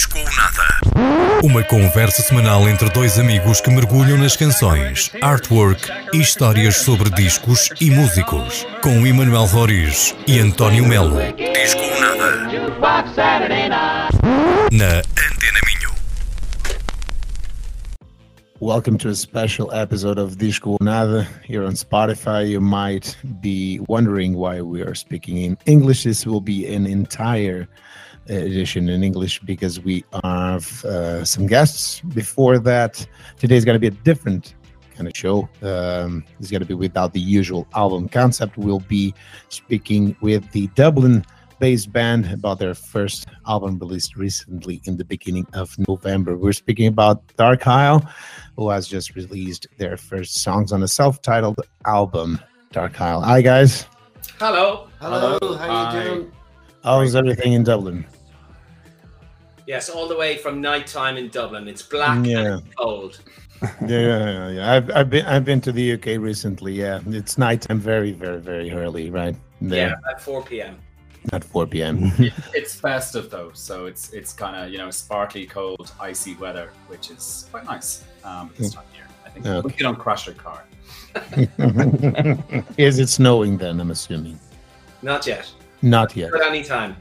Disco 0.00 0.18
ou 0.18 0.24
Nada. 0.24 1.42
Uma 1.44 1.62
conversa 1.62 2.22
semanal 2.22 2.66
entre 2.66 2.88
dois 2.88 3.18
amigos 3.18 3.60
que 3.60 3.68
mergulham 3.68 4.16
nas 4.16 4.34
canções, 4.34 5.10
artwork 5.20 5.90
e 6.14 6.22
histórias 6.22 6.78
sobre 6.78 7.10
discos 7.10 7.68
e 7.78 7.90
músicos. 7.90 8.66
Com 8.82 9.06
Emanuel 9.06 9.44
Roriz 9.44 10.16
e 10.26 10.38
António 10.38 10.86
Melo. 10.86 11.18
Disco 11.36 11.82
ou 11.82 12.00
Nada. 12.00 12.48
Na 14.72 15.00
Antena 15.00 15.60
Minho. 15.66 15.90
Welcome 18.58 18.96
to 19.00 19.10
a 19.10 19.14
special 19.14 19.70
episode 19.74 20.18
of 20.18 20.38
Disco 20.38 20.78
Nada 20.80 21.28
here 21.44 21.66
on 21.66 21.72
Spotify. 21.72 22.48
You 22.48 22.62
might 22.62 23.18
be 23.42 23.80
wondering 23.86 24.34
why 24.34 24.62
we 24.62 24.80
are 24.80 24.94
speaking 24.94 25.36
in 25.36 25.58
English. 25.66 26.04
This 26.04 26.26
will 26.26 26.40
be 26.40 26.74
an 26.74 26.86
entire 26.86 27.68
edition 28.28 28.88
in 28.88 29.02
English 29.02 29.40
because 29.40 29.80
we 29.80 30.04
have 30.22 30.84
uh, 30.84 31.24
some 31.24 31.46
guests. 31.46 32.00
Before 32.00 32.58
that, 32.58 33.06
today 33.38 33.56
is 33.56 33.64
going 33.64 33.76
to 33.76 33.80
be 33.80 33.88
a 33.88 34.02
different 34.02 34.54
kind 34.94 35.08
of 35.08 35.16
show. 35.16 35.48
Um, 35.62 36.24
it's 36.38 36.50
going 36.50 36.60
to 36.60 36.66
be 36.66 36.74
without 36.74 37.12
the 37.12 37.20
usual 37.20 37.66
album 37.74 38.08
concept. 38.08 38.56
We'll 38.56 38.80
be 38.80 39.14
speaking 39.48 40.16
with 40.20 40.50
the 40.52 40.66
Dublin 40.68 41.24
based 41.58 41.92
band 41.92 42.26
about 42.32 42.58
their 42.58 42.74
first 42.74 43.26
album 43.46 43.78
released 43.78 44.16
recently 44.16 44.80
in 44.86 44.96
the 44.96 45.04
beginning 45.04 45.46
of 45.52 45.76
November. 45.86 46.36
We're 46.36 46.52
speaking 46.54 46.86
about 46.86 47.22
Dark 47.36 47.66
Isle, 47.66 48.08
who 48.56 48.70
has 48.70 48.88
just 48.88 49.14
released 49.14 49.66
their 49.78 49.96
first 49.96 50.42
songs 50.42 50.72
on 50.72 50.82
a 50.82 50.88
self 50.88 51.20
titled 51.22 51.60
album, 51.86 52.40
Dark 52.72 53.00
Isle. 53.00 53.20
Hi, 53.22 53.42
guys. 53.42 53.86
Hello. 54.38 54.88
Hello, 55.00 55.38
Hello. 55.40 55.56
how 55.56 55.84
Hi. 55.84 56.02
you 56.02 56.14
doing? 56.14 56.32
How's 56.84 57.14
everything 57.14 57.52
in 57.52 57.64
Dublin? 57.64 58.04
Yes, 59.66 59.88
all 59.88 60.08
the 60.08 60.16
way 60.16 60.36
from 60.38 60.60
nighttime 60.60 61.16
in 61.16 61.28
Dublin. 61.28 61.68
It's 61.68 61.82
black 61.82 62.24
Yeah. 62.26 62.54
and 62.58 62.76
cold. 62.76 63.20
Yeah, 63.86 63.98
yeah, 64.00 64.48
yeah. 64.48 64.72
I've, 64.72 64.90
I've 64.90 65.10
been 65.10 65.26
I've 65.26 65.44
been 65.44 65.60
to 65.60 65.70
the 65.70 65.92
UK 65.92 66.06
recently. 66.18 66.72
Yeah, 66.72 67.00
it's 67.08 67.36
nighttime, 67.36 67.78
very, 67.78 68.10
very, 68.10 68.40
very 68.40 68.72
early, 68.72 69.10
right? 69.10 69.36
There. 69.60 69.88
Yeah, 69.90 70.10
at 70.10 70.22
4 70.22 70.42
p.m. 70.44 70.78
at 71.34 71.44
4 71.44 71.66
p.m. 71.66 72.10
It's 72.54 72.74
festive 72.74 73.28
though, 73.28 73.50
so 73.52 73.84
it's 73.84 74.14
it's 74.14 74.32
kind 74.32 74.56
of 74.56 74.72
you 74.72 74.78
know 74.78 74.90
sparkly, 74.90 75.44
cold, 75.44 75.92
icy 76.00 76.36
weather, 76.36 76.70
which 76.88 77.10
is 77.10 77.48
quite 77.50 77.66
nice 77.66 78.02
um, 78.24 78.48
at 78.48 78.56
this 78.56 78.72
time 78.72 78.84
of 78.88 78.94
year. 78.96 79.06
I 79.26 79.28
think 79.28 79.44
Okay. 79.46 79.74
we 79.76 79.82
don't 79.82 79.98
crash 79.98 80.24
your 80.26 80.36
car. 80.36 80.64
Is 82.78 82.98
it 82.98 83.10
snowing 83.10 83.58
then? 83.58 83.78
I'm 83.78 83.90
assuming. 83.90 84.40
Not 85.02 85.26
yet. 85.26 85.52
Not 85.82 86.16
yet. 86.16 86.30
But 86.32 86.42
any 86.46 86.62
time. 86.62 86.96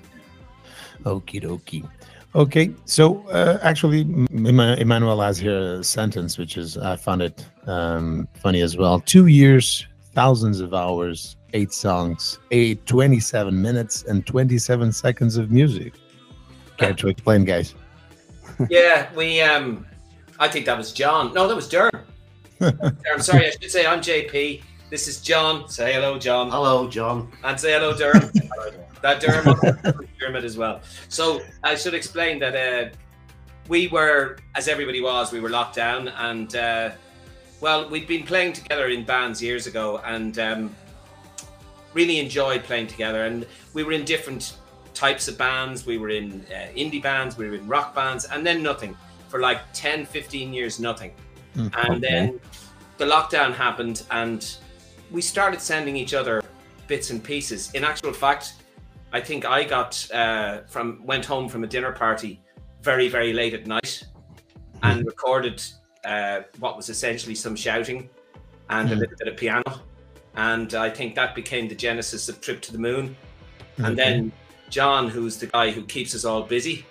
Okie 1.04 1.42
dokie. 1.44 1.88
Okay, 2.36 2.72
so 2.86 3.26
uh, 3.30 3.58
actually, 3.64 4.02
Emmanuel 4.32 5.20
has 5.22 5.40
here 5.40 5.80
a 5.80 5.84
sentence 5.84 6.38
which 6.38 6.58
is 6.58 6.78
I 6.78 6.96
found 6.96 7.24
it 7.24 7.46
um, 7.66 8.28
funny 8.36 8.62
as 8.62 8.78
well. 8.78 9.00
Two 9.00 9.26
years, 9.28 9.88
thousands 10.14 10.60
of 10.60 10.74
hours, 10.76 11.38
eight 11.54 11.74
songs, 11.74 12.38
eight, 12.52 12.86
27 12.86 13.60
minutes, 13.60 14.04
and 14.04 14.28
27 14.28 14.92
seconds 14.92 15.38
of 15.38 15.50
music. 15.52 15.94
Care 16.78 16.94
to 16.94 17.08
explain, 17.08 17.46
guys? 17.46 17.76
Yeah, 18.70 19.08
we. 19.16 19.40
um 19.42 19.86
I 20.38 20.48
think 20.50 20.66
that 20.66 20.78
was 20.78 20.92
John. 20.92 21.34
No, 21.34 21.48
that 21.48 21.56
was 21.56 21.68
Durham. 21.70 22.04
Durham. 22.60 23.20
Sorry, 23.20 23.48
I 23.48 23.52
should 23.52 23.72
say 23.72 23.86
I'm 23.86 24.02
JP. 24.02 24.62
This 24.90 25.08
is 25.08 25.22
John. 25.22 25.70
Say 25.70 25.94
hello, 25.94 26.18
John. 26.18 26.50
Hello, 26.50 26.90
John. 26.90 27.32
And 27.44 27.60
say 27.60 27.74
hello, 27.74 27.96
Durham. 27.96 28.32
that 29.02 29.20
Durham 29.20 29.56
pyramid 30.18 30.44
as 30.44 30.58
well. 30.58 30.82
So 31.10 31.42
I 31.64 31.76
should 31.76 31.94
explain 31.94 32.40
that 32.40 32.56
uh, 32.56 32.90
we 33.68 33.88
were, 33.88 34.38
as 34.56 34.68
everybody 34.68 35.00
was, 35.00 35.32
we 35.32 35.42
were 35.42 35.50
locked 35.50 35.76
down, 35.76 36.08
and 36.08 36.56
uh, 36.56 36.90
well, 37.62 37.88
we'd 37.88 38.08
been 38.08 38.24
playing 38.24 38.54
together 38.54 38.88
in 38.88 39.04
bands 39.06 39.44
years 39.44 39.68
ago, 39.68 40.02
and 40.06 40.40
um, 40.40 40.76
really 41.94 42.20
enjoyed 42.20 42.64
playing 42.64 42.88
together. 42.88 43.26
And 43.26 43.46
we 43.74 43.84
were 43.84 43.92
in 43.92 44.06
different 44.06 44.58
types 44.96 45.28
of 45.28 45.38
bands. 45.38 45.86
We 45.86 46.00
were 46.00 46.10
in 46.10 46.44
uh, 46.52 46.74
indie 46.76 47.02
bands, 47.02 47.38
we 47.38 47.48
were 47.48 47.56
in 47.56 47.68
rock 47.68 47.94
bands, 47.94 48.26
and 48.26 48.44
then 48.46 48.64
nothing 48.64 48.98
for 49.28 49.40
like 49.40 49.62
10, 49.74 50.08
15 50.08 50.52
years, 50.52 50.80
nothing. 50.80 51.14
And 51.56 52.02
then 52.02 52.40
the 52.98 53.06
lockdown 53.06 53.54
happened, 53.54 54.04
and 54.12 54.58
we 55.12 55.22
started 55.22 55.62
sending 55.62 55.96
each 55.96 56.14
other 56.14 56.42
bits 56.88 57.10
and 57.10 57.24
pieces. 57.24 57.72
In 57.74 57.84
actual 57.84 58.14
fact, 58.14 58.54
I 59.12 59.20
think 59.20 59.46
I 59.46 59.64
got 59.64 60.08
uh, 60.12 60.62
from 60.68 61.06
went 61.06 61.26
home 61.26 61.50
from 61.50 61.64
a 61.64 61.68
dinner 61.68 61.92
party 61.92 62.42
very 62.82 63.10
very 63.10 63.34
late 63.34 63.54
at 63.54 63.68
night 63.68 64.04
and 64.84 65.06
recorded 65.06 65.62
uh, 66.06 66.42
what 66.60 66.78
was 66.78 66.90
essentially 66.90 67.36
some 67.36 67.56
shouting 67.56 68.10
and 68.70 68.92
a 68.92 68.96
little 68.96 69.16
bit 69.18 69.28
of 69.28 69.36
piano, 69.36 69.82
and 70.36 70.74
I 70.76 70.90
think 70.90 71.16
that 71.16 71.34
became 71.34 71.68
the 71.68 71.76
genesis 71.76 72.30
of 72.30 72.40
Trip 72.40 72.62
to 72.62 72.72
the 72.72 72.78
Moon. 72.78 73.16
And 73.78 73.98
then 73.98 74.32
John, 74.70 75.10
who's 75.10 75.38
the 75.38 75.48
guy 75.48 75.72
who 75.72 75.84
keeps 75.84 76.14
us 76.14 76.26
all 76.26 76.44
busy, 76.44 76.86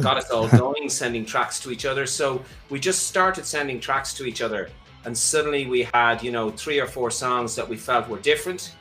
got 0.00 0.16
us 0.16 0.30
all 0.30 0.48
going, 0.58 0.88
sending 0.88 1.26
tracks 1.26 1.60
to 1.60 1.70
each 1.70 1.84
other. 1.84 2.06
So 2.06 2.42
we 2.70 2.80
just 2.80 3.06
started 3.06 3.44
sending 3.44 3.80
tracks 3.80 4.14
to 4.14 4.24
each 4.24 4.40
other, 4.40 4.70
and 5.08 5.16
suddenly 5.16 5.66
we 5.66 5.84
had 5.94 6.22
you 6.22 6.30
know 6.30 6.50
three 6.50 6.78
or 6.78 6.86
four 6.86 7.10
songs 7.10 7.56
that 7.56 7.66
we 7.66 7.76
felt 7.76 8.08
were 8.08 8.20
different. 8.20 8.74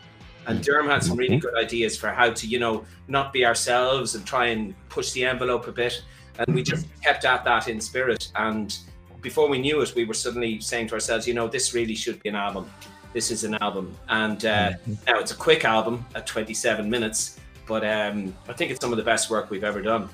And 0.46 0.62
Durham 0.64 0.88
had 0.88 1.02
some 1.04 1.18
really 1.18 1.38
good 1.38 1.56
ideas 1.56 1.98
for 1.98 2.10
how 2.10 2.30
to, 2.32 2.48
you 2.48 2.58
know, 2.58 2.86
not 3.10 3.34
be 3.34 3.46
ourselves 3.46 4.16
and 4.16 4.26
try 4.26 4.46
and 4.48 4.74
push 4.88 5.12
the 5.12 5.26
envelope 5.26 5.68
a 5.68 5.74
bit. 5.74 6.02
And 6.40 6.56
we 6.56 6.64
just 6.64 6.86
kept 7.04 7.26
at 7.26 7.44
that 7.44 7.68
in 7.68 7.82
spirit. 7.82 8.32
And 8.36 8.78
before 9.20 9.50
we 9.50 9.58
knew 9.58 9.82
it, 9.82 9.94
we 9.94 10.06
were 10.06 10.14
suddenly 10.14 10.62
saying 10.62 10.88
to 10.88 10.94
ourselves, 10.94 11.28
you 11.28 11.34
know, 11.34 11.50
this 11.50 11.74
really 11.74 11.96
should 11.96 12.24
be 12.24 12.30
an 12.30 12.36
album. 12.36 12.72
This 13.12 13.30
is 13.30 13.44
an 13.44 13.56
album. 13.56 13.94
And 14.08 14.46
uh, 14.46 14.72
now 15.06 15.20
it's 15.20 15.32
a 15.32 15.36
quick 15.36 15.66
album 15.66 16.06
at 16.16 16.26
27 16.26 16.90
minutes, 16.90 17.42
but 17.68 17.84
um, 17.86 18.34
I 18.48 18.54
think 18.54 18.72
it's 18.72 18.80
some 18.80 18.94
of 18.94 18.98
the 18.98 19.04
best 19.04 19.30
work 19.30 19.50
we've 19.50 19.66
ever 19.66 19.82
done. 19.82 20.08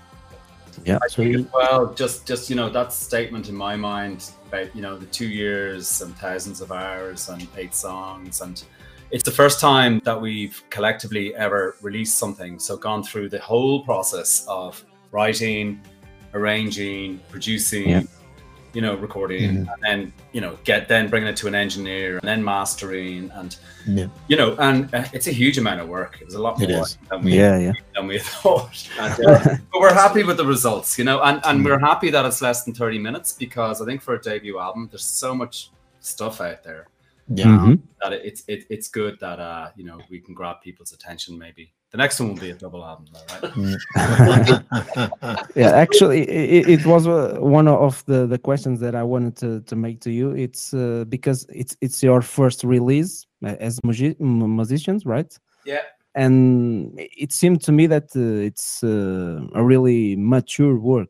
So 1.09 1.21
you, 1.21 1.47
Well, 1.53 1.93
just 1.93 2.25
just 2.25 2.49
you 2.49 2.55
know 2.55 2.69
that 2.69 2.91
statement 2.91 3.49
in 3.49 3.55
my 3.55 3.75
mind 3.75 4.31
about 4.53 4.75
you 4.75 4.81
know 4.81 4.97
the 4.97 5.05
two 5.07 5.27
years 5.27 6.01
and 6.01 6.15
thousands 6.17 6.61
of 6.61 6.71
hours 6.71 7.29
and 7.29 7.47
eight 7.57 7.73
songs 7.73 8.41
and 8.41 8.63
it's 9.11 9.23
the 9.23 9.31
first 9.31 9.59
time 9.59 9.99
that 10.05 10.19
we've 10.19 10.63
collectively 10.69 11.35
ever 11.35 11.75
released 11.81 12.17
something 12.17 12.59
so 12.59 12.77
gone 12.77 13.03
through 13.03 13.29
the 13.29 13.39
whole 13.39 13.83
process 13.83 14.45
of 14.47 14.83
writing 15.11 15.81
arranging 16.33 17.19
producing 17.29 17.89
Yeah. 17.89 18.03
You 18.73 18.81
know 18.81 18.95
recording 18.95 19.57
and 19.57 19.69
then 19.81 20.13
you 20.31 20.41
know 20.41 20.57
get 20.63 20.87
then 20.87 21.07
bringing 21.07 21.29
it 21.29 21.37
to 21.37 21.47
an 21.47 21.55
engineer 21.55 22.17
and 22.17 22.27
then 22.27 22.43
mastering 22.43 23.29
and 23.35 23.57
yeah. 23.87 24.07
you 24.27 24.35
know 24.35 24.55
and 24.57 24.93
uh, 24.95 25.05
it's 25.13 25.27
a 25.27 25.31
huge 25.31 25.57
amount 25.57 25.79
of 25.79 25.87
work 25.87 26.17
it 26.19 26.25
was 26.25 26.33
a 26.33 26.41
lot 26.41 26.59
more 26.59 26.69
is. 26.69 26.97
than 27.09 27.23
we 27.23 27.37
Yeah, 27.37 27.57
yeah. 27.59 27.71
than 27.93 28.07
we 28.07 28.19
thought 28.33 28.89
And, 28.99 29.25
uh, 29.27 29.57
but 29.71 29.79
we're 29.79 29.93
happy 29.93 30.23
with 30.23 30.37
the 30.37 30.45
results, 30.45 30.97
you 30.97 31.03
know, 31.03 31.21
and, 31.21 31.39
and 31.45 31.63
we're 31.63 31.79
happy 31.79 32.09
that 32.09 32.25
it's 32.25 32.41
less 32.41 32.63
than 32.63 32.73
30 32.73 32.99
minutes 32.99 33.33
because 33.33 33.81
I 33.81 33.85
think 33.85 34.01
for 34.01 34.15
a 34.15 34.21
debut 34.21 34.59
album, 34.59 34.87
there's 34.91 35.05
so 35.05 35.35
much 35.35 35.69
stuff 35.99 36.41
out 36.41 36.63
there 36.63 36.87
yeah. 37.29 37.45
Mhm. 37.45 37.81
that 38.01 38.13
it, 38.13 38.21
it's 38.25 38.43
it, 38.47 38.65
it's 38.69 38.87
good 38.89 39.19
that 39.19 39.39
uh 39.39 39.69
you 39.75 39.85
know 39.85 39.99
we 40.09 40.19
can 40.19 40.33
grab 40.33 40.61
people's 40.61 40.91
attention. 40.91 41.37
Maybe 41.37 41.73
the 41.93 41.97
next 41.97 42.19
one 42.19 42.29
will 42.29 42.41
be 42.41 42.49
a 42.49 42.55
double 42.55 42.83
album, 42.83 43.05
though, 43.13 43.23
right? 43.29 44.59
yeah 45.55 45.71
actually 45.71 46.27
it, 46.27 46.67
it 46.67 46.85
was 46.87 47.07
uh, 47.07 47.37
one 47.39 47.67
of 47.67 48.03
the 48.05 48.25
the 48.25 48.37
questions 48.37 48.79
that 48.79 48.95
i 48.95 49.03
wanted 49.03 49.35
to 49.37 49.61
to 49.61 49.75
make 49.75 49.99
to 50.01 50.11
you 50.11 50.31
it's 50.31 50.73
uh, 50.73 51.05
because 51.07 51.45
it's 51.49 51.77
it's 51.81 52.01
your 52.01 52.21
first 52.21 52.63
release 52.63 53.27
uh, 53.45 53.55
as 53.59 53.79
musi- 53.81 54.19
musicians 54.19 55.05
right 55.05 55.37
yeah. 55.65 55.81
and 56.15 56.91
it 56.97 57.31
seemed 57.31 57.61
to 57.61 57.71
me 57.71 57.85
that 57.85 58.09
uh, 58.15 58.47
it's 58.49 58.83
uh, 58.83 59.39
a 59.53 59.63
really 59.63 60.15
mature 60.15 60.79
work 60.79 61.09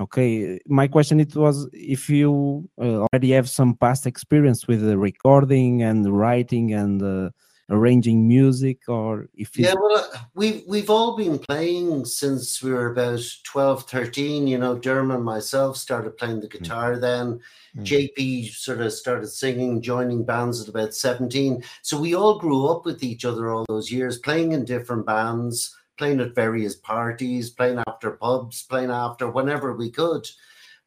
okay 0.00 0.58
my 0.66 0.88
question 0.88 1.20
it 1.20 1.36
was 1.36 1.68
if 1.72 2.10
you 2.10 2.68
uh, 2.80 3.06
already 3.12 3.30
have 3.30 3.48
some 3.48 3.74
past 3.76 4.06
experience 4.06 4.66
with 4.66 4.80
the 4.80 4.98
recording 4.98 5.82
and 5.82 6.18
writing 6.18 6.74
and 6.74 7.00
uh, 7.00 7.30
arranging 7.70 8.26
music 8.26 8.88
or 8.88 9.28
if 9.34 9.58
Yeah, 9.58 9.74
well, 9.74 10.08
uh, 10.12 10.18
we've 10.34 10.62
we've 10.66 10.90
all 10.90 11.16
been 11.16 11.38
playing 11.38 12.04
since 12.04 12.62
we 12.62 12.72
were 12.72 12.92
about 12.92 13.20
12, 13.44 13.84
13. 13.88 14.46
You 14.46 14.58
know, 14.58 14.76
Derm 14.76 15.14
and 15.14 15.24
myself 15.24 15.76
started 15.76 16.16
playing 16.16 16.40
the 16.40 16.48
guitar 16.48 16.98
then. 16.98 17.40
Mm. 17.76 17.84
JP 17.84 18.50
sort 18.52 18.80
of 18.80 18.92
started 18.92 19.28
singing, 19.28 19.82
joining 19.82 20.24
bands 20.24 20.62
at 20.62 20.68
about 20.68 20.94
17. 20.94 21.62
So 21.82 22.00
we 22.00 22.14
all 22.14 22.38
grew 22.38 22.66
up 22.66 22.84
with 22.84 23.02
each 23.02 23.24
other 23.24 23.50
all 23.50 23.66
those 23.68 23.92
years, 23.92 24.18
playing 24.18 24.52
in 24.52 24.64
different 24.64 25.06
bands, 25.06 25.74
playing 25.98 26.20
at 26.20 26.34
various 26.34 26.74
parties, 26.74 27.50
playing 27.50 27.82
after 27.86 28.12
pubs, 28.12 28.62
playing 28.62 28.90
after 28.90 29.28
whenever 29.30 29.74
we 29.74 29.90
could. 29.90 30.26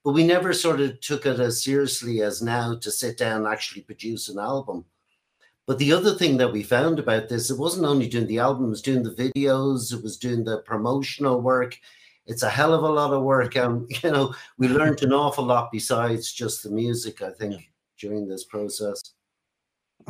But 0.04 0.14
we 0.14 0.26
never 0.26 0.52
sort 0.52 0.82
of 0.82 1.00
took 1.00 1.28
it 1.28 1.40
as 1.40 1.64
seriously 1.64 2.24
as 2.24 2.42
now 2.42 2.76
to 2.76 2.90
sit 2.90 3.20
down 3.20 3.46
and 3.46 3.48
actually 3.48 3.84
produce 3.84 4.30
an 4.30 4.40
album. 4.40 4.86
But 5.72 5.78
the 5.78 5.94
other 5.94 6.16
thing 6.16 6.36
that 6.36 6.52
we 6.52 6.64
found 6.64 7.00
about 7.00 7.30
this, 7.30 7.50
it 7.50 7.58
wasn't 7.58 7.86
only 7.86 8.10
doing 8.10 8.28
the 8.28 8.40
album, 8.40 8.66
it 8.66 8.72
was 8.72 8.82
doing 8.82 9.04
the 9.04 9.32
videos, 9.34 9.94
it 9.94 10.04
was 10.04 10.18
doing 10.18 10.44
the 10.44 10.58
promotional 10.64 11.40
work. 11.40 11.80
it's 12.26 12.44
a 12.44 12.50
hell 12.50 12.74
of 12.74 12.84
a 12.84 12.90
lot 12.90 13.14
of 13.14 13.24
work. 13.24 13.56
And, 13.56 13.90
you 14.04 14.12
know, 14.12 14.36
we 14.58 14.68
learned 14.68 15.02
an 15.02 15.14
awful 15.14 15.46
lot 15.46 15.72
besides 15.72 16.34
just 16.34 16.62
the 16.62 16.72
music, 16.72 17.22
I 17.22 17.30
think, 17.30 17.72
during 17.98 18.28
this 18.28 18.44
process. 18.44 19.02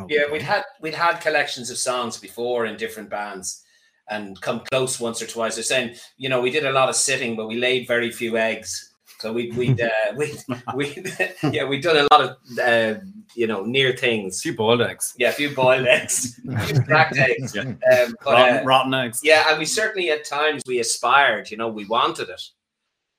Yeah, 0.09 0.31
we'd 0.31 0.41
had 0.41 0.63
we'd 0.81 0.95
had 0.95 1.21
collections 1.21 1.69
of 1.69 1.77
songs 1.77 2.17
before 2.17 2.65
in 2.65 2.75
different 2.75 3.11
bands 3.11 3.63
and 4.09 4.41
come 4.41 4.63
close 4.71 4.99
once 4.99 5.21
or 5.21 5.27
twice. 5.27 5.53
They're 5.53 5.63
saying, 5.63 5.95
you 6.17 6.27
know, 6.27 6.41
we 6.41 6.49
did 6.49 6.65
a 6.65 6.71
lot 6.71 6.89
of 6.89 6.95
sitting, 6.95 7.35
but 7.35 7.45
we 7.45 7.57
laid 7.57 7.87
very 7.87 8.09
few 8.09 8.35
eggs. 8.35 8.90
So 9.21 9.31
we 9.31 9.51
we 9.51 9.69
uh, 9.81 9.89
we 10.15 10.33
we 10.75 10.95
yeah 11.51 11.63
we've 11.63 11.83
done 11.83 11.97
a 11.97 12.07
lot 12.11 12.21
of 12.21 12.37
uh, 12.59 12.99
you 13.35 13.45
know 13.45 13.63
near 13.63 13.95
things. 13.95 14.39
A 14.39 14.41
few 14.41 14.55
boiled 14.55 14.81
eggs. 14.81 15.13
Yeah, 15.17 15.29
a 15.29 15.33
few 15.33 15.53
boiled 15.53 15.85
eggs, 15.85 16.39
cracked 16.87 17.17
eggs. 17.17 17.55
Yeah. 17.55 17.61
Um, 17.61 18.15
but, 18.23 18.33
rotten, 18.33 18.57
uh, 18.57 18.63
rotten 18.63 18.93
eggs. 18.95 19.21
yeah, 19.23 19.45
and 19.49 19.59
we 19.59 19.65
certainly 19.65 20.09
at 20.09 20.25
times 20.25 20.63
we 20.65 20.79
aspired. 20.79 21.51
You 21.51 21.57
know, 21.57 21.67
we 21.67 21.85
wanted 21.85 22.29
it, 22.29 22.41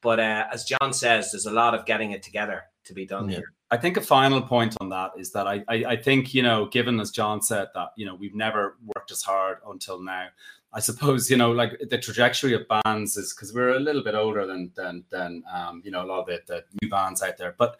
but 0.02 0.18
uh, 0.18 0.46
as 0.52 0.64
John 0.64 0.92
says, 0.92 1.30
there's 1.30 1.46
a 1.46 1.52
lot 1.52 1.72
of 1.74 1.86
getting 1.86 2.10
it 2.10 2.22
together 2.24 2.64
to 2.84 2.94
be 2.94 3.06
done 3.06 3.28
Yeah. 3.28 3.36
here. 3.36 3.52
I 3.70 3.76
think 3.76 3.96
a 3.96 4.00
final 4.02 4.42
point 4.42 4.76
on 4.80 4.88
that 4.90 5.12
is 5.16 5.30
that 5.32 5.46
I, 5.46 5.62
I 5.68 5.84
I 5.92 5.96
think 5.96 6.34
you 6.34 6.42
know, 6.42 6.66
given 6.66 6.98
as 6.98 7.12
John 7.12 7.40
said 7.40 7.68
that 7.74 7.90
you 7.96 8.06
know 8.06 8.16
we've 8.16 8.34
never 8.34 8.76
worked 8.96 9.12
as 9.12 9.22
hard 9.22 9.58
until 9.70 10.02
now. 10.02 10.26
I 10.74 10.80
suppose 10.80 11.30
you 11.30 11.36
know, 11.36 11.52
like 11.52 11.78
the 11.90 11.98
trajectory 11.98 12.54
of 12.54 12.66
bands 12.84 13.16
is 13.16 13.32
because 13.34 13.52
we're 13.52 13.76
a 13.76 13.80
little 13.80 14.02
bit 14.02 14.14
older 14.14 14.46
than 14.46 14.70
than 14.74 15.04
than 15.10 15.42
um, 15.52 15.82
you 15.84 15.90
know 15.90 16.04
a 16.04 16.06
lot 16.06 16.20
of 16.20 16.26
the, 16.26 16.40
the 16.46 16.64
new 16.82 16.88
bands 16.88 17.22
out 17.22 17.36
there, 17.36 17.54
but 17.58 17.76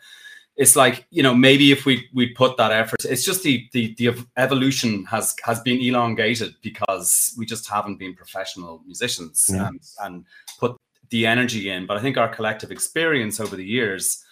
it's 0.57 0.77
like 0.77 1.07
you 1.11 1.23
know 1.23 1.35
maybe 1.35 1.73
if 1.73 1.87
we 1.87 2.09
we 2.13 2.29
put 2.29 2.57
that 2.59 2.73
effort, 2.73 3.05
it's 3.05 3.25
just 3.25 3.43
the 3.43 3.69
the 3.73 3.95
the 3.97 4.15
evolution 4.37 5.05
has 5.07 5.35
has 5.45 5.61
been 5.61 5.81
elongated 5.81 6.55
because 6.63 7.35
we 7.39 7.47
just 7.47 7.69
haven't 7.69 7.99
been 7.99 8.15
professional 8.15 8.83
musicians 8.85 9.47
Yeah. 9.49 9.69
and 9.69 9.81
and 10.03 10.25
put 10.59 10.77
the 11.09 11.27
energy 11.27 11.71
in. 11.71 11.87
But 11.87 11.97
I 11.97 12.01
think 12.01 12.17
our 12.19 12.29
collective 12.29 12.71
experience 12.71 13.41
over 13.41 13.57
the 13.57 13.65
years 13.65 14.23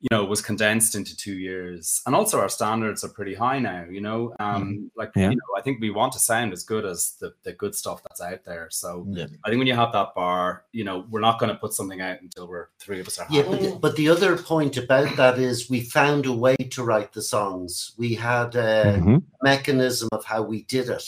you 0.00 0.08
know 0.12 0.24
was 0.24 0.40
condensed 0.40 0.94
into 0.94 1.16
two 1.16 1.32
years 1.32 2.02
and 2.06 2.14
also 2.14 2.38
our 2.38 2.48
standards 2.48 3.02
are 3.02 3.08
pretty 3.08 3.34
high 3.34 3.58
now 3.58 3.84
you 3.90 4.00
know 4.00 4.32
um 4.38 4.90
like 4.96 5.10
Yeah. 5.16 5.30
you 5.30 5.36
know 5.36 5.58
i 5.58 5.60
think 5.60 5.80
we 5.80 5.90
want 5.90 6.12
to 6.12 6.20
sound 6.20 6.52
as 6.52 6.62
good 6.62 6.84
as 6.86 7.16
the, 7.20 7.32
the 7.42 7.52
good 7.52 7.74
stuff 7.74 8.02
that's 8.04 8.20
out 8.20 8.44
there 8.44 8.68
so 8.70 9.04
Yeah. 9.10 9.26
i 9.44 9.48
think 9.48 9.58
when 9.58 9.66
you 9.66 9.74
have 9.74 9.92
that 9.92 10.14
bar 10.14 10.64
you 10.72 10.84
know 10.84 11.04
we're 11.10 11.20
not 11.20 11.40
going 11.40 11.50
to 11.52 11.58
put 11.58 11.72
something 11.72 12.00
out 12.00 12.22
until 12.22 12.46
we're 12.46 12.68
three 12.78 13.00
of 13.00 13.08
us 13.08 13.18
are 13.18 13.26
Yeah, 13.28 13.42
but 13.42 13.60
the, 13.60 13.78
but 13.80 13.96
the 13.96 14.08
other 14.08 14.36
point 14.36 14.76
about 14.76 15.16
that 15.16 15.38
is 15.38 15.68
we 15.68 15.80
found 15.80 16.26
a 16.26 16.32
way 16.32 16.54
to 16.56 16.84
write 16.84 17.12
the 17.12 17.22
songs. 17.22 17.92
We 17.98 18.14
had 18.14 18.54
a 18.54 18.98
Mhm. 19.00 19.22
mechanism 19.42 20.08
of 20.12 20.24
how 20.24 20.42
we 20.42 20.62
did 20.62 20.88
it. 20.88 21.04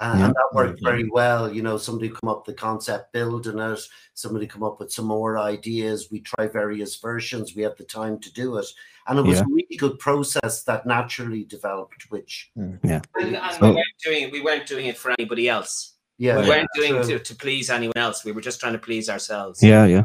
And, 0.00 0.18
Yeah. 0.18 0.26
and 0.26 0.34
that 0.34 0.50
worked 0.52 0.80
very 0.82 1.08
well. 1.08 1.52
You 1.52 1.62
know, 1.62 1.78
somebody 1.78 2.08
come 2.08 2.28
up 2.28 2.46
with 2.46 2.56
the 2.56 2.60
concept 2.60 3.12
building 3.12 3.58
it, 3.58 3.80
somebody 4.14 4.46
come 4.46 4.62
up 4.64 4.80
with 4.80 4.90
some 4.92 5.06
more 5.06 5.38
ideas. 5.38 6.08
We 6.10 6.20
try 6.20 6.48
various 6.48 6.96
versions. 6.96 7.54
We 7.54 7.62
had 7.62 7.76
the 7.76 7.84
time 7.84 8.18
to 8.20 8.32
do 8.32 8.56
it. 8.58 8.66
And 9.06 9.18
it 9.18 9.22
was 9.22 9.38
Yeah. 9.38 9.44
a 9.44 9.48
really 9.48 9.76
good 9.78 9.98
process 9.98 10.64
that 10.64 10.84
naturally 10.86 11.44
developed, 11.44 12.10
which 12.10 12.50
And, 12.56 12.78
and 12.82 13.06
So- 13.52 13.60
we 13.60 13.70
weren't 13.70 13.98
doing 14.04 14.22
it. 14.24 14.32
We 14.32 14.40
weren't 14.40 14.66
doing 14.66 14.86
it 14.86 14.96
for 14.98 15.12
anybody 15.18 15.48
else. 15.48 15.92
yeah, 16.18 16.40
we 16.40 16.48
weren't 16.48 16.68
doing 16.74 16.96
it 16.96 17.04
to, 17.04 17.18
to 17.18 17.34
please 17.34 17.70
anyone 17.70 17.96
else. 17.96 18.24
We 18.24 18.32
were 18.32 18.40
just 18.40 18.60
trying 18.60 18.72
to 18.74 18.78
please 18.78 19.08
ourselves. 19.08 19.62
Yeah, 19.62 19.84
yeah. 19.86 20.04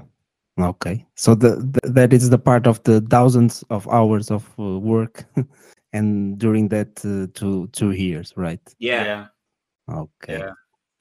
Okay. 0.60 1.06
So 1.16 1.36
the, 1.36 1.56
the 1.56 1.90
that 1.92 2.14
is 2.14 2.30
the 2.30 2.38
part 2.40 2.68
of 2.68 2.82
the 2.84 3.00
thousands 3.02 3.64
of 3.70 3.88
hours 3.88 4.30
of 4.32 4.44
uh, 4.60 4.78
work, 4.80 5.24
and 5.94 6.38
during 6.38 6.68
that 6.70 7.00
uh, 7.06 7.28
two 7.34 7.68
two 7.72 7.92
years, 7.92 8.34
right? 8.36 8.60
Yeah. 8.80 9.04
yeah 9.06 9.26
Okay. 9.92 10.40
yeah 10.40 10.52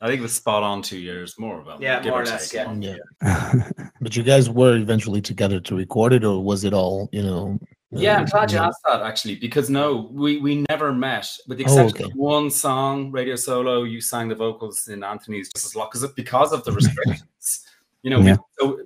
i 0.01 0.07
think 0.07 0.21
it 0.21 0.23
was 0.23 0.35
spot 0.35 0.63
on 0.63 0.81
two 0.83 0.99
years 0.99 1.39
more 1.39 1.63
well 1.63 1.79
Yeah, 1.81 2.01
more 2.03 2.19
or 2.19 2.23
or 2.23 2.25
less, 2.27 2.51
take. 2.51 2.67
yeah. 2.81 2.97
Yeah. 3.23 3.69
But 4.01 4.15
you 4.17 4.23
guys 4.23 4.49
were 4.49 4.77
eventually 4.77 5.21
together 5.21 5.59
to 5.61 5.75
record 5.77 6.13
it, 6.13 6.25
or 6.25 6.41
was 6.43 6.63
it 6.63 6.73
all, 6.73 7.09
you 7.11 7.21
know? 7.23 7.59
Yeah, 7.91 8.19
I'm 8.19 8.23
uh, 8.25 8.27
glad 8.27 8.53
you 8.53 8.59
know- 8.59 8.65
asked 8.67 8.83
that 8.87 9.03
actually, 9.03 9.35
because 9.37 9.69
no, 9.69 10.09
we 10.13 10.39
we 10.39 10.65
never 10.71 10.93
met, 10.93 11.27
with 11.49 11.59
the 11.59 11.65
Oh, 11.67 11.87
okay. 11.89 12.05
of 12.05 12.13
one 12.15 12.49
song, 12.49 13.11
Radio 13.11 13.35
Solo. 13.35 13.83
You 13.83 14.01
sang 14.01 14.29
the 14.29 14.37
vocals 14.37 14.87
in 14.87 15.03
Anthony's 15.03 15.51
Just 15.53 15.67
as 15.67 15.75
Luck, 15.75 15.91
because 15.93 16.13
because 16.13 16.53
of 16.53 16.63
the 16.65 16.71
restrictions. 16.73 17.67
you 18.05 18.11
know, 18.11 18.21
Yeah. 18.21 18.37
we, 18.37 18.45
so 18.61 18.79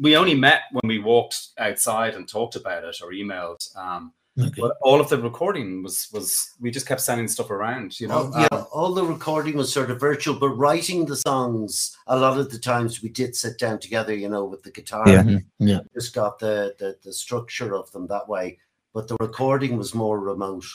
we 0.00 0.16
only 0.16 0.34
met 0.34 0.60
when 0.72 0.88
we 0.88 0.98
walked 0.98 1.36
outside 1.58 2.14
and 2.14 2.26
talked 2.26 2.56
about 2.56 2.84
it 2.84 2.96
or 3.02 3.10
emailed. 3.12 3.60
Um, 3.76 4.12
Okay. 4.36 4.60
but 4.60 4.76
all 4.82 5.00
of 5.00 5.08
the 5.08 5.18
recording 5.18 5.82
was 5.84 6.08
was 6.12 6.54
we 6.60 6.68
just 6.72 6.86
kept 6.86 7.00
sending 7.00 7.28
stuff 7.28 7.50
around. 7.50 8.00
You 8.00 8.08
know, 8.08 8.14
All, 8.32 8.40
yeah, 8.40 8.48
Um, 8.50 8.66
all 8.72 8.92
the 8.92 9.04
recording 9.04 9.56
was 9.56 9.72
sort 9.72 9.90
of 9.92 10.00
virtual, 10.00 10.34
but 10.36 10.48
writing 10.48 11.06
the 11.06 11.14
songs, 11.16 11.96
a 12.08 12.16
lot 12.18 12.36
of 12.38 12.50
the 12.50 12.58
times 12.58 13.00
we 13.00 13.10
did 13.10 13.36
sit 13.36 13.58
down 13.58 13.78
together, 13.78 14.12
you 14.12 14.28
know, 14.28 14.44
with 14.44 14.64
the 14.64 14.72
guitar. 14.72 15.08
Yeah. 15.08 15.22
Mhm. 15.22 15.44
Yeah. 15.60 15.80
Just 15.94 16.14
got 16.14 16.40
the, 16.40 16.74
the 16.80 16.98
the 17.04 17.12
structure 17.12 17.76
of 17.76 17.92
them 17.92 18.08
that 18.08 18.28
way. 18.28 18.58
But 18.92 19.06
the 19.06 19.16
recording 19.20 19.76
was 19.76 19.94
more 19.94 20.18
remote. 20.18 20.66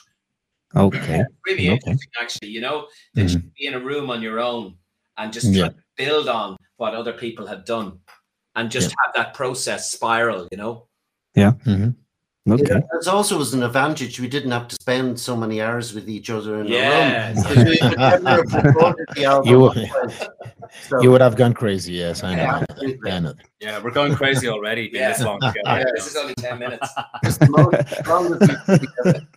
Okay. 0.75 1.25
Really 1.45 1.67
Okay. 1.69 1.73
interesting, 1.75 2.11
actually. 2.21 2.49
You 2.49 2.61
know, 2.61 2.87
that 3.15 3.29
you 3.29 3.39
could 3.39 3.53
be 3.55 3.65
in 3.67 3.73
a 3.73 3.79
room 3.79 4.09
on 4.09 4.21
your 4.21 4.39
own 4.39 4.75
and 5.17 5.33
just 5.33 5.47
Yeah. 5.47 5.63
try 5.65 5.69
to 5.69 5.83
build 5.97 6.29
on 6.29 6.55
what 6.77 6.93
other 6.93 7.11
people 7.13 7.45
had 7.45 7.65
done 7.65 7.99
and 8.55 8.71
just 8.71 8.91
have 9.03 9.13
that 9.15 9.33
process 9.33 9.91
spiral, 9.91 10.47
you 10.51 10.57
know? 10.57 10.87
Mhm. 11.35 11.95
Okay. 12.53 12.81
It 13.01 13.07
also 13.07 13.37
was 13.37 13.53
an 13.53 13.63
advantage. 13.63 14.19
We 14.19 14.27
didn't 14.27 14.51
have 14.51 14.67
to 14.69 14.75
spend 14.75 15.19
so 15.19 15.35
many 15.35 15.61
hours 15.61 15.93
with 15.93 16.09
each 16.09 16.29
other 16.29 16.61
in 16.61 16.67
Yeah. 16.67 17.29
a 17.29 17.33
room. 17.33 17.43
So 17.43 17.49
we 17.69 17.77
could 17.77 17.97
never 18.23 18.49
have 18.49 18.63
recorded 18.65 19.05
the 19.15 19.25
album 19.33 19.49
You- 19.49 19.65
otherwise. 19.65 20.17
So- 20.87 21.01
You 21.01 21.09
would 21.11 21.21
have 21.21 21.35
gone 21.35 21.53
crazy. 21.53 21.93
Yes, 21.93 22.23
I 22.23 22.35
know. 22.35 22.41
Yeah, 22.43 22.51
I 22.55 22.59
know. 22.59 22.65
absolutely. 22.69 23.11
I 23.11 23.19
know. 23.19 23.33
yeah, 23.59 23.81
we're 23.83 23.89
going 23.91 24.13
crazy 24.15 24.47
already. 24.47 24.87
Being 24.89 25.01
Yeah. 25.03 25.09
this 25.13 25.21
long 25.23 25.39
together. 25.39 25.61
Yeah, 25.65 25.85
this 25.95 26.05
is 26.07 26.15
only 26.15 26.35
10 26.35 26.59
minutes. 26.59 26.87
Just 27.23 27.39
the 27.39 27.49
most- 27.49 27.73
as 27.73 28.07
long 28.07 28.25
as 28.33 28.39
we 28.39 28.55
could 28.55 28.81
together. 29.03 29.27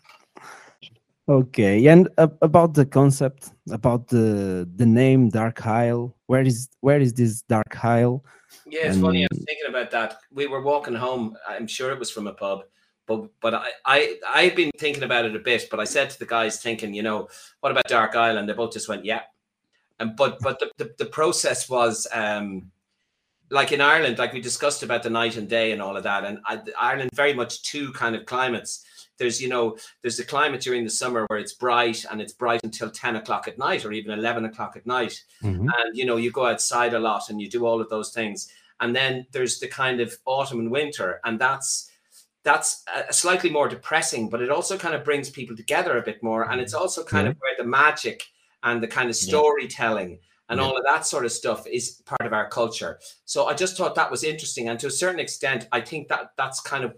Okay. 1.29 1.87
And 1.87 2.09
uh, 2.19 2.29
about 2.43 2.75
the 2.75 2.85
concept, 2.85 3.51
about 3.71 4.09
the 4.09 4.69
the 4.77 4.85
name 4.87 5.29
Dark 5.31 5.65
Isle, 5.67 6.15
where 6.27 6.43
is 6.43 6.69
where 6.81 7.01
is 7.01 7.13
this 7.15 7.43
Dark 7.43 7.85
Isle? 7.85 8.25
Yeah, 8.67 8.89
it's 8.89 8.99
funny. 8.99 9.23
I 9.25 9.29
was 9.31 9.45
thinking 9.47 9.69
about 9.69 9.91
that. 9.93 10.17
We 10.33 10.47
were 10.49 10.63
walking 10.63 10.95
home. 10.95 11.37
I'm 11.49 11.67
sure 11.67 11.93
it 11.93 11.99
was 11.99 12.11
from 12.11 12.27
a 12.27 12.33
pub, 12.33 12.65
but 13.07 13.29
but 13.41 13.55
I 13.55 13.71
I 13.85 14.17
I've 14.27 14.57
been 14.57 14.71
thinking 14.79 15.03
about 15.03 15.25
it 15.25 15.37
a 15.37 15.41
bit. 15.41 15.69
But 15.71 15.81
I 15.81 15.85
said 15.85 16.11
to 16.11 16.19
the 16.19 16.27
guys, 16.27 16.61
thinking, 16.61 16.95
you 16.95 17.03
know, 17.03 17.29
what 17.61 17.73
about 17.73 17.89
Dark 17.89 18.15
Island? 18.17 18.49
They 18.49 18.53
both 18.53 18.73
just 18.73 18.89
went, 18.89 19.05
yeah. 19.05 19.23
And 19.99 20.17
but 20.17 20.39
but 20.41 20.59
the 20.59 20.71
the, 20.79 20.95
the 20.99 21.07
process 21.07 21.69
was 21.69 22.07
um 22.13 22.71
like 23.51 23.71
in 23.73 23.83
Ireland, 23.83 24.19
like 24.19 24.33
we 24.33 24.41
discussed 24.41 24.83
about 24.83 25.03
the 25.03 25.11
night 25.11 25.37
and 25.37 25.47
day 25.49 25.73
and 25.73 25.83
all 25.83 25.97
of 25.97 26.05
that. 26.05 26.25
And 26.25 26.39
I, 26.47 26.61
Ireland 26.81 27.11
very 27.13 27.35
much 27.35 27.63
two 27.63 27.93
kind 27.93 28.17
of 28.17 28.25
climates. 28.25 28.83
There's 29.19 29.43
you 29.43 29.49
know 29.49 29.77
there's 30.01 30.17
the 30.17 30.25
climate 30.25 30.63
during 30.63 30.85
the 30.85 30.91
summer 30.91 31.27
where 31.27 31.39
it's 31.39 31.53
bright 31.53 32.05
and 32.11 32.21
it's 32.21 32.33
bright 32.33 32.61
until 32.65 32.91
ten 32.91 33.17
o'clock 33.17 33.47
at 33.47 33.59
night 33.59 33.85
or 33.85 33.93
even 33.93 34.19
eleven 34.19 34.45
o'clock 34.47 34.75
at 34.77 34.87
night 34.87 35.23
Mhm. 35.43 35.69
and 35.79 35.97
you 35.97 36.07
know 36.07 36.17
you 36.17 36.31
go 36.33 36.47
outside 36.47 36.95
a 36.95 36.99
lot 36.99 37.29
and 37.29 37.41
you 37.41 37.49
do 37.51 37.67
all 37.67 37.81
of 37.81 37.89
those 37.91 38.11
things 38.13 38.51
and 38.81 38.97
then 38.97 39.27
there's 39.31 39.61
the 39.61 39.69
kind 39.69 40.01
of 40.01 40.17
autumn 40.25 40.59
and 40.61 40.71
winter 40.73 41.21
and 41.25 41.39
that's 41.39 41.91
that's 42.45 42.85
a- 42.95 43.13
slightly 43.13 43.51
more 43.51 43.69
depressing 43.69 44.29
but 44.29 44.43
it 44.43 44.51
also 44.51 44.77
kind 44.79 44.95
of 44.95 45.05
brings 45.05 45.31
people 45.31 45.57
together 45.57 45.99
a 45.99 46.03
bit 46.03 46.23
more 46.23 46.51
and 46.51 46.61
it's 46.61 46.75
mm-hmm. 46.75 46.83
also 46.83 47.05
kind 47.05 47.27
of 47.27 47.35
mm-hmm. 47.35 47.41
where 47.41 47.57
the 47.59 47.65
magic 47.65 48.25
and 48.63 48.83
the 48.83 48.89
kind 48.89 49.11
of 49.11 49.17
Yeah. 49.17 49.29
storytelling 49.29 50.19
and 50.49 50.59
Yeah. 50.61 50.67
all 50.67 50.77
of 50.77 50.85
that 50.85 51.07
sort 51.07 51.25
of 51.25 51.33
stuff 51.33 51.67
is 51.67 52.03
part 52.05 52.27
of 52.27 52.33
our 52.33 52.49
culture. 52.49 52.99
So 53.25 53.47
i 53.47 53.55
just 53.55 53.77
thought 53.77 53.95
that 53.95 54.11
was 54.11 54.25
interesting 54.25 54.69
and 54.69 54.79
to 54.81 54.87
a 54.87 54.91
certain 54.91 55.21
extent 55.21 55.69
i 55.73 55.81
think 55.81 56.09
that 56.09 56.33
that's 56.37 56.61
kind 56.61 56.85
of 56.85 56.95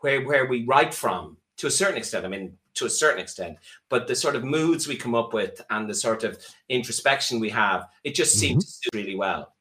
where 0.00 0.22
where 0.22 0.46
we 0.46 0.64
write 0.64 0.94
from 0.94 1.36
to 1.56 1.66
a 1.66 1.70
certain 1.70 1.96
extent 1.96 2.24
i 2.24 2.28
mean 2.28 2.56
to 2.76 2.86
a 2.86 2.90
certain 2.90 3.20
extent. 3.20 3.56
But 3.88 4.06
the 4.06 4.14
sort 4.14 4.36
of 4.36 4.44
moods 4.44 4.86
we 4.86 4.96
come 4.96 5.14
up 5.14 5.32
with 5.32 5.60
and 5.70 5.88
the 5.88 5.94
sort 5.94 6.24
of 6.24 6.38
introspection 6.68 7.40
we 7.40 7.50
have 7.50 7.88
it 8.04 8.14
just 8.14 8.38
seems 8.38 8.64
mm-hmm. 8.64 8.68
to 8.68 8.72
suit 8.72 8.94
really 8.94 9.16
well 9.16 9.54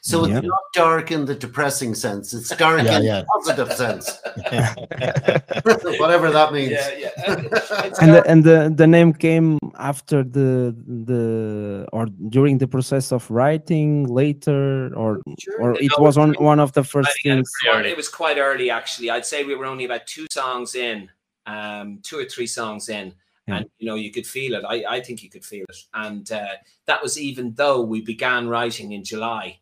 So 0.00 0.24
it's 0.24 0.46
not 0.46 0.60
dark 0.74 1.10
in 1.10 1.24
the 1.24 1.34
depressing 1.34 1.94
sense. 1.94 2.32
It's 2.34 2.48
dark 2.56 2.84
Yeah, 2.84 2.98
in 2.98 3.04
yeah. 3.04 3.20
the 3.22 3.26
positive 3.34 3.72
sense. 3.72 4.06
Whatever 5.98 6.30
that 6.30 6.52
means. 6.52 6.70
yeah 6.72 6.90
yeah 6.96 7.90
And 8.00 8.14
the, 8.14 8.22
and 8.26 8.44
the 8.44 8.72
the 8.74 8.86
name 8.86 9.12
came 9.12 9.58
after 9.78 10.22
the 10.22 10.74
the 11.06 11.86
or 11.92 12.06
during 12.28 12.58
the 12.58 12.66
process 12.68 13.12
of 13.12 13.28
writing 13.30 14.06
later 14.08 14.92
or 14.94 15.20
or 15.58 15.74
it 15.80 15.90
No, 15.98 16.04
was 16.04 16.16
on 16.18 16.34
one 16.34 16.60
of 16.60 16.72
the 16.72 16.84
first 16.84 17.10
things. 17.22 17.50
was 17.66 17.86
it 17.86 17.96
was 17.96 18.08
quite 18.08 18.38
early 18.38 18.70
actually 18.70 19.10
i'd 19.10 19.26
say 19.26 19.44
we 19.44 19.54
were 19.54 19.66
only 19.66 19.84
about 19.84 20.06
two 20.06 20.26
songs 20.30 20.74
in 20.74 21.08
um 21.46 21.98
two 22.02 22.18
or 22.18 22.24
three 22.24 22.46
songs 22.46 22.88
in 22.88 23.14
Yeah. 23.48 23.56
and 23.56 23.66
you 23.78 23.86
know 23.88 23.96
you 23.96 24.10
could 24.12 24.26
feel 24.26 24.54
it 24.54 24.64
i 24.74 24.76
i 24.96 25.00
think 25.00 25.22
you 25.22 25.30
could 25.30 25.44
feel 25.44 25.64
it 25.68 25.78
and 25.94 26.30
uh, 26.30 26.54
that 26.86 27.02
was 27.02 27.18
even 27.18 27.54
though 27.54 27.80
we 27.82 28.00
began 28.00 28.48
writing 28.48 28.92
in 28.92 29.02
july 29.04 29.58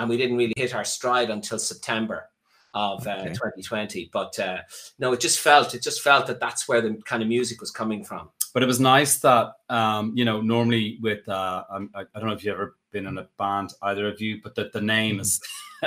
and 0.00 0.08
we 0.10 0.16
didn't 0.16 0.36
really 0.36 0.54
hit 0.56 0.74
our 0.74 0.84
stride 0.84 1.30
until 1.30 1.58
september 1.58 2.28
of 2.74 3.06
uh, 3.06 3.10
Okay. 3.20 3.28
2020 3.34 4.10
but 4.12 4.38
uh 4.38 4.58
no 4.98 5.12
it 5.12 5.20
just 5.20 5.38
felt 5.40 5.74
it 5.74 5.82
just 5.82 6.02
felt 6.02 6.26
that 6.26 6.40
that's 6.40 6.66
where 6.68 6.80
the 6.80 6.96
kind 7.04 7.22
of 7.22 7.28
music 7.28 7.60
was 7.60 7.70
coming 7.70 8.02
from 8.04 8.30
but 8.54 8.62
it 8.62 8.66
was 8.66 8.80
nice 8.80 9.18
that 9.20 9.52
um, 9.68 10.12
you 10.16 10.24
know 10.24 10.40
normally 10.40 10.98
with 11.00 11.28
uh, 11.28 11.62
I, 11.70 12.00
I 12.00 12.18
don't 12.18 12.26
know 12.28 12.32
if 12.32 12.42
you've 12.44 12.54
ever 12.54 12.76
been 12.90 13.06
in 13.06 13.16
a 13.18 13.28
band 13.38 13.72
either 13.82 14.08
of 14.08 14.20
you, 14.20 14.40
but 14.42 14.56
that 14.56 14.72
the 14.72 14.80
name 14.80 15.20
is 15.20 15.40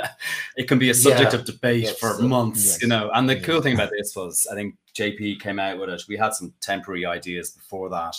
it 0.56 0.66
can 0.66 0.78
be 0.78 0.88
a 0.88 0.94
subject 0.94 1.34
Yeah. 1.34 1.40
of 1.40 1.44
debate 1.44 1.82
Yes, 1.82 1.98
for 1.98 2.22
months, 2.22 2.64
yes. 2.64 2.80
you 2.82 2.88
know. 2.88 3.10
And 3.12 3.28
the 3.28 3.34
Yeah. 3.36 3.42
cool 3.44 3.60
thing 3.60 3.74
about 3.74 3.90
this 3.90 4.16
was 4.16 4.46
I 4.50 4.54
think 4.54 4.76
JP 4.98 5.40
came 5.40 5.58
out 5.58 5.78
with 5.78 5.90
it. 5.90 6.02
We 6.08 6.16
had 6.16 6.32
some 6.34 6.54
temporary 6.62 7.04
ideas 7.04 7.50
before 7.50 7.90
that. 7.90 8.16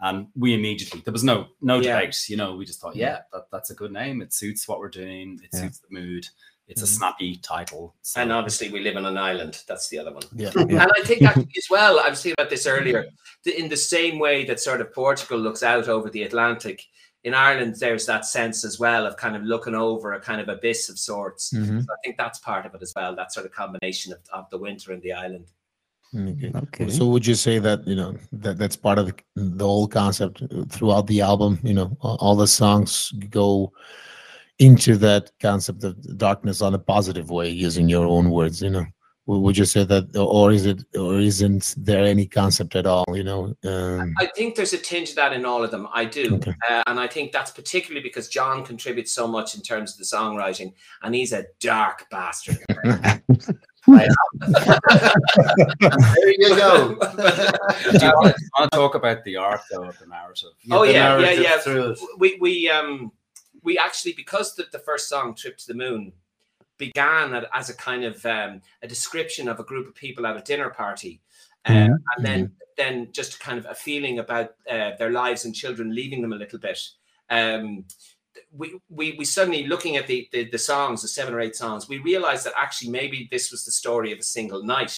And 0.00 0.28
we 0.36 0.54
immediately 0.54 1.00
there 1.04 1.12
was 1.12 1.24
no 1.24 1.48
no 1.60 1.80
Yeah. 1.80 1.98
debate, 2.00 2.28
you 2.28 2.36
know. 2.36 2.54
We 2.56 2.64
just 2.64 2.80
thought, 2.80 2.94
yeah, 2.96 3.20
that, 3.32 3.46
that's 3.50 3.70
a 3.70 3.74
good 3.74 3.92
name. 3.92 4.22
It 4.22 4.32
suits 4.32 4.68
what 4.68 4.78
we're 4.78 4.88
doing. 4.90 5.40
It 5.42 5.50
Yeah. 5.52 5.60
suits 5.62 5.80
the 5.80 5.88
mood. 5.90 6.26
It's 6.68 6.82
a 6.82 6.84
Mhm. 6.84 6.96
snappy 6.98 7.36
title. 7.36 7.94
So, 8.02 8.20
And 8.20 8.30
obviously, 8.30 8.68
we 8.70 8.80
live 8.80 8.96
on 8.96 9.06
an 9.06 9.16
island. 9.16 9.62
That's 9.66 9.88
the 9.88 9.98
other 9.98 10.12
one. 10.12 10.22
Yeah. 10.34 10.50
Yeah. 10.54 10.82
And 10.82 10.92
I 10.96 11.02
think 11.04 11.22
actually 11.22 11.48
as 11.56 11.66
well, 11.70 11.98
I 11.98 12.08
was 12.10 12.22
thinking 12.22 12.34
about 12.38 12.50
this 12.50 12.66
earlier. 12.66 13.06
In 13.56 13.68
the 13.70 13.76
same 13.76 14.18
way 14.18 14.44
that 14.44 14.60
sort 14.60 14.80
of 14.82 14.92
Portugal 14.92 15.38
looks 15.38 15.62
out 15.62 15.88
over 15.88 16.10
the 16.10 16.22
Atlantic, 16.24 16.84
in 17.24 17.34
Ireland 17.34 17.76
there's 17.80 18.06
that 18.06 18.24
sense 18.26 18.64
as 18.64 18.78
well 18.78 19.04
of 19.06 19.16
kind 19.16 19.34
of 19.34 19.42
looking 19.42 19.74
over 19.74 20.12
a 20.12 20.20
kind 20.20 20.40
of 20.40 20.48
abyss 20.48 20.88
of 20.88 20.98
sorts. 20.98 21.50
Mhm. 21.52 21.84
So 21.84 21.92
I 21.92 21.96
think 22.04 22.16
that's 22.18 22.38
part 22.38 22.66
of 22.66 22.74
it 22.74 22.82
as 22.82 22.92
well. 22.94 23.16
That 23.16 23.32
sort 23.32 23.46
of 23.46 23.52
combination 23.52 24.12
of, 24.12 24.20
of 24.32 24.48
the 24.50 24.58
winter 24.58 24.92
and 24.92 25.02
the 25.02 25.12
island. 25.14 25.46
Okay. 26.14 26.52
Okay. 26.54 26.88
So 26.88 27.06
would 27.06 27.26
you 27.26 27.34
say 27.34 27.58
that 27.58 27.86
you 27.86 27.94
know 27.94 28.16
that 28.32 28.56
that's 28.56 28.76
part 28.76 28.98
of 28.98 29.06
the, 29.06 29.14
the 29.36 29.64
whole 29.64 29.86
concept 29.86 30.42
throughout 30.70 31.06
the 31.06 31.20
album? 31.20 31.58
You 31.62 31.74
know, 31.74 31.96
all, 32.00 32.16
all 32.20 32.36
the 32.36 32.46
songs 32.46 33.12
go 33.28 33.72
into 34.58 34.96
that 34.96 35.30
concept 35.40 35.84
of 35.84 36.18
darkness 36.18 36.62
on 36.62 36.74
a 36.74 36.78
positive 36.78 37.30
way, 37.30 37.50
using 37.50 37.88
your 37.88 38.06
own 38.06 38.30
words. 38.30 38.62
You 38.62 38.70
know, 38.70 38.86
would 39.26 39.58
you 39.58 39.66
say 39.66 39.84
that, 39.84 40.16
or 40.16 40.50
is 40.50 40.64
it, 40.64 40.82
or 40.96 41.20
isn't 41.20 41.74
there 41.76 42.04
any 42.04 42.26
concept 42.26 42.74
at 42.74 42.86
all? 42.86 43.04
You 43.12 43.24
know, 43.24 43.54
um, 43.64 44.14
I 44.18 44.26
think 44.34 44.54
there's 44.54 44.72
a 44.72 44.78
tinge 44.78 45.10
of 45.10 45.16
that 45.16 45.34
in 45.34 45.44
all 45.44 45.62
of 45.62 45.70
them. 45.70 45.86
I 45.92 46.06
do. 46.06 46.36
Okay. 46.36 46.54
Uh, 46.70 46.82
and 46.86 46.98
I 46.98 47.06
think 47.06 47.32
that's 47.32 47.50
particularly 47.50 48.02
because 48.02 48.28
John 48.28 48.64
contributes 48.64 49.12
so 49.12 49.28
much 49.28 49.54
in 49.54 49.60
terms 49.60 49.92
of 49.92 49.98
the 49.98 50.04
songwriting, 50.04 50.72
and 51.02 51.14
he's 51.14 51.34
a 51.34 51.44
dark 51.60 52.08
bastard. 52.10 52.58
There 55.80 56.34
you 56.38 56.56
go. 56.56 56.88
do 56.88 56.96
you 56.96 58.12
want, 58.14 58.36
to, 58.36 58.50
want 58.58 58.70
to 58.72 58.76
talk 58.76 58.94
about 58.94 59.24
the 59.24 59.36
art 59.36 59.60
though 59.70 59.84
of 59.84 59.98
the 59.98 60.06
narrative? 60.06 60.50
Oh, 60.70 60.84
The 60.86 60.92
yeah, 60.92 61.16
yeah, 61.18 61.20
narrative 61.22 61.44
yeah. 61.44 61.58
Through 61.58 61.90
it. 61.92 61.98
we 62.18 62.38
we 62.40 62.70
um 62.70 63.12
we 63.62 63.78
actually 63.78 64.12
because 64.12 64.54
the, 64.54 64.66
the 64.72 64.78
first 64.78 65.08
song 65.08 65.34
trip 65.34 65.56
to 65.58 65.66
the 65.66 65.74
moon 65.74 66.12
began 66.78 67.44
as 67.54 67.68
a 67.70 67.74
kind 67.76 68.04
of 68.04 68.24
um, 68.24 68.60
a 68.82 68.86
description 68.86 69.48
of 69.48 69.58
a 69.58 69.64
group 69.64 69.88
of 69.88 69.94
people 69.94 70.26
at 70.26 70.36
a 70.36 70.42
dinner 70.42 70.70
party 70.70 71.20
Mhm. 71.66 71.96
and 72.16 72.24
then 72.24 72.52
then 72.76 73.08
just 73.12 73.40
kind 73.40 73.58
of 73.58 73.66
a 73.66 73.74
feeling 73.74 74.20
about 74.20 74.54
uh, 74.70 74.92
their 74.98 75.10
lives 75.10 75.44
and 75.44 75.54
children 75.54 75.92
leaving 75.94 76.22
them 76.22 76.32
a 76.32 76.36
little 76.36 76.58
bit 76.60 76.78
um 77.30 77.84
we, 78.52 78.80
we 78.88 79.14
we 79.18 79.24
suddenly 79.24 79.66
looking 79.66 79.96
at 79.96 80.06
the, 80.06 80.28
the 80.32 80.48
the 80.50 80.58
songs 80.58 81.02
the 81.02 81.08
seven 81.08 81.34
or 81.34 81.40
eight 81.40 81.56
songs 81.56 81.88
we 81.88 81.98
realized 81.98 82.46
that 82.46 82.54
actually 82.56 82.90
maybe 82.90 83.28
this 83.30 83.50
was 83.50 83.64
the 83.64 83.72
story 83.72 84.12
of 84.12 84.18
a 84.18 84.22
single 84.22 84.62
night. 84.62 84.96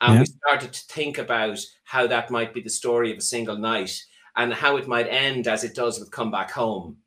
And 0.00 0.14
Yeah. 0.14 0.20
we 0.20 0.26
started 0.26 0.72
to 0.72 0.86
think 0.86 1.18
about 1.18 1.60
how 1.84 2.06
that 2.08 2.30
might 2.30 2.52
be 2.52 2.60
the 2.60 2.70
story 2.70 3.12
of 3.12 3.18
a 3.18 3.22
single 3.22 3.56
night 3.56 3.96
and 4.36 4.52
how 4.52 4.76
it 4.76 4.88
might 4.88 5.06
end 5.06 5.46
as 5.46 5.64
it 5.64 5.74
does 5.74 6.00
with 6.00 6.10
come 6.10 6.30
back 6.30 6.50
home. 6.50 6.98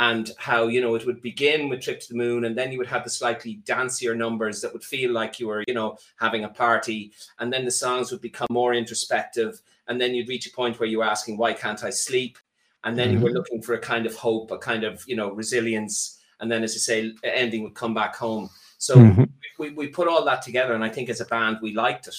And 0.00 0.30
how 0.38 0.68
you 0.68 0.80
know 0.80 0.94
it 0.94 1.04
would 1.04 1.20
begin 1.20 1.68
with 1.68 1.80
trip 1.80 2.00
to 2.00 2.08
the 2.08 2.14
moon 2.14 2.44
and 2.44 2.56
then 2.56 2.70
you 2.70 2.78
would 2.78 2.86
have 2.86 3.02
the 3.02 3.10
slightly 3.10 3.60
dancier 3.64 4.16
numbers 4.16 4.60
that 4.60 4.72
would 4.72 4.84
feel 4.84 5.10
like 5.10 5.40
you 5.40 5.48
were 5.48 5.64
you 5.66 5.74
know 5.74 5.98
having 6.20 6.44
a 6.44 6.48
party. 6.48 7.12
And 7.40 7.52
then 7.52 7.64
the 7.64 7.72
songs 7.72 8.12
would 8.12 8.20
become 8.20 8.46
more 8.50 8.74
introspective 8.74 9.60
and 9.88 10.00
then 10.00 10.14
you'd 10.14 10.28
reach 10.28 10.46
a 10.46 10.52
point 10.52 10.78
where 10.78 10.88
you 10.88 10.98
were 10.98 11.04
asking 11.04 11.36
why 11.36 11.52
can't 11.52 11.82
i 11.82 11.90
sleep 11.90 12.38
and 12.84 12.96
then 12.98 13.10
you 13.10 13.20
were 13.20 13.30
looking 13.30 13.60
for 13.62 13.74
a 13.74 13.78
kind 13.78 14.06
of 14.06 14.14
hope 14.14 14.50
a 14.50 14.58
kind 14.58 14.84
of 14.84 15.02
you 15.06 15.16
know 15.16 15.30
resilience. 15.30 16.18
And 16.40 16.50
then 16.50 16.62
as 16.62 16.74
I 16.74 16.78
say 16.78 17.12
ending 17.24 17.64
would 17.64 17.74
come 17.74 17.94
back 17.94 18.14
home. 18.14 18.48
So 18.78 18.98
Mhm. 18.98 19.28
we, 19.58 19.70
we 19.70 19.88
put 19.88 20.06
all 20.06 20.24
that 20.24 20.42
together 20.42 20.74
and 20.74 20.84
i 20.84 20.88
think 20.88 21.08
as 21.08 21.20
a 21.20 21.24
band 21.24 21.58
we 21.60 21.74
liked 21.74 22.06
it. 22.06 22.14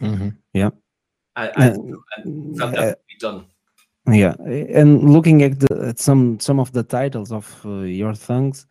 Mhm. 0.00 0.36
I, 0.54 0.70
I 1.36 1.68
Uh, 1.68 1.74
and 2.16 2.58
felt 2.58 2.74
that 2.74 2.88
uh, 2.88 2.94
done. 3.20 3.46
Yeah. 4.06 4.34
And 4.80 5.10
looking 5.12 5.42
at, 5.42 5.60
the, 5.60 5.88
at 5.88 5.98
some 5.98 6.40
some 6.40 6.58
of 6.58 6.72
the 6.72 6.82
titles 6.82 7.30
of 7.30 7.46
uh, 7.64 7.80
your 7.80 8.14
songs 8.14 8.66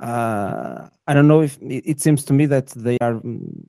uh 0.00 0.88
i 1.08 1.12
don't 1.14 1.26
know 1.26 1.42
if 1.42 1.58
it, 1.60 2.00
seems 2.00 2.24
to 2.24 2.32
me 2.32 2.46
that 2.46 2.68
they 2.68 2.96
are 3.00 3.14
mm, 3.14 3.66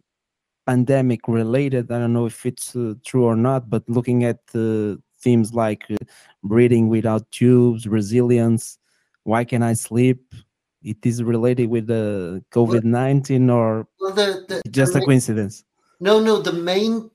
pandemic 0.68 1.28
related. 1.28 1.92
I 1.92 1.98
don't 1.98 2.14
know 2.14 2.28
if 2.28 2.46
it's 2.46 2.76
uh, 2.76 2.94
true 3.04 3.26
or 3.26 3.36
not 3.36 3.70
but 3.70 3.84
looking 3.90 4.24
at 4.24 4.38
uh, 4.54 4.96
themes 5.22 5.54
like 5.54 5.84
uh, 5.90 5.96
breathing 6.44 6.90
without 6.90 7.30
tubes 7.32 7.88
resilience 7.88 8.78
why 9.24 9.44
can 9.44 9.62
i 9.64 9.74
sleep 9.74 10.34
it 10.82 10.98
is 11.06 11.22
related 11.24 11.70
with 11.70 11.88
the 11.88 12.44
covid-19 12.52 13.52
or 13.52 13.88
Well, 14.00 14.14
the, 14.14 14.46
the, 14.48 14.62
just 14.72 14.94
the 14.94 15.00
a 15.00 15.02
ma- 15.02 15.06
coincidence 15.06 15.64
no, 16.02 16.22
no, 16.22 16.40
the 16.42 16.54
main 16.54 17.12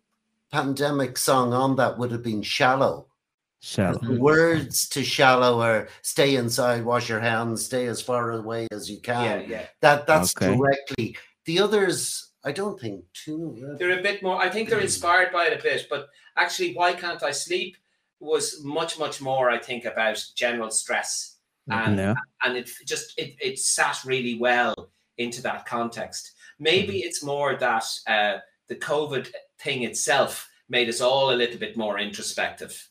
pandemic 0.53 1.17
song 1.17 1.55
on 1.55 1.77
that 1.77 1.97
would 1.99 2.13
have 2.13 2.23
been 2.23 2.43
Shallow. 2.43 3.07
shallow 3.61 3.99
The 3.99 4.21
words 4.21 4.87
to 4.91 5.03
Shallow 5.03 5.61
are 5.63 5.89
stay 6.03 6.37
inside, 6.37 6.85
wash 6.85 7.09
your 7.09 7.21
hands, 7.21 7.65
stay 7.65 7.87
as 7.87 8.03
far 8.03 8.33
away 8.33 8.69
as 8.71 8.91
you 8.91 9.01
can. 9.01 9.25
yeah 9.25 9.47
yeah 9.49 9.67
That 9.81 10.07
that's 10.07 10.35
Okay. 10.37 10.53
directly. 10.55 11.17
The 11.47 11.61
others, 11.61 12.33
I 12.45 12.53
don't 12.53 12.79
think 12.79 13.05
too. 13.15 13.77
they're 13.79 13.99
a 13.99 14.03
bit 14.03 14.23
more 14.23 14.37
i 14.37 14.51
think 14.51 14.69
they're 14.69 14.81
inspired 14.85 15.33
by 15.33 15.47
it 15.47 15.59
a 15.59 15.63
bit 15.63 15.87
but 15.89 16.09
actually 16.37 16.75
why 16.75 16.93
can't 16.93 17.23
i 17.23 17.31
sleep 17.33 17.77
was 18.21 18.63
much 18.65 18.99
much 18.99 19.21
more 19.21 19.51
i 19.51 19.59
think 19.59 19.85
about 19.85 20.25
general 20.35 20.71
stress. 20.71 21.37
Mm-hmm. 21.71 21.89
And 21.89 21.99
yeah. 21.99 22.15
and 22.45 22.57
it 22.57 22.71
just 22.87 23.19
it, 23.19 23.37
it 23.41 23.59
sat 23.59 24.05
really 24.05 24.39
well 24.39 24.91
into 25.17 25.41
that 25.43 25.65
context. 25.65 26.33
Maybe 26.59 26.95
mm-hmm. 26.95 27.07
it's 27.07 27.25
more 27.25 27.57
that 27.57 27.85
uh 28.07 28.39
the 28.69 28.77
covid 28.77 29.31
thing 29.61 29.83
itself 29.83 30.49
made 30.69 30.89
us 30.89 31.01
all 31.01 31.31
a 31.31 31.37
little 31.37 31.59
bit 31.59 31.77
more 31.77 31.99
introspective 31.99 32.89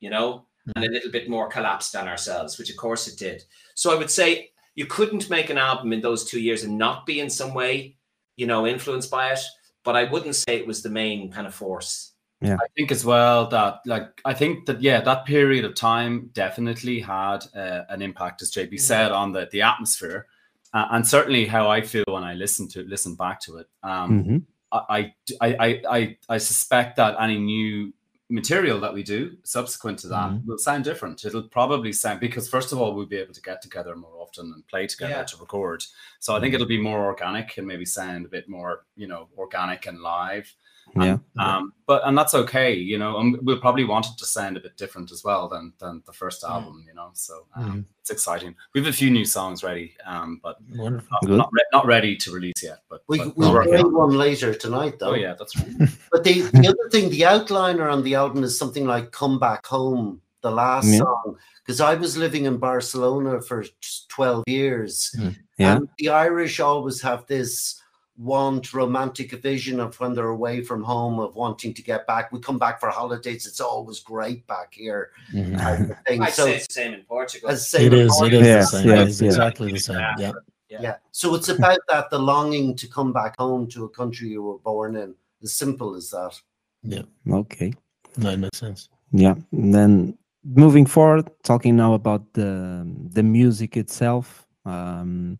you 0.00 0.10
know 0.10 0.44
and 0.66 0.84
mm-hmm. 0.84 0.90
a 0.90 0.94
little 0.94 1.10
bit 1.10 1.28
more 1.28 1.48
collapsed 1.48 1.94
on 1.96 2.08
ourselves 2.08 2.58
which 2.58 2.70
of 2.70 2.76
course 2.76 3.08
it 3.08 3.18
did. 3.18 3.44
So 3.74 3.92
i 3.92 3.98
would 3.98 4.10
say 4.10 4.50
you 4.74 4.86
couldn't 4.86 5.30
make 5.30 5.50
an 5.50 5.58
album 5.58 5.92
in 5.92 6.00
those 6.00 6.24
two 6.24 6.40
years 6.40 6.64
and 6.64 6.78
not 6.78 7.06
be 7.06 7.20
in 7.20 7.30
some 7.30 7.54
way 7.54 7.96
you 8.36 8.46
know 8.46 8.66
influenced 8.66 9.10
by 9.10 9.32
it 9.32 9.40
but 9.84 9.96
i 9.96 10.04
wouldn't 10.04 10.34
say 10.34 10.56
it 10.56 10.66
was 10.66 10.82
the 10.82 10.90
main 10.90 11.30
kind 11.30 11.46
of 11.46 11.54
force 11.54 12.11
I 12.50 12.66
think 12.76 12.90
as 12.90 13.04
well 13.04 13.46
that 13.48 13.80
like 13.86 14.20
I 14.24 14.34
think 14.34 14.66
that 14.66 14.80
yeah 14.82 15.00
that 15.00 15.24
period 15.26 15.64
of 15.64 15.74
time 15.74 16.30
definitely 16.32 17.00
had 17.00 17.38
uh, 17.54 17.82
an 17.88 18.02
impact 18.02 18.42
as 18.42 18.50
JP 18.50 18.80
said 18.80 19.12
on 19.12 19.32
the 19.32 19.48
the 19.52 19.62
atmosphere 19.62 20.26
uh, 20.74 20.86
and 20.90 21.06
certainly 21.06 21.46
how 21.46 21.68
I 21.68 21.80
feel 21.82 22.04
when 22.08 22.24
I 22.24 22.34
listen 22.34 22.68
to 22.68 22.82
listen 22.82 23.14
back 23.14 23.40
to 23.42 23.58
it. 23.58 23.68
Um 23.82 24.24
Mhm. 24.24 24.42
I, 24.72 25.12
I 25.40 25.48
I 25.60 25.82
I 25.98 26.16
I 26.30 26.38
suspect 26.38 26.96
that 26.96 27.16
any 27.20 27.38
new 27.38 27.92
material 28.30 28.80
that 28.80 28.94
we 28.94 29.02
do 29.02 29.36
subsequent 29.44 29.98
to 29.98 30.08
that 30.08 30.32
will 30.46 30.56
sound 30.56 30.84
different. 30.84 31.22
It'll 31.26 31.42
probably 31.42 31.92
sound 31.92 32.18
because 32.20 32.48
first 32.48 32.72
of 32.72 32.78
all 32.80 32.94
we'll 32.94 33.04
be 33.04 33.18
able 33.18 33.34
to 33.34 33.42
get 33.42 33.60
together 33.60 33.94
more 33.94 34.16
often 34.18 34.50
and 34.54 34.66
play 34.68 34.86
together 34.86 35.12
Yeah. 35.12 35.24
to 35.24 35.36
record. 35.36 35.84
So 36.20 36.34
I 36.34 36.40
think 36.40 36.54
it'll 36.54 36.66
be 36.66 36.80
more 36.80 37.04
organic 37.04 37.58
and 37.58 37.66
maybe 37.66 37.84
sound 37.84 38.24
a 38.24 38.30
bit 38.30 38.48
more 38.48 38.86
you 38.96 39.06
know 39.06 39.28
organic 39.36 39.84
and 39.86 40.00
live 40.00 40.50
yeah 40.96 41.16
um, 41.38 41.72
but 41.86 42.06
and 42.06 42.16
that's 42.16 42.34
okay, 42.34 42.74
you 42.74 42.98
know. 42.98 43.18
And 43.18 43.38
we'll 43.42 43.60
probably 43.60 43.84
want 43.84 44.06
it 44.06 44.16
to 44.18 44.26
sound 44.26 44.56
a 44.56 44.60
bit 44.60 44.76
different 44.76 45.10
as 45.12 45.24
well 45.24 45.48
than 45.48 45.72
than 45.78 46.02
the 46.06 46.12
first 46.12 46.44
album, 46.44 46.84
you 46.86 46.94
know. 46.94 47.10
So 47.14 47.46
um, 47.56 47.86
it's 48.00 48.10
exciting. 48.10 48.54
We 48.74 48.80
have 48.80 48.88
a 48.88 48.92
few 48.92 49.10
new 49.10 49.24
songs 49.24 49.62
ready, 49.62 49.94
um, 50.06 50.40
but 50.42 50.56
Wonderful. 50.74 51.08
not, 51.22 51.36
not, 51.36 51.48
re- 51.52 51.64
not 51.72 51.86
ready 51.86 52.16
to 52.16 52.30
release 52.30 52.62
yet. 52.62 52.78
But, 52.90 53.02
We 53.08 53.18
but 53.18 53.36
we'll 53.36 53.52
we're 53.52 53.64
play 53.64 53.78
on 53.78 53.94
one 53.94 54.10
later 54.18 54.54
tonight, 54.54 54.98
though. 54.98 55.12
Oh 55.12 55.14
yeah, 55.14 55.34
that's 55.38 55.56
right. 55.56 55.88
But 56.12 56.24
the, 56.24 56.42
the 56.42 56.68
other 56.68 56.90
thing, 56.90 57.10
the 57.10 57.22
outliner 57.22 57.90
on 57.92 58.02
the 58.02 58.14
album 58.14 58.42
is 58.44 58.58
something 58.58 58.86
like 58.86 59.12
"Come 59.12 59.38
Back 59.38 59.66
Home," 59.66 60.20
the 60.42 60.50
last 60.50 60.86
Yeah. 60.88 60.98
song. 60.98 61.36
Because 61.64 61.80
I 61.80 61.94
was 61.94 62.16
living 62.16 62.44
in 62.46 62.56
Barcelona 62.58 63.40
for 63.40 63.64
twelve 64.08 64.44
years, 64.46 65.14
Yeah. 65.58 65.76
and 65.76 65.88
the 65.98 66.08
Irish 66.10 66.60
always 66.60 67.00
have 67.02 67.26
this 67.26 67.80
want 68.16 68.72
romantic 68.74 69.32
vision 69.42 69.80
of 69.80 69.98
when 69.98 70.14
they're 70.14 70.28
away 70.28 70.62
from 70.62 70.82
home 70.82 71.18
of 71.18 71.34
wanting 71.34 71.72
to 71.74 71.82
get 71.82 72.06
back. 72.06 72.30
We 72.32 72.40
come 72.40 72.58
back 72.58 72.78
for 72.78 72.90
holidays; 72.90 73.46
it's 73.46 73.60
always 73.60 74.00
great 74.00 74.46
back 74.46 74.74
here. 74.74 75.10
Mhm. 75.32 75.56
type 75.58 75.90
of 75.90 75.96
thing. 76.06 76.22
i'd 76.22 76.32
So 76.34 76.44
say 76.44 76.56
it's 76.56 76.66
the 76.66 76.72
same 76.74 76.92
in 76.94 77.02
portugal 77.04 77.50
as 77.50 77.66
same 77.68 77.86
It 77.86 77.94
in 77.94 78.00
is. 78.00 78.12
It 78.12 78.18
Portugal. 78.18 78.40
is 78.40 78.46
Yeah, 78.46 78.58
the 78.58 78.66
same. 78.66 78.88
yeah, 78.88 79.02
it's 79.02 79.20
yeah. 79.20 79.26
exactly 79.28 79.72
the 79.72 79.78
same. 79.78 79.96
Yeah. 80.18 80.32
Yeah. 80.68 80.96
So 81.10 81.34
it's 81.34 81.48
about 81.50 81.78
that 81.90 82.08
the 82.10 82.18
longing 82.18 82.74
to 82.76 82.86
come 82.88 83.12
back 83.12 83.36
home 83.38 83.66
to 83.68 83.84
a 83.84 83.88
country 83.90 84.28
you 84.28 84.42
were 84.42 84.58
born 84.58 84.96
in. 84.96 85.14
As 85.42 85.52
simple 85.52 85.94
as 85.96 86.10
that. 86.10 86.40
Yeah. 86.82 87.02
Okay 87.30 87.72
That 88.18 88.38
makes 88.38 88.58
sense. 88.58 88.88
Yeah. 89.12 89.34
And 89.52 89.74
then 89.74 90.16
moving 90.44 90.86
forward, 90.86 91.30
talking 91.42 91.76
now 91.76 91.92
about 91.94 92.22
the 92.34 92.86
the 93.14 93.22
music 93.22 93.76
itself. 93.76 94.46
Um, 94.64 95.38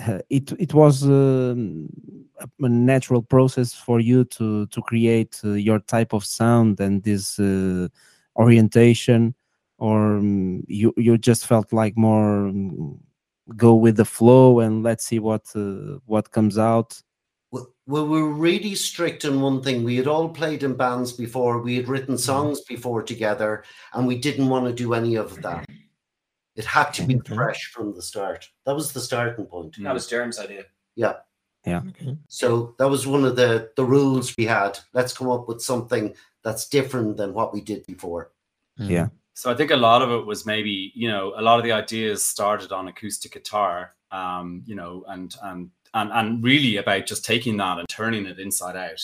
it 0.30 0.52
it 0.58 0.74
was 0.74 1.04
um, 1.04 1.88
a 2.60 2.68
natural 2.68 3.22
process 3.22 3.74
for 3.74 4.00
you 4.00 4.24
to 4.24 4.66
to 4.66 4.82
create 4.82 5.40
uh, 5.44 5.52
your 5.52 5.80
type 5.80 6.12
of 6.12 6.24
sound 6.24 6.80
and 6.80 7.02
this 7.02 7.38
uh, 7.38 7.88
orientation, 8.36 9.34
or 9.78 10.16
um, 10.16 10.64
you 10.66 10.92
you 10.96 11.18
just 11.18 11.46
felt 11.46 11.72
like 11.72 11.96
more 11.96 12.48
um, 12.48 12.98
go 13.56 13.74
with 13.74 13.96
the 13.96 14.04
flow 14.04 14.60
and 14.60 14.82
let's 14.82 15.04
see 15.04 15.18
what 15.18 15.50
uh, 15.54 15.98
what 16.06 16.30
comes 16.30 16.58
out? 16.58 17.02
Well, 17.52 17.74
we 17.86 18.22
were 18.22 18.32
really 18.32 18.76
strict 18.76 19.24
on 19.24 19.40
one 19.40 19.60
thing. 19.60 19.82
We 19.82 19.96
had 19.96 20.06
all 20.06 20.28
played 20.28 20.62
in 20.62 20.74
bands 20.74 21.12
before. 21.12 21.60
We 21.60 21.74
had 21.74 21.88
written 21.88 22.16
songs 22.16 22.60
before 22.60 23.02
together, 23.02 23.64
and 23.92 24.06
we 24.06 24.16
didn't 24.16 24.48
want 24.48 24.66
to 24.66 24.72
do 24.72 24.94
any 24.94 25.16
of 25.16 25.42
that. 25.42 25.66
It 26.56 26.64
had 26.64 26.90
to 26.94 27.06
be 27.06 27.16
Okay. 27.16 27.34
fresh 27.34 27.70
from 27.72 27.94
the 27.94 28.02
start. 28.02 28.48
That 28.66 28.74
was 28.74 28.92
the 28.92 29.00
starting 29.00 29.46
point. 29.46 29.76
That 29.82 29.94
was 29.94 30.06
Derm's 30.08 30.38
idea. 30.38 30.64
Yeah. 30.96 31.14
Okay. 31.66 32.16
So 32.28 32.74
that 32.78 32.88
was 32.88 33.06
one 33.06 33.24
of 33.24 33.36
the 33.36 33.70
the 33.76 33.84
rules 33.84 34.34
we 34.36 34.46
had. 34.46 34.78
Let's 34.94 35.12
come 35.16 35.30
up 35.30 35.46
with 35.46 35.60
something 35.62 36.14
that's 36.42 36.68
different 36.68 37.16
than 37.16 37.34
what 37.34 37.52
we 37.52 37.60
did 37.60 37.86
before. 37.86 38.32
Yeah. 38.76 39.08
So 39.34 39.50
I 39.50 39.54
think 39.54 39.70
a 39.70 39.76
lot 39.76 40.02
of 40.02 40.10
it 40.10 40.26
was 40.26 40.46
maybe, 40.46 40.90
you 40.94 41.08
know, 41.08 41.34
a 41.36 41.42
lot 41.42 41.58
of 41.58 41.64
the 41.64 41.72
ideas 41.72 42.24
started 42.24 42.72
on 42.72 42.88
acoustic 42.88 43.32
guitar, 43.32 43.94
um, 44.10 44.62
you 44.66 44.74
know, 44.74 45.04
and 45.08 45.34
and 45.42 45.70
and 45.94 46.10
and 46.12 46.42
really 46.42 46.76
about 46.76 47.06
just 47.06 47.24
taking 47.24 47.56
that 47.58 47.78
and 47.78 47.88
turning 47.88 48.26
it 48.26 48.38
inside 48.38 48.76
out, 48.76 49.02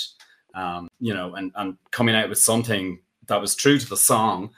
um, 0.54 0.88
you 0.98 1.12
know, 1.14 1.34
and 1.34 1.52
and 1.56 1.76
coming 1.90 2.14
out 2.16 2.28
with 2.28 2.38
something 2.38 3.00
that 3.26 3.40
was 3.40 3.54
true 3.54 3.78
to 3.78 3.88
the 3.88 3.96
song, 3.96 4.50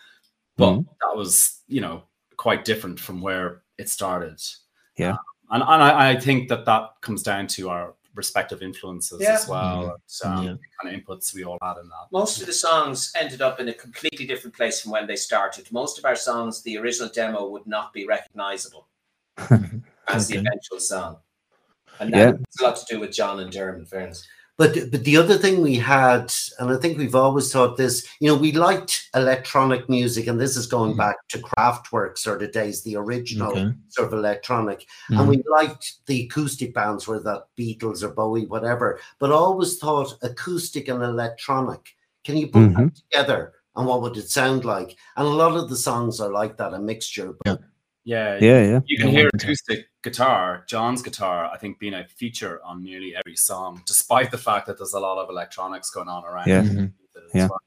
but 0.57 0.73
Mhm. 0.75 0.87
that 1.01 1.17
was, 1.17 1.63
you 1.67 1.81
know, 1.81 2.05
quite 2.39 2.65
different 2.65 2.99
from 2.99 3.21
where 3.21 3.63
it 3.77 3.89
started. 3.91 4.41
Yeah. 4.97 5.11
Um, 5.13 5.19
and 5.51 5.63
and 5.63 5.83
I, 5.83 6.11
I 6.13 6.17
think 6.19 6.49
that 6.49 6.65
that 6.65 6.93
comes 7.03 7.23
down 7.23 7.47
to 7.49 7.69
our 7.69 7.95
respective 8.15 8.63
influences 8.63 9.21
Yeah. 9.21 9.35
as 9.35 9.47
well, 9.47 9.81
and, 10.25 10.33
um, 10.39 10.45
Yeah. 10.45 10.55
kind 10.83 10.95
of 10.95 11.01
inputs 11.01 11.35
we 11.35 11.45
all 11.45 11.59
had 11.63 11.77
in 11.79 11.89
that. 11.89 12.07
Most 12.11 12.41
of 12.41 12.47
the 12.47 12.53
songs 12.53 13.13
ended 13.15 13.43
up 13.43 13.61
in 13.61 13.69
a 13.69 13.75
completely 13.75 14.27
different 14.27 14.57
place 14.57 14.81
from 14.81 14.91
when 14.93 15.07
they 15.07 15.15
started. 15.17 15.71
Most 15.71 15.99
of 15.99 16.05
our 16.05 16.17
songs, 16.17 16.63
the 16.63 16.79
original 16.79 17.11
demo 17.15 17.47
would 17.49 17.67
not 17.67 17.93
be 17.93 18.07
recognizable 18.07 18.89
as 20.09 20.27
the 20.29 20.39
eventual 20.39 20.81
song. 20.81 21.19
And 22.01 22.11
Yeah. 22.11 22.27
has 22.33 22.61
a 22.61 22.65
lot 22.65 22.77
to 22.77 22.85
do 22.89 23.01
with 23.01 23.13
John 23.13 23.41
and 23.41 23.53
Derm, 23.53 23.77
in 23.79 23.85
fairness. 23.87 24.27
But 24.59 24.91
but 24.91 25.05
the 25.05 25.17
other 25.17 25.39
thing 25.39 25.63
we 25.63 25.77
had, 25.77 26.35
and 26.59 26.71
I 26.71 26.77
think 26.77 26.99
we've 26.99 27.15
always 27.15 27.53
thought 27.53 27.77
this, 27.77 28.07
you 28.19 28.29
know, 28.29 28.35
we 28.35 28.51
liked 28.51 29.09
electronic 29.15 29.89
music, 29.89 30.27
and 30.27 30.41
this 30.41 30.57
is 30.57 30.67
going 30.67 30.95
Mhm. 30.95 30.99
back 30.99 31.17
to 31.29 31.39
Kraftwerk 31.39 32.19
sort 32.19 32.43
of 32.43 32.51
days, 32.51 32.83
the 32.83 32.97
original 32.97 33.53
Okay. 33.53 33.73
sort 33.89 34.09
of 34.09 34.15
electronic. 34.19 34.85
Mhm. 35.11 35.21
And 35.21 35.29
we 35.29 35.43
liked 35.49 36.05
the 36.07 36.25
acoustic 36.25 36.75
bands, 36.75 37.07
whether 37.07 37.23
that 37.23 37.45
Beatles 37.57 38.03
or 38.03 38.09
Bowie, 38.09 38.47
whatever, 38.47 38.99
but 39.21 39.31
always 39.31 39.79
thought 39.79 40.19
acoustic 40.23 40.89
and 40.89 41.05
electronic. 41.05 41.95
Can 42.25 42.37
you 42.37 42.49
put 42.49 42.75
that 42.75 42.97
together? 42.97 43.53
And 43.77 43.87
what 43.87 44.03
would 44.03 44.17
it 44.17 44.29
sound 44.29 44.65
like? 44.65 44.97
And 45.17 45.25
a 45.25 45.31
lot 45.31 45.57
of 45.57 45.69
the 45.69 45.77
songs 45.77 46.21
are 46.21 46.33
like 46.33 46.57
that, 46.57 46.75
a 46.75 46.81
mixture. 46.81 47.33
But 47.33 47.47
Yeah, 47.47 47.57
Yeah, 48.09 48.39
yeah. 48.41 48.63
yeah. 48.63 48.81
You 48.87 48.97
can 48.97 49.09
Yeah, 49.09 49.19
hear 49.19 49.31
acoustic 49.35 49.89
guitar, 50.03 50.65
John's 50.67 51.03
guitar, 51.03 51.51
I 51.53 51.59
think, 51.59 51.79
being 51.79 51.93
a 51.93 52.07
feature 52.09 52.59
on 52.65 52.83
nearly 52.83 53.15
every 53.15 53.37
song, 53.37 53.83
despite 53.87 54.31
the 54.31 54.39
fact 54.39 54.67
that 54.67 54.79
there's 54.79 54.95
a 54.95 55.01
lot 55.01 55.19
of 55.23 55.29
electronics 55.29 55.91
going 55.91 56.09
on 56.09 56.25
around. 56.25 56.49
Yeah. 56.49 56.63
Mhm. 56.63 56.93
Yeah. 57.35 57.49
well. 57.49 57.61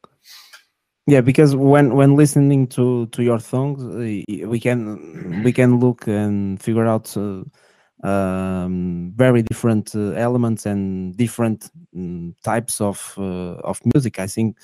yeah 1.07 1.21
because 1.21 1.55
when 1.55 1.93
when 1.95 2.15
listening 2.15 2.67
to 2.67 3.05
to 3.07 3.21
your 3.21 3.39
songs 3.39 3.83
uh, 3.83 4.47
we 4.47 4.59
can 4.59 5.43
we 5.43 5.51
can 5.51 5.79
look 5.79 6.07
and 6.07 6.59
figure 6.61 6.87
out 6.87 7.15
uh, 7.17 7.43
um 8.03 9.11
very 9.15 9.43
different 9.43 9.95
uh, 9.95 10.11
elements 10.13 10.65
and 10.65 11.15
different 11.17 11.69
mm, 11.95 12.33
types 12.43 12.81
of 12.81 13.13
uh, 13.17 13.69
of 13.69 13.79
music 13.93 14.19
i 14.19 14.27
think 14.27 14.57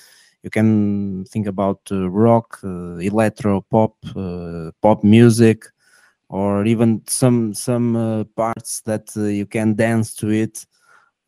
you 0.48 0.50
can 0.62 1.26
think 1.26 1.46
about 1.46 1.80
uh, 1.92 2.08
rock 2.08 2.58
uh, 2.64 2.96
electro 2.96 3.60
pop 3.70 3.94
uh, 4.16 4.70
pop 4.80 5.04
music 5.04 5.66
or 6.30 6.64
even 6.64 7.02
some 7.06 7.52
some 7.52 7.96
uh, 7.96 8.24
parts 8.34 8.80
that 8.86 9.10
uh, 9.16 9.24
you 9.24 9.44
can 9.46 9.74
dance 9.74 10.14
to 10.14 10.28
it. 10.30 10.66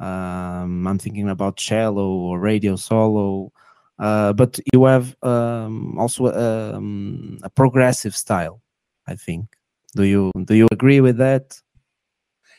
Um, 0.01 0.87
i'm 0.87 0.99
thinking 0.99 1.29
about 1.29 1.61
Shallow 1.61 2.11
or 2.27 2.41
radio 2.41 2.77
solo. 2.77 3.53
Uh, 3.99 4.33
but 4.33 4.59
you 4.73 4.87
have 4.87 5.15
um, 5.23 5.99
also 5.99 6.23
um, 6.33 7.39
a 7.43 7.51
progressive 7.51 8.15
style 8.17 8.63
i 9.07 9.15
think. 9.27 9.45
Do 9.97 10.05
you 10.05 10.31
do 10.45 10.55
you 10.55 10.67
agree 10.73 11.01
with 11.03 11.19
that? 11.19 11.61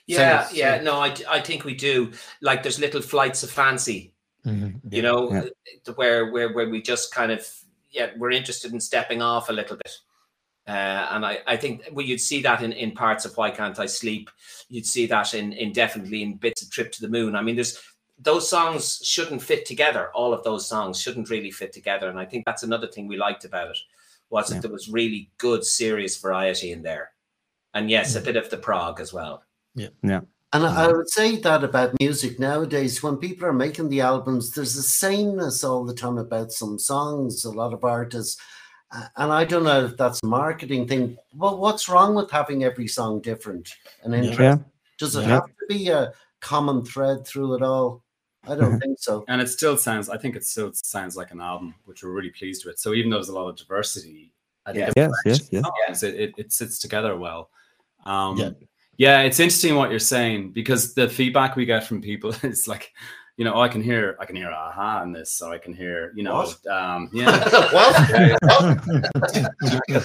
Yeah, 0.08 0.44
So- 0.44 0.56
yeah. 0.56 0.78
so- 0.78 0.84
No, 0.84 0.94
I, 1.08 1.16
I 1.38 1.42
think 1.42 1.64
we 1.66 1.74
do. 1.74 2.12
Like 2.42 2.62
there's 2.62 2.80
little 2.80 3.02
flights 3.02 3.44
of 3.44 3.50
fancy, 3.50 4.14
Mhm. 4.46 4.80
you 4.92 5.02
know, 5.02 5.32
Yeah. 5.32 5.44
uh, 5.88 5.94
where 5.94 6.32
where 6.32 6.52
where 6.54 6.70
we 6.70 6.82
just 6.82 7.14
kind 7.14 7.32
of 7.32 7.48
yeah, 7.92 8.12
we're 8.18 8.32
interested 8.32 8.72
in 8.74 8.80
stepping 8.80 9.22
off 9.22 9.50
a 9.50 9.54
little 9.54 9.76
bit. 9.78 9.92
Uh, 10.68 11.08
and 11.12 11.26
I, 11.26 11.40
I 11.46 11.58
think 11.58 11.84
well, 11.92 12.06
you'd 12.06 12.22
see 12.22 12.42
that 12.44 12.62
in, 12.62 12.72
in 12.72 12.92
parts 12.92 13.26
of 13.26 13.36
Why 13.36 13.52
Can't 13.52 13.78
I 13.80 13.86
Sleep. 13.88 14.30
You'd 14.70 14.86
see 14.86 15.06
that 15.08 15.34
in, 15.34 15.52
in 15.54 15.74
definitely 15.74 16.24
in 16.24 16.36
bits 16.38 16.62
of 16.62 16.70
Trip 16.72 16.92
to 16.94 17.02
the 17.02 17.10
Moon. 17.10 17.36
I 17.36 17.42
mean, 17.42 17.56
there's 17.56 17.82
those 18.20 18.48
songs 18.48 19.02
shouldn't 19.04 19.42
fit 19.42 19.66
together. 19.66 20.12
All 20.14 20.34
of 20.34 20.44
those 20.44 20.68
songs 20.68 21.02
shouldn't 21.02 21.30
really 21.30 21.52
fit 21.52 21.74
together. 21.74 22.08
And 22.10 22.20
I 22.20 22.26
think 22.26 22.46
that's 22.46 22.64
another 22.64 22.88
thing 22.88 23.08
we 23.08 23.18
liked 23.18 23.46
about 23.46 23.72
it 23.72 23.78
was 24.30 24.50
Yeah. 24.50 24.56
that 24.56 24.62
there 24.62 24.72
was 24.72 24.88
really 24.90 25.32
good, 25.38 25.66
serious 25.66 26.18
variety 26.22 26.72
in 26.72 26.84
there. 26.84 27.12
And 27.74 27.90
yes, 27.90 28.16
a 28.16 28.22
bit 28.22 28.36
of 28.38 28.50
the 28.50 28.58
prog 28.58 29.00
as 29.02 29.12
well. 29.12 29.44
And 30.54 30.66
I, 30.66 30.86
I 30.86 30.92
would 30.92 31.10
say 31.10 31.38
that 31.38 31.64
about 31.64 31.98
music 32.00 32.38
nowadays, 32.40 33.02
when 33.02 33.18
people 33.18 33.48
are 33.48 33.54
making 33.54 33.88
the 33.90 34.02
albums, 34.02 34.52
there's 34.52 34.76
a 34.76 34.84
sameness 34.84 35.64
all 35.64 35.86
the 35.86 35.94
time 35.94 36.18
about 36.18 36.52
some 36.52 36.78
songs, 36.78 37.46
a 37.46 37.52
lot 37.52 37.74
of 37.74 37.86
artists. 37.86 38.42
And 39.16 39.32
I 39.32 39.46
don't 39.46 39.64
know 39.64 39.86
if 39.86 39.96
that's 39.96 40.20
a 40.22 40.26
marketing 40.26 40.88
thing. 40.88 41.18
Well, 41.34 41.58
what's 41.58 41.88
wrong 41.88 42.16
with 42.16 42.30
having 42.30 42.66
every 42.66 42.88
song 42.88 43.22
different 43.22 43.74
and 44.04 44.14
interesting? 44.14 44.44
yeah 44.46 44.58
Does 44.98 45.16
it 45.16 45.22
Yeah. 45.22 45.28
have 45.30 45.46
to 45.46 45.66
be 45.70 45.88
a 45.88 46.12
common 46.42 46.84
thread 46.84 47.26
through 47.26 47.56
it 47.56 47.62
all? 47.62 48.04
I 48.46 48.56
don't 48.56 48.78
think 48.80 48.98
so. 49.00 49.24
And 49.30 49.40
it 49.40 49.48
still 49.48 49.78
sounds, 49.78 50.10
I 50.10 50.18
think 50.18 50.36
it 50.36 50.44
still 50.44 50.72
sounds 50.74 51.16
like 51.16 51.32
an 51.32 51.40
album, 51.40 51.76
which 51.86 52.04
we're 52.04 52.12
really 52.12 52.32
pleased 52.32 52.66
with. 52.66 52.78
So 52.80 52.94
even 52.94 53.10
though 53.10 53.18
there's 53.18 53.30
a 53.30 53.34
lot 53.34 53.48
of 53.48 53.56
diversity, 53.56 54.34
I 54.66 54.74
think 54.74 54.94
Yeah. 54.98 55.08
it's 55.08 55.22
yes 55.26 55.40
yes 55.40 55.50
yes 55.52 55.64
songs, 55.64 56.04
it, 56.04 56.16
it, 56.20 56.34
it 56.38 56.52
sits 56.52 56.78
together 56.80 57.16
well. 57.16 57.50
Um, 58.06 58.36
Yeah. 58.38 58.50
Yeah. 58.98 59.22
it's 59.22 59.40
interesting 59.40 59.76
what 59.76 59.90
you're 59.90 60.00
saying 60.00 60.52
because 60.52 60.94
the 60.94 61.10
feedback 61.10 61.56
we 61.56 61.66
get 61.66 61.86
from 61.86 62.02
people 62.02 62.34
is 62.44 62.68
like, 62.68 62.92
you 63.38 63.46
know, 63.46 63.54
oh, 63.56 63.62
I 63.62 63.70
can 63.70 63.82
hear, 63.82 64.18
I 64.20 64.26
can 64.26 64.36
hear 64.36 64.50
a-ha 64.52 65.02
in 65.04 65.14
this, 65.14 65.42
or 65.42 65.52
I 65.52 65.58
can 65.58 65.74
hear, 65.74 66.12
you 66.16 66.22
know, 66.22 66.36
What? 66.36 66.68
um, 66.68 67.10
yeah. 67.14 67.40
what? 67.72 68.10
Yeah, 68.10 68.38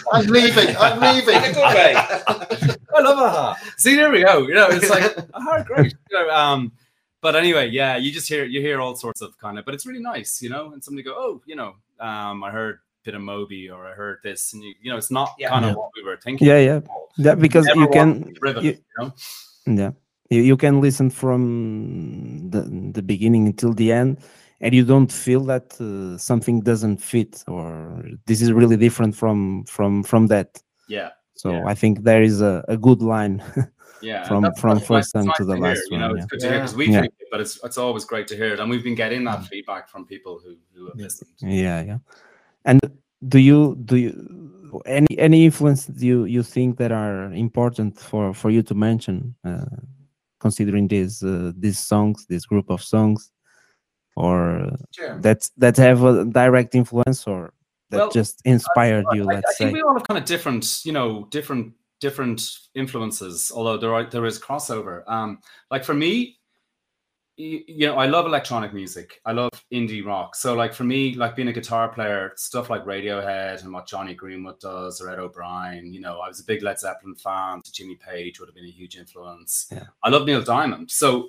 I'm 0.12 0.26
leaving. 0.26 0.76
I'm 0.78 1.00
leaving. 1.00 1.34
In 1.36 1.50
a 1.50 1.52
good 1.52 1.74
way. 1.74 1.94
I 1.96 3.00
love 3.00 3.18
a-ha. 3.18 3.58
See, 3.76 3.94
there 3.96 4.10
we 4.10 4.24
go. 4.24 4.46
You 4.46 4.54
know, 4.54 4.68
it's 4.70 4.88
like 4.88 5.16
aha, 5.34 5.62
great. 5.64 5.94
You 6.10 6.18
know, 6.18 6.30
um, 6.30 6.72
but 7.20 7.36
anyway, 7.36 7.68
yeah, 7.68 7.96
you 7.96 8.10
just 8.12 8.28
hear 8.28 8.44
you 8.44 8.60
hear 8.60 8.80
all 8.80 8.94
sorts 8.96 9.20
of 9.20 9.36
kind 9.38 9.58
of, 9.58 9.64
but 9.66 9.74
it's 9.74 9.84
really 9.86 10.00
nice, 10.00 10.40
you 10.40 10.48
know. 10.48 10.72
And 10.72 10.82
somebody 10.82 11.02
go, 11.02 11.14
oh, 11.16 11.42
you 11.44 11.56
know, 11.56 11.74
um, 12.00 12.42
I 12.44 12.50
heard 12.50 12.78
Moby 13.14 13.70
or 13.70 13.86
I 13.86 13.92
heard 13.92 14.18
this, 14.22 14.52
and 14.52 14.62
you, 14.62 14.74
you 14.82 14.90
know, 14.90 14.96
it's 14.98 15.10
not 15.10 15.30
Yeah. 15.38 15.50
kind 15.50 15.64
of 15.64 15.70
Yeah. 15.70 15.76
what 15.76 15.90
we 15.96 16.02
were 16.02 16.16
thinking. 16.16 16.46
yeah 16.48 16.58
yeah 16.58 16.80
yeah 17.16 17.34
because 17.34 17.66
you 17.74 17.88
can 17.88 18.24
to 18.24 18.32
driven, 18.32 18.64
you- 18.64 18.72
you 18.72 18.96
know. 18.98 19.12
Yeah, 19.66 19.90
you, 20.30 20.42
you 20.42 20.56
can 20.56 20.80
listen 20.80 21.10
from 21.10 22.50
the 22.50 22.62
the 22.92 23.02
beginning 23.02 23.46
until 23.46 23.72
the 23.74 23.92
end, 23.92 24.18
and 24.60 24.74
you 24.74 24.84
don't 24.84 25.10
feel 25.12 25.44
that 25.46 25.74
uh, 25.80 26.16
something 26.18 26.60
doesn't 26.62 26.98
fit 27.02 27.42
or 27.48 28.02
this 28.26 28.40
is 28.42 28.50
really 28.52 28.76
different 28.76 29.14
from 29.16 29.64
from 29.64 30.02
from 30.04 30.26
that. 30.28 30.62
Yeah, 30.88 31.10
So 31.34 31.50
Yeah. 31.50 31.66
I 31.72 31.74
think 31.74 32.04
there 32.04 32.22
is 32.22 32.40
a, 32.40 32.64
a 32.68 32.76
good 32.76 33.02
line. 33.02 33.42
yeah. 34.02 34.22
From- 34.28 34.42
that's- 34.42 34.60
from 34.60 34.74
that's 34.78 34.86
first 34.86 35.12
time 35.12 35.30
to 35.36 35.44
the 35.44 35.54
hear, 35.56 35.62
last 35.68 35.82
You 35.90 35.98
know, 35.98 36.08
one, 36.10 36.18
it's 36.18 36.22
yeah. 36.24 36.30
good 36.30 36.40
to 36.40 36.48
hear 36.48 36.58
because 36.60 36.76
we 36.76 36.86
Yeah. 36.86 37.00
think 37.00 37.14
it, 37.18 37.28
but 37.32 37.40
it's 37.40 37.58
it's 37.64 37.78
always 37.78 38.04
great 38.04 38.26
to 38.28 38.36
hear 38.36 38.52
it, 38.54 38.60
and 38.60 38.70
we've 38.70 38.84
been 38.84 38.94
getting 38.94 39.24
that 39.24 39.40
feedback 39.50 39.88
from 39.88 40.06
people 40.06 40.34
who 40.42 40.52
who 40.74 40.86
have 40.88 40.96
listened. 40.96 41.30
yeah, 41.40 41.82
yeah. 41.90 41.98
And 42.66 42.80
do 43.28 43.38
you 43.38 43.76
do 43.84 43.96
you 43.96 44.82
any 44.84 45.06
any 45.18 45.44
influence 45.44 45.86
do 45.86 46.06
you 46.06 46.24
you 46.24 46.42
think 46.42 46.76
that 46.78 46.92
are 46.92 47.32
important 47.32 47.98
for 47.98 48.34
for 48.34 48.50
you 48.50 48.62
to 48.64 48.74
mention, 48.74 49.34
uh, 49.44 49.64
considering 50.40 50.88
these 50.88 51.22
uh, 51.22 51.52
these 51.56 51.78
songs, 51.78 52.26
this 52.26 52.44
group 52.44 52.68
of 52.68 52.82
songs, 52.82 53.30
or 54.16 54.70
Sure. 54.92 55.18
that 55.20 55.48
that 55.56 55.76
have 55.76 56.02
a 56.04 56.24
direct 56.24 56.74
influence 56.74 57.26
or 57.26 57.52
that 57.90 57.98
Well, 57.98 58.10
just 58.10 58.42
inspired 58.44 59.06
you 59.14 59.22
I, 59.22 59.32
I 59.32 59.34
let's 59.36 59.56
think 59.56 59.70
say 59.70 59.72
we 59.72 59.82
all 59.82 59.94
have 59.94 60.06
kind 60.08 60.18
of 60.18 60.24
different, 60.24 60.84
you 60.84 60.92
know, 60.92 61.28
different 61.30 61.72
different 62.00 62.42
influences. 62.74 63.52
Although 63.54 63.78
there 63.78 63.94
are 63.94 64.04
there 64.04 64.26
is 64.26 64.38
crossover. 64.38 65.02
Um, 65.08 65.38
like 65.70 65.84
for 65.84 65.94
me, 65.94 66.38
you, 67.36 67.64
you 67.66 67.86
know, 67.86 67.96
I 67.96 68.06
love 68.06 68.26
electronic 68.26 68.72
music. 68.72 69.20
I 69.24 69.32
love 69.32 69.50
indie 69.72 70.04
rock. 70.04 70.34
So 70.34 70.54
like 70.54 70.72
for 70.72 70.84
me, 70.84 71.14
like 71.14 71.36
being 71.36 71.48
a 71.48 71.52
guitar 71.52 71.88
player, 71.88 72.32
stuff 72.36 72.70
like 72.70 72.84
Radiohead 72.84 73.62
and 73.62 73.72
what 73.72 73.86
Jonny 73.86 74.14
Greenwood 74.14 74.58
does, 74.58 75.00
or 75.00 75.10
Ed 75.10 75.18
O'Brien. 75.18 75.92
You 75.92 76.00
know, 76.00 76.20
I 76.20 76.28
was 76.28 76.40
a 76.40 76.44
big 76.44 76.62
Led 76.62 76.78
Zeppelin 76.78 77.14
fan. 77.14 77.62
So 77.64 77.70
Jimmy 77.74 77.96
Page 77.96 78.40
would 78.40 78.48
have 78.48 78.54
been 78.54 78.64
a 78.64 78.70
huge 78.70 78.96
influence. 78.96 79.66
Yeah. 79.70 79.84
I 80.02 80.08
love 80.08 80.26
Neil 80.26 80.42
Diamond. 80.42 80.90
So 80.90 81.28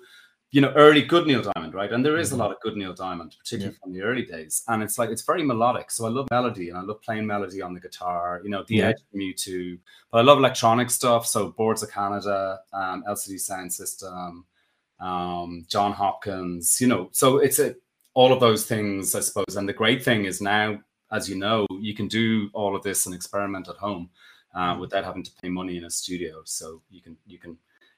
you 0.52 0.62
know, 0.62 0.72
early 0.78 1.02
good 1.02 1.28
Neil 1.28 1.42
Diamond, 1.42 1.74
right? 1.74 1.92
And 1.92 2.06
there 2.06 2.18
is 2.18 2.32
a 2.32 2.38
lot 2.38 2.52
of 2.52 2.60
good 2.62 2.78
Neil 2.78 2.94
Diamond, 2.94 3.36
particularly 3.38 3.76
yeah. 3.76 3.84
from 3.84 3.94
the 3.94 4.02
early 4.02 4.24
days. 4.24 4.64
And 4.70 4.82
it's 4.82 4.98
like 4.98 5.10
it's 5.10 5.24
very 5.24 5.44
melodic. 5.44 5.92
So 5.92 6.06
I 6.06 6.10
love 6.10 6.28
melody 6.32 6.70
and 6.70 6.78
I 6.78 6.82
love 6.84 7.02
playing 7.02 7.28
melody 7.28 7.62
on 7.62 7.74
the 7.74 7.82
guitar, 7.82 8.40
you 8.44 8.50
know, 8.50 8.64
the 8.66 8.76
yeah. 8.76 8.88
Edge 8.88 8.96
from 9.12 9.20
U2. 9.20 9.78
But 10.10 10.20
I 10.20 10.22
love 10.22 10.38
electronic 10.38 10.90
stuff. 10.90 11.28
So 11.28 11.50
Boards 11.50 11.84
of 11.84 11.92
Canada, 11.92 12.60
um, 12.72 13.04
LCD 13.10 13.36
Soundsystem, 13.36 14.44
um, 15.00 15.66
Jon 15.68 15.94
Hopkins, 15.94 16.80
you 16.82 16.88
know, 16.88 17.10
so 17.12 17.38
it's 17.38 17.60
a 17.60 17.76
all 18.14 18.34
of 18.34 18.40
those 18.40 18.66
things, 18.66 19.14
I 19.14 19.20
suppose. 19.20 19.58
And 19.58 19.70
the 19.70 19.74
great 19.74 20.04
thing 20.04 20.26
is 20.26 20.42
now, 20.42 20.80
as 21.12 21.30
you 21.30 21.36
know, 21.36 21.68
you 21.80 21.94
can 21.94 22.08
do 22.08 22.50
all 22.52 22.76
of 22.76 22.82
this 22.82 23.06
and 23.06 23.14
experiment 23.14 23.68
at 23.68 23.76
home 23.76 24.10
uh, 24.56 24.76
without 24.80 25.04
having 25.04 25.22
to 25.22 25.32
pay 25.40 25.50
money 25.50 25.78
in 25.78 25.84
a 25.84 25.90
studio. 25.90 26.42
So 26.44 26.82
you 26.90 27.02
can 27.02 27.16
you 27.28 27.38
can 27.38 27.58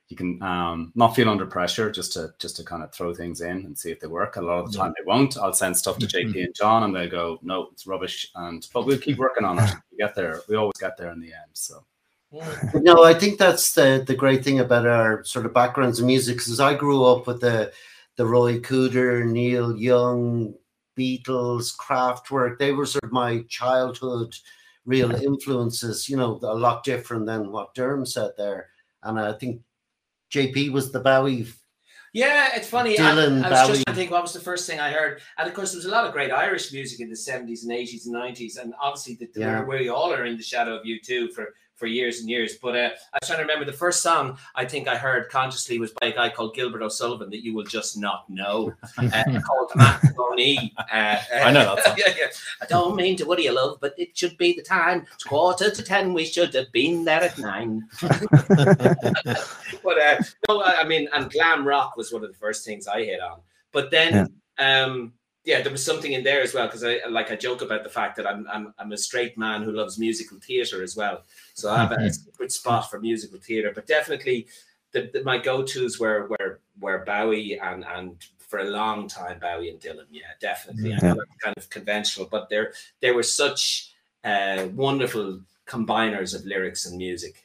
you 0.09 0.17
can 0.17 0.41
um, 0.41 0.91
not 0.93 1.15
feel 1.15 1.29
under 1.29 1.45
pressure 1.45 1.89
just 1.89 2.11
to 2.13 2.33
just 2.37 2.57
to 2.57 2.65
kind 2.65 2.83
of 2.83 2.91
throw 2.91 3.13
things 3.13 3.39
in 3.39 3.65
and 3.65 3.77
see 3.77 3.91
if 3.91 4.01
they 4.01 4.07
work. 4.07 4.35
A 4.35 4.41
lot 4.41 4.59
of 4.59 4.71
the 4.71 4.77
time 4.77 4.93
they 4.97 5.05
won't. 5.05 5.37
I'll 5.37 5.53
send 5.53 5.77
stuff 5.77 5.99
to 5.99 6.05
JP 6.05 6.25
mm-hmm. 6.25 6.39
and 6.39 6.55
John, 6.55 6.83
and 6.83 6.93
they'll 6.93 7.09
go, 7.09 7.39
"No, 7.41 7.69
it's 7.71 7.87
rubbish." 7.87 8.29
And 8.35 8.67
but 8.73 8.85
we'll 8.85 8.97
keep 8.97 9.17
working 9.17 9.45
on 9.45 9.59
it. 9.59 9.69
We 9.91 9.97
get 9.97 10.15
there. 10.15 10.41
We 10.49 10.55
always 10.55 10.77
get 10.79 10.97
there 10.97 11.11
in 11.11 11.19
the 11.19 11.27
end. 11.27 11.51
So. 11.53 11.85
No, 12.31 13.03
I 13.03 13.13
think 13.13 13.39
that's 13.39 13.73
the 13.73 14.03
the 14.05 14.15
great 14.15 14.43
thing 14.43 14.59
about 14.59 14.85
our 14.85 15.23
sort 15.23 15.45
of 15.45 15.53
backgrounds 15.53 15.99
in 15.99 16.05
music. 16.05 16.37
Because 16.37 16.59
I 16.59 16.75
grew 16.75 17.03
up 17.03 17.25
with 17.25 17.41
the 17.41 17.71
the 18.17 18.25
Ry 18.25 18.59
Cooder, 18.59 19.25
Neil 19.25 19.75
Young, 19.75 20.53
Beatles, 20.97 21.75
Kraftwerk. 21.75 22.59
They 22.59 22.71
were 22.71 22.85
sort 22.85 23.03
of 23.03 23.11
my 23.11 23.43
childhood 23.49 24.35
real 24.85 25.11
influences. 25.11 26.07
You 26.07 26.17
know, 26.17 26.39
a 26.43 26.53
lot 26.53 26.83
different 26.83 27.25
than 27.25 27.51
what 27.51 27.73
Derm 27.73 28.07
said 28.07 28.31
there. 28.37 28.69
And 29.01 29.19
I 29.19 29.33
think 29.33 29.61
JP 30.31 30.71
was 30.71 30.91
the 30.91 30.99
Bowie. 30.99 31.47
Yeah, 32.13 32.49
it's 32.55 32.67
funny. 32.67 32.95
Dylan, 32.95 33.43
I, 33.43 33.47
I 33.47 33.49
was 33.49 33.59
Bowie. 33.59 33.73
just 33.73 33.83
trying 33.83 33.83
to 33.85 33.93
think 33.93 34.11
what 34.11 34.21
was 34.21 34.33
the 34.33 34.39
first 34.39 34.67
thing 34.67 34.79
I 34.79 34.91
heard, 34.91 35.21
and 35.37 35.47
of 35.47 35.53
course 35.53 35.71
there 35.71 35.77
was 35.77 35.85
a 35.85 35.91
lot 35.91 36.05
of 36.05 36.13
great 36.13 36.31
Irish 36.31 36.73
music 36.73 36.99
in 36.99 37.09
the 37.09 37.15
seventies 37.15 37.63
and 37.63 37.71
eighties 37.71 38.05
and 38.05 38.13
nineties, 38.13 38.57
and 38.57 38.73
obviously 38.81 39.15
the, 39.15 39.29
the 39.33 39.39
yeah. 39.41 39.63
we 39.63 39.89
all 39.89 40.11
are 40.11 40.25
in 40.25 40.37
the 40.37 40.43
shadow 40.43 40.75
of 40.75 40.85
U2 40.85 41.33
for 41.33 41.53
for 41.79 41.87
years 41.87 42.19
and 42.19 42.29
years. 42.29 42.57
But 42.61 42.75
uh, 42.75 42.89
I 43.13 43.19
was 43.19 43.27
trying 43.27 43.39
to 43.39 43.43
remember 43.43 43.65
the 43.65 43.73
first 43.73 44.03
song 44.03 44.37
I 44.53 44.65
think 44.65 44.87
I 44.87 44.97
heard 44.97 45.29
consciously 45.29 45.79
was 45.79 45.91
by 45.93 46.07
a 46.07 46.13
guy 46.13 46.29
called 46.29 46.53
Gilbert 46.53 46.81
O'Sullivan 46.81 47.29
that 47.29 47.43
you 47.43 47.53
will 47.53 47.63
just 47.63 47.97
not 47.97 48.29
know, 48.29 48.73
uh, 48.97 49.23
called 49.41 49.71
Matrimony. 49.75 50.73
Uh, 50.77 51.17
I 51.33 51.51
know 51.51 51.75
that. 51.75 51.97
yeah, 51.97 52.13
yeah. 52.17 52.27
I 52.61 52.65
don't 52.65 52.95
mean 52.95 53.15
to 53.17 53.25
worry 53.25 53.45
you, 53.45 53.53
love, 53.53 53.77
but 53.79 53.93
it 53.97 54.15
should 54.17 54.37
be 54.37 54.53
the 54.53 54.61
time. 54.61 55.07
It's 55.13 55.23
quarter 55.23 55.71
to 55.71 55.83
ten. 55.83 56.13
We 56.13 56.25
should 56.25 56.53
have 56.53 56.71
been 56.71 57.05
there 57.05 57.23
at 57.23 57.37
nine. 57.37 57.87
but 58.01 58.11
uh, 60.01 60.21
no, 60.47 60.63
I 60.63 60.83
mean, 60.85 61.07
and 61.13 61.31
glam 61.31 61.65
rock 61.65 61.95
was 61.95 62.11
one 62.11 62.23
of 62.23 62.31
the 62.31 62.37
first 62.37 62.65
things 62.65 62.87
I 62.87 63.03
hit 63.03 63.21
on. 63.21 63.39
But 63.71 63.91
then. 63.91 64.13
Yeah. 64.13 64.25
Um, 64.59 65.13
yeah, 65.45 65.61
there 65.61 65.71
was 65.71 65.85
something 65.85 66.11
in 66.11 66.23
there 66.23 66.41
as 66.41 66.53
well 66.53 66.67
because 66.67 66.83
I 66.83 66.99
like 67.09 67.31
I 67.31 67.35
joke 67.35 67.61
about 67.61 67.83
the 67.83 67.89
fact 67.89 68.15
that 68.17 68.27
I'm 68.27 68.45
I'm 68.51 68.73
I'm 68.77 68.91
a 68.91 68.97
straight 68.97 69.37
man 69.37 69.63
who 69.63 69.71
loves 69.71 69.97
musical 69.97 70.37
theatre 70.39 70.83
as 70.83 70.95
well. 70.95 71.23
So 71.53 71.71
I 71.71 71.77
have 71.77 71.91
a 71.91 72.11
good 72.37 72.51
spot 72.51 72.89
for 72.89 72.99
musical 72.99 73.39
theatre, 73.39 73.71
but 73.73 73.87
definitely 73.87 74.47
the, 74.91 75.09
the, 75.13 75.23
my 75.23 75.37
go-tos 75.37 75.99
were 75.99 76.27
were 76.27 76.59
were 76.79 77.03
Bowie 77.05 77.59
and 77.59 77.85
and 77.85 78.15
for 78.39 78.59
a 78.59 78.65
long 78.65 79.07
time 79.07 79.39
Bowie 79.39 79.69
and 79.69 79.79
Dylan. 79.79 80.05
Yeah, 80.11 80.23
definitely. 80.41 80.91
Yeah. 80.91 81.15
kind 81.41 81.57
of 81.57 81.69
conventional, 81.69 82.27
but 82.29 82.49
they're 82.49 82.73
they 82.99 83.11
were 83.11 83.23
such 83.23 83.93
uh, 84.23 84.67
wonderful 84.73 85.39
combiners 85.67 86.35
of 86.35 86.45
lyrics 86.45 86.85
and 86.85 86.97
music. 86.97 87.43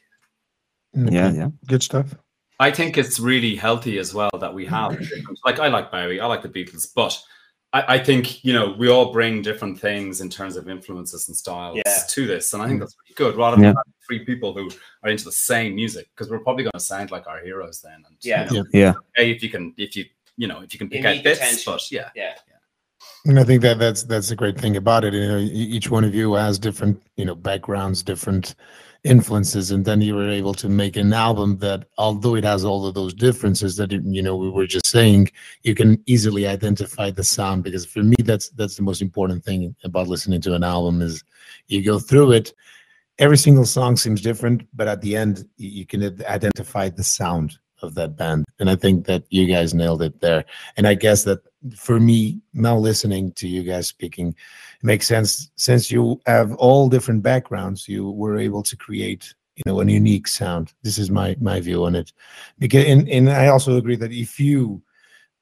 Yeah, 0.94 1.32
yeah, 1.32 1.48
good 1.66 1.82
stuff. 1.82 2.14
I 2.60 2.70
think 2.70 2.96
it's 2.96 3.18
really 3.18 3.56
healthy 3.56 3.98
as 3.98 4.14
well 4.14 4.30
that 4.40 4.54
we 4.54 4.64
have 4.66 4.98
like 5.44 5.58
I 5.58 5.68
like 5.68 5.90
Bowie, 5.90 6.20
I 6.20 6.26
like 6.26 6.42
the 6.42 6.48
Beatles, 6.48 6.88
but 6.94 7.20
I, 7.74 7.94
I, 7.94 7.98
think 7.98 8.44
you 8.44 8.52
know 8.52 8.72
we 8.78 8.88
all 8.88 9.12
bring 9.12 9.42
different 9.42 9.78
things 9.78 10.20
in 10.20 10.30
terms 10.30 10.56
of 10.56 10.68
influences 10.68 11.26
and 11.26 11.36
styles 11.36 11.76
yeah. 11.84 11.98
to 12.08 12.26
this, 12.26 12.54
and 12.54 12.62
I 12.62 12.68
think 12.68 12.78
mm. 12.78 12.80
that's 12.80 12.94
pretty 12.94 13.14
good. 13.14 13.36
Rather 13.36 13.56
than 13.56 13.64
yeah. 13.64 13.74
three 14.06 14.24
people 14.24 14.54
who 14.54 14.70
are 15.02 15.10
into 15.10 15.24
the 15.24 15.32
same 15.32 15.74
music, 15.74 16.08
because 16.14 16.30
we're 16.30 16.38
probably 16.38 16.62
going 16.62 16.72
to 16.72 16.80
sound 16.80 17.10
like 17.10 17.26
our 17.26 17.40
heroes 17.40 17.80
then. 17.80 18.04
And, 18.06 18.16
yeah, 18.22 18.48
you 18.50 18.58
know, 18.58 18.66
yeah. 18.72 18.94
Hey, 19.16 19.32
if 19.32 19.42
you 19.42 19.50
can, 19.50 19.74
if 19.76 19.96
you 19.96 20.04
you 20.36 20.46
know, 20.46 20.60
if 20.62 20.72
you 20.72 20.78
can 20.78 20.88
pick 20.88 21.04
out 21.04 21.22
bits, 21.24 21.40
attention. 21.40 21.72
but 21.72 21.90
yeah, 21.90 22.10
yeah. 22.14 22.34
And 23.26 23.40
I 23.40 23.44
think 23.44 23.60
that 23.62 23.80
that's 23.80 24.04
that's 24.04 24.28
the 24.28 24.36
great 24.36 24.58
thing 24.58 24.76
about 24.76 25.04
it. 25.04 25.12
You 25.12 25.26
know, 25.26 25.38
each 25.38 25.90
one 25.90 26.04
of 26.04 26.14
you 26.14 26.34
has 26.34 26.60
different, 26.60 27.02
you 27.16 27.24
know, 27.24 27.34
backgrounds, 27.34 28.04
different 28.04 28.54
influences 29.04 29.70
and 29.70 29.84
then 29.84 30.00
you 30.00 30.14
were 30.14 30.30
able 30.30 30.54
to 30.54 30.68
make 30.68 30.96
an 30.96 31.12
album 31.12 31.58
that 31.58 31.84
although 31.98 32.34
it 32.36 32.44
has 32.44 32.64
all 32.64 32.86
of 32.86 32.94
those 32.94 33.12
differences 33.12 33.76
that 33.76 33.92
you 33.92 34.22
know 34.22 34.34
we 34.34 34.48
were 34.48 34.66
just 34.66 34.86
saying 34.86 35.30
you 35.62 35.74
can 35.74 36.02
easily 36.06 36.46
identify 36.46 37.10
the 37.10 37.22
sound 37.22 37.62
because 37.62 37.84
for 37.84 38.02
me 38.02 38.16
that's 38.24 38.48
that's 38.50 38.76
the 38.76 38.82
most 38.82 39.02
important 39.02 39.44
thing 39.44 39.76
about 39.84 40.08
listening 40.08 40.40
to 40.40 40.54
an 40.54 40.64
album 40.64 41.02
is 41.02 41.22
you 41.66 41.84
go 41.84 41.98
through 41.98 42.32
it 42.32 42.54
every 43.18 43.36
single 43.36 43.66
song 43.66 43.94
seems 43.94 44.22
different 44.22 44.66
but 44.72 44.88
at 44.88 45.02
the 45.02 45.14
end 45.14 45.46
you 45.58 45.84
can 45.84 46.02
identify 46.24 46.88
the 46.88 47.04
sound 47.04 47.58
of 47.84 47.94
that 47.94 48.16
band. 48.16 48.44
And 48.58 48.68
i 48.70 48.76
think 48.76 49.06
that 49.06 49.24
you 49.30 49.46
guys 49.46 49.74
nailed 49.74 50.02
it 50.02 50.20
there. 50.20 50.44
And 50.76 50.86
i 50.86 50.94
guess 50.94 51.24
that 51.24 51.40
for 51.76 51.98
me 51.98 52.40
now 52.52 52.76
listening 52.76 53.32
to 53.32 53.48
you 53.48 53.62
guys 53.62 53.88
speaking 53.88 54.28
it 54.28 54.84
makes 54.84 55.06
sense 55.06 55.50
since 55.56 55.90
you 55.90 56.20
have 56.26 56.54
all 56.56 56.90
different 56.90 57.22
backgrounds 57.22 57.88
you 57.88 58.10
were 58.10 58.36
able 58.36 58.62
to 58.62 58.76
create 58.76 59.34
you 59.56 59.62
know 59.66 59.80
a 59.80 59.86
unique 59.86 60.26
sound. 60.26 60.72
This 60.82 60.98
is 60.98 61.10
my 61.10 61.36
my 61.40 61.60
view 61.60 61.84
on 61.84 61.94
it. 61.94 62.12
Because 62.58 62.84
and, 62.86 63.08
and 63.08 63.30
i 63.30 63.48
also 63.48 63.76
agree 63.76 63.96
that 63.96 64.12
if 64.12 64.40
you 64.40 64.82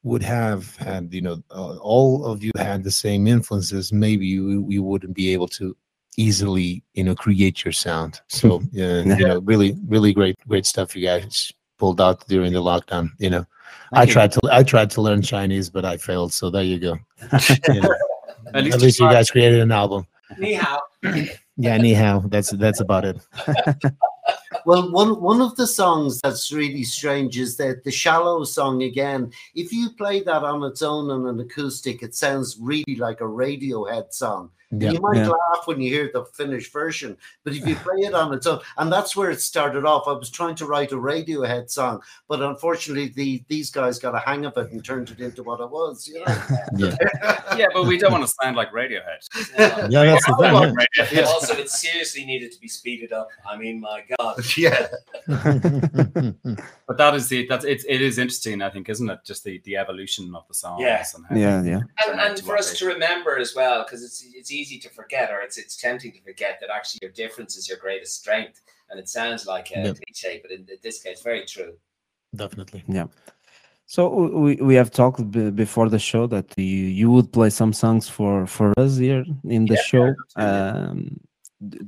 would 0.02 0.22
have 0.22 0.76
had 0.76 1.12
you 1.14 1.22
know 1.22 1.42
all 1.80 2.24
of 2.24 2.42
you 2.42 2.50
had 2.56 2.82
the 2.82 2.90
same 2.90 3.26
influences 3.26 3.92
maybe 3.92 4.26
you 4.26 4.66
you 4.68 4.82
wouldn't 4.82 5.14
be 5.14 5.32
able 5.32 5.48
to 5.48 5.76
easily 6.16 6.82
you 6.94 7.04
know 7.04 7.14
create 7.14 7.64
your 7.64 7.72
sound. 7.72 8.20
So 8.28 8.62
yeah, 8.72 9.02
yeah. 9.06 9.16
you 9.16 9.26
know 9.26 9.40
really 9.40 9.76
really 9.86 10.12
great 10.12 10.36
great 10.46 10.66
stuff 10.66 10.94
you 10.94 11.06
guys 11.06 11.52
pulled 11.82 12.00
out 12.00 12.26
during 12.28 12.52
the 12.52 12.62
lockdown 12.70 13.10
you 13.18 13.30
know 13.30 13.44
I 13.92 14.06
tried 14.06 14.32
to 14.32 14.40
I 14.50 14.62
tried 14.62 14.90
to 14.92 15.02
learn 15.02 15.22
Chinese, 15.22 15.68
but 15.68 15.84
I 15.84 15.96
failed. 15.96 16.32
So 16.32 16.50
there 16.50 16.62
you 16.62 16.78
go. 16.78 16.98
Yeah. 17.68 17.86
at 18.54 18.64
least, 18.64 18.76
at 18.76 18.82
least 18.82 19.00
you 19.00 19.08
guys 19.08 19.30
created 19.30 19.60
an 19.60 19.70
album. 19.70 20.06
Ni 20.38 20.54
hao. 20.54 20.80
yeah, 21.56 21.76
ni 21.76 21.92
hao. 21.94 22.20
That's 22.20 22.50
that's 22.50 22.80
about 22.80 23.04
it. 23.04 23.20
well, 24.66 24.90
one 24.90 25.20
one 25.20 25.40
of 25.40 25.54
the 25.56 25.66
songs 25.66 26.20
that's 26.22 26.52
really 26.52 26.82
strange 26.82 27.38
is 27.38 27.56
that 27.58 27.84
the 27.84 27.90
shallow 27.90 28.44
song 28.44 28.82
again. 28.82 29.30
If 29.54 29.72
you 29.72 29.90
play 29.90 30.20
that 30.22 30.42
on 30.42 30.62
its 30.64 30.82
own 30.82 31.10
on 31.10 31.26
an 31.26 31.40
acoustic, 31.40 32.02
it 32.02 32.14
sounds 32.14 32.58
really 32.60 32.96
like 32.96 33.20
a 33.20 33.24
Radiohead 33.24 34.12
song. 34.12 34.50
Yeah, 34.72 34.92
you 34.92 35.00
might 35.00 35.16
yeah. 35.16 35.28
laugh 35.28 35.66
when 35.66 35.80
you 35.80 35.90
hear 35.90 36.10
the 36.12 36.24
finished 36.24 36.72
version, 36.72 37.16
but 37.44 37.54
if 37.54 37.66
you 37.66 37.76
play 37.76 38.00
it 38.00 38.14
on 38.14 38.32
its 38.32 38.46
own, 38.46 38.60
and 38.78 38.90
that's 38.90 39.14
where 39.14 39.30
it 39.30 39.40
started 39.40 39.84
off. 39.84 40.08
I 40.08 40.12
was 40.12 40.30
trying 40.30 40.54
to 40.56 40.66
write 40.66 40.92
a 40.92 40.96
Radiohead 40.96 41.70
song, 41.70 42.00
but 42.26 42.40
unfortunately, 42.40 43.08
the 43.08 43.44
these 43.48 43.70
guys 43.70 43.98
got 43.98 44.14
a 44.14 44.18
hang 44.18 44.46
of 44.46 44.56
it 44.56 44.72
and 44.72 44.82
turned 44.82 45.10
it 45.10 45.20
into 45.20 45.42
what 45.42 45.60
it 45.60 45.70
was. 45.70 46.08
You 46.08 46.20
know? 46.20 46.24
yeah. 46.76 46.96
yeah, 47.56 47.66
but 47.74 47.86
we 47.86 47.98
don't 47.98 48.12
want 48.12 48.26
to 48.26 48.34
sound 48.42 48.56
like 48.56 48.72
Radiohead. 48.72 49.20
Yeah, 49.58 49.88
yeah 49.90 50.04
that's 50.04 50.26
the 50.26 50.36
thing. 50.36 51.18
Yeah. 51.18 51.24
Also, 51.24 51.54
it 51.54 51.68
seriously 51.68 52.24
needed 52.24 52.52
to 52.52 52.60
be 52.60 52.68
speeded 52.68 53.12
up. 53.12 53.28
I 53.46 53.58
mean, 53.58 53.80
my 53.80 54.04
God. 54.18 54.40
Yeah. 54.56 54.86
but 55.26 56.98
that 56.98 57.14
is 57.14 57.28
the 57.28 57.46
that's 57.46 57.64
it. 57.64 57.84
It 57.88 58.00
is 58.00 58.18
interesting, 58.18 58.62
I 58.62 58.70
think, 58.70 58.88
isn't 58.88 59.08
it? 59.08 59.20
Just 59.24 59.44
the 59.44 59.60
the 59.64 59.76
evolution 59.76 60.34
of 60.34 60.46
the 60.46 60.54
song. 60.54 60.80
Yeah. 60.80 61.04
Yeah, 61.34 61.62
yeah. 61.62 61.80
And, 62.06 62.20
and 62.20 62.40
for 62.40 62.56
us 62.56 62.78
to 62.78 62.86
remember 62.86 63.38
as 63.38 63.54
well, 63.54 63.84
because 63.84 64.02
it's 64.02 64.24
it's 64.34 64.52
easy 64.52 64.61
easy 64.62 64.78
to 64.84 64.90
forget, 65.00 65.26
or 65.32 65.38
it's 65.46 65.58
it's 65.62 65.76
tempting 65.86 66.12
to 66.16 66.20
forget 66.28 66.54
that 66.60 66.70
actually 66.76 67.00
your 67.04 67.14
difference 67.22 67.52
is 67.58 67.64
your 67.70 67.78
greatest 67.86 68.12
strength. 68.22 68.58
And 68.88 68.96
it 69.02 69.08
sounds 69.18 69.42
like 69.54 69.68
a 69.70 69.80
yeah. 69.80 69.94
cliche, 70.00 70.32
but 70.42 70.50
in 70.56 70.60
this 70.86 70.96
case, 71.04 71.20
very 71.30 71.44
true. 71.54 71.72
Definitely. 72.42 72.82
Yeah. 72.98 73.08
So 73.86 74.08
we, 74.44 74.52
we 74.56 74.74
have 74.80 74.90
talked 74.90 75.22
before 75.62 75.88
the 75.88 75.98
show 75.98 76.26
that 76.28 76.46
you, 76.56 76.86
you 77.00 77.10
would 77.14 77.28
play 77.38 77.50
some 77.50 77.72
songs 77.82 78.04
for 78.16 78.46
for 78.46 78.68
us 78.78 78.92
here 78.96 79.24
in 79.56 79.62
the 79.66 79.78
yeah, 79.80 79.90
show. 79.90 80.06
Um, 80.36 81.20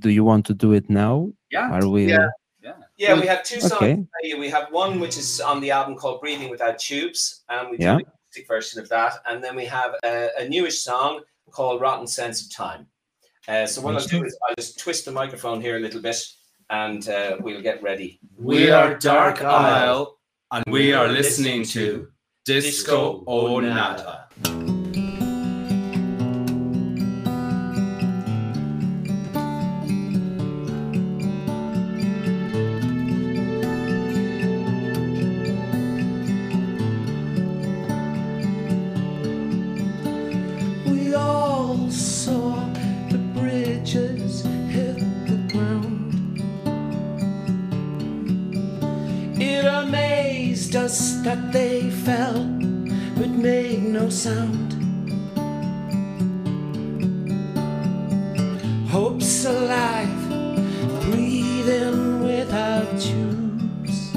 do 0.04 0.10
you 0.10 0.24
want 0.30 0.44
to 0.46 0.54
do 0.64 0.72
it 0.78 0.87
now? 0.88 1.14
Yeah. 1.50 1.70
Are 1.76 1.88
we? 1.88 2.02
Yeah. 2.06 2.28
Yeah. 2.62 2.76
yeah, 2.96 3.20
we 3.20 3.26
have 3.26 3.42
two 3.44 3.60
songs. 3.60 3.74
Okay. 3.74 3.94
We 4.44 4.48
have 4.56 4.66
one 4.70 4.98
which 4.98 5.16
is 5.18 5.40
on 5.40 5.60
the 5.60 5.70
album 5.70 5.94
called 5.96 6.20
"Breathing 6.22 6.50
Without 6.50 6.78
Tubes," 6.78 7.22
and 7.48 7.70
we 7.70 7.76
do 7.76 7.84
yeah. 7.84 7.98
a 8.38 8.42
version 8.46 8.80
of 8.82 8.88
that. 8.88 9.12
And 9.26 9.42
then 9.44 9.54
we 9.54 9.66
have 9.66 9.92
a, 10.02 10.28
a 10.38 10.48
newish 10.48 10.78
song 10.80 11.20
called 11.55 11.81
Rotten 11.81 12.07
Sense 12.07 12.45
of 12.45 12.53
Time. 12.53 12.87
Uh, 13.47 13.67
so 13.67 13.81
what 13.81 13.95
I'll 13.95 14.07
do 14.07 14.25
is 14.25 14.37
I'll 14.49 14.55
just 14.57 14.79
twist 14.79 15.05
the 15.05 15.12
microphone 15.12 15.61
here 15.61 15.77
a 15.77 15.81
little 15.81 16.01
bit 16.01 16.27
and 16.71 17.09
uh, 17.09 17.37
we'll 17.40 17.62
get 17.62 17.83
ready. 17.83 18.19
We 18.37 18.71
are 18.71 18.95
Dark 18.95 19.43
Isle 19.43 20.19
and 20.51 20.64
we 20.67 20.93
are 20.93 21.09
listening 21.09 21.64
to 21.64 22.09
Disco 22.45 23.23
ou 50.85 51.25
Nada. 51.25 51.51
they 51.51 51.90
fell 51.90 52.44
but 53.16 53.31
made 53.31 53.83
no 53.83 54.11
sound. 54.11 54.75
Hope's 58.90 59.47
alive, 59.47 60.29
breathing 61.01 62.23
without 62.23 63.01
tubes. 63.01 64.12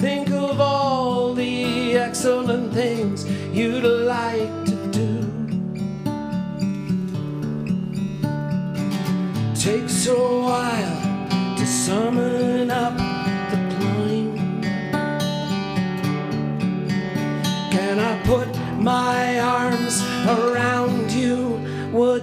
Think 0.00 0.30
of 0.30 0.60
all 0.60 1.34
the 1.34 1.96
excellent 1.96 2.72
things 2.72 3.26
you'd 3.52 3.82
like 3.82 4.64
to 4.66 4.76
do. 4.92 5.10
Takes 9.54 10.06
a 10.06 10.47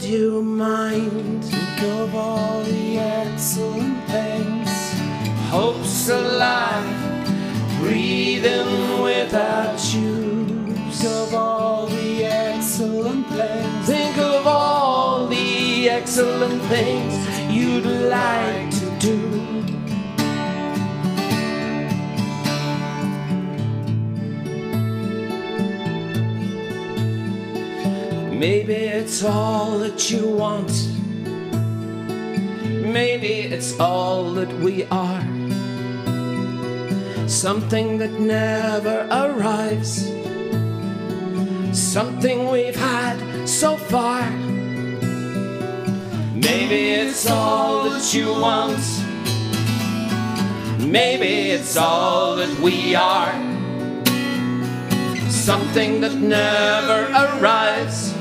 you 0.05 0.41
mind? 0.41 1.43
Think 1.43 1.81
of 1.99 2.15
all 2.15 2.61
the 2.63 2.97
excellent 2.97 4.03
things. 4.07 4.69
Hope's 5.49 6.09
alive, 6.09 7.29
breathing 7.79 9.01
without 9.01 9.79
you. 9.93 10.45
Think 10.91 11.05
of 11.05 11.33
all 11.33 11.87
the 11.87 12.25
excellent 12.25 13.27
things. 13.27 13.87
Think 13.87 14.17
of 14.17 14.45
all 14.47 15.27
the 15.27 15.89
excellent 15.89 16.61
things 16.63 17.13
you'd 17.51 17.85
like 17.85 18.64
Maybe 28.47 28.75
it's 28.75 29.23
all 29.23 29.79
that 29.79 30.11
you 30.11 30.27
want. 30.27 30.69
Maybe 32.99 33.33
it's 33.55 33.79
all 33.79 34.33
that 34.35 34.53
we 34.59 34.83
are. 34.91 35.25
Something 37.27 37.97
that 37.97 38.11
never 38.19 39.07
arrives. 39.09 40.05
Something 41.73 42.51
we've 42.51 42.75
had 42.75 43.17
so 43.49 43.77
far. 43.77 44.29
Maybe 46.35 46.81
it's 47.01 47.27
all 47.27 47.89
that 47.89 48.13
you 48.13 48.27
want. 48.29 48.85
Maybe 50.79 51.49
it's 51.49 51.75
all 51.77 52.35
that 52.35 52.59
we 52.59 52.93
are. 52.93 53.33
Something 55.31 56.01
that 56.01 56.13
never 56.13 57.09
arrives. 57.11 58.14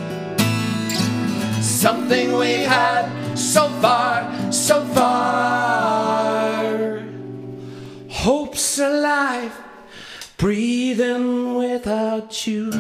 Something 1.85 2.33
we've 2.39 2.67
had 2.67 3.37
so 3.37 3.69
far, 3.83 4.51
so 4.51 4.83
far. 4.97 6.65
Hope's 8.09 8.79
alive, 8.79 9.53
breathing 10.39 11.57
without 11.57 12.47
you. 12.47 12.73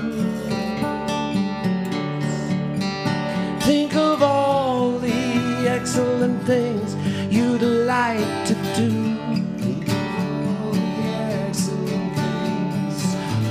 Think 3.61 3.95
of 3.95 4.23
all 4.23 4.99
the 4.99 5.69
excellent 5.69 6.43
things 6.47 6.97
you'd 7.31 7.61
like 7.61 8.47
to 8.47 8.55
do. 8.75 8.88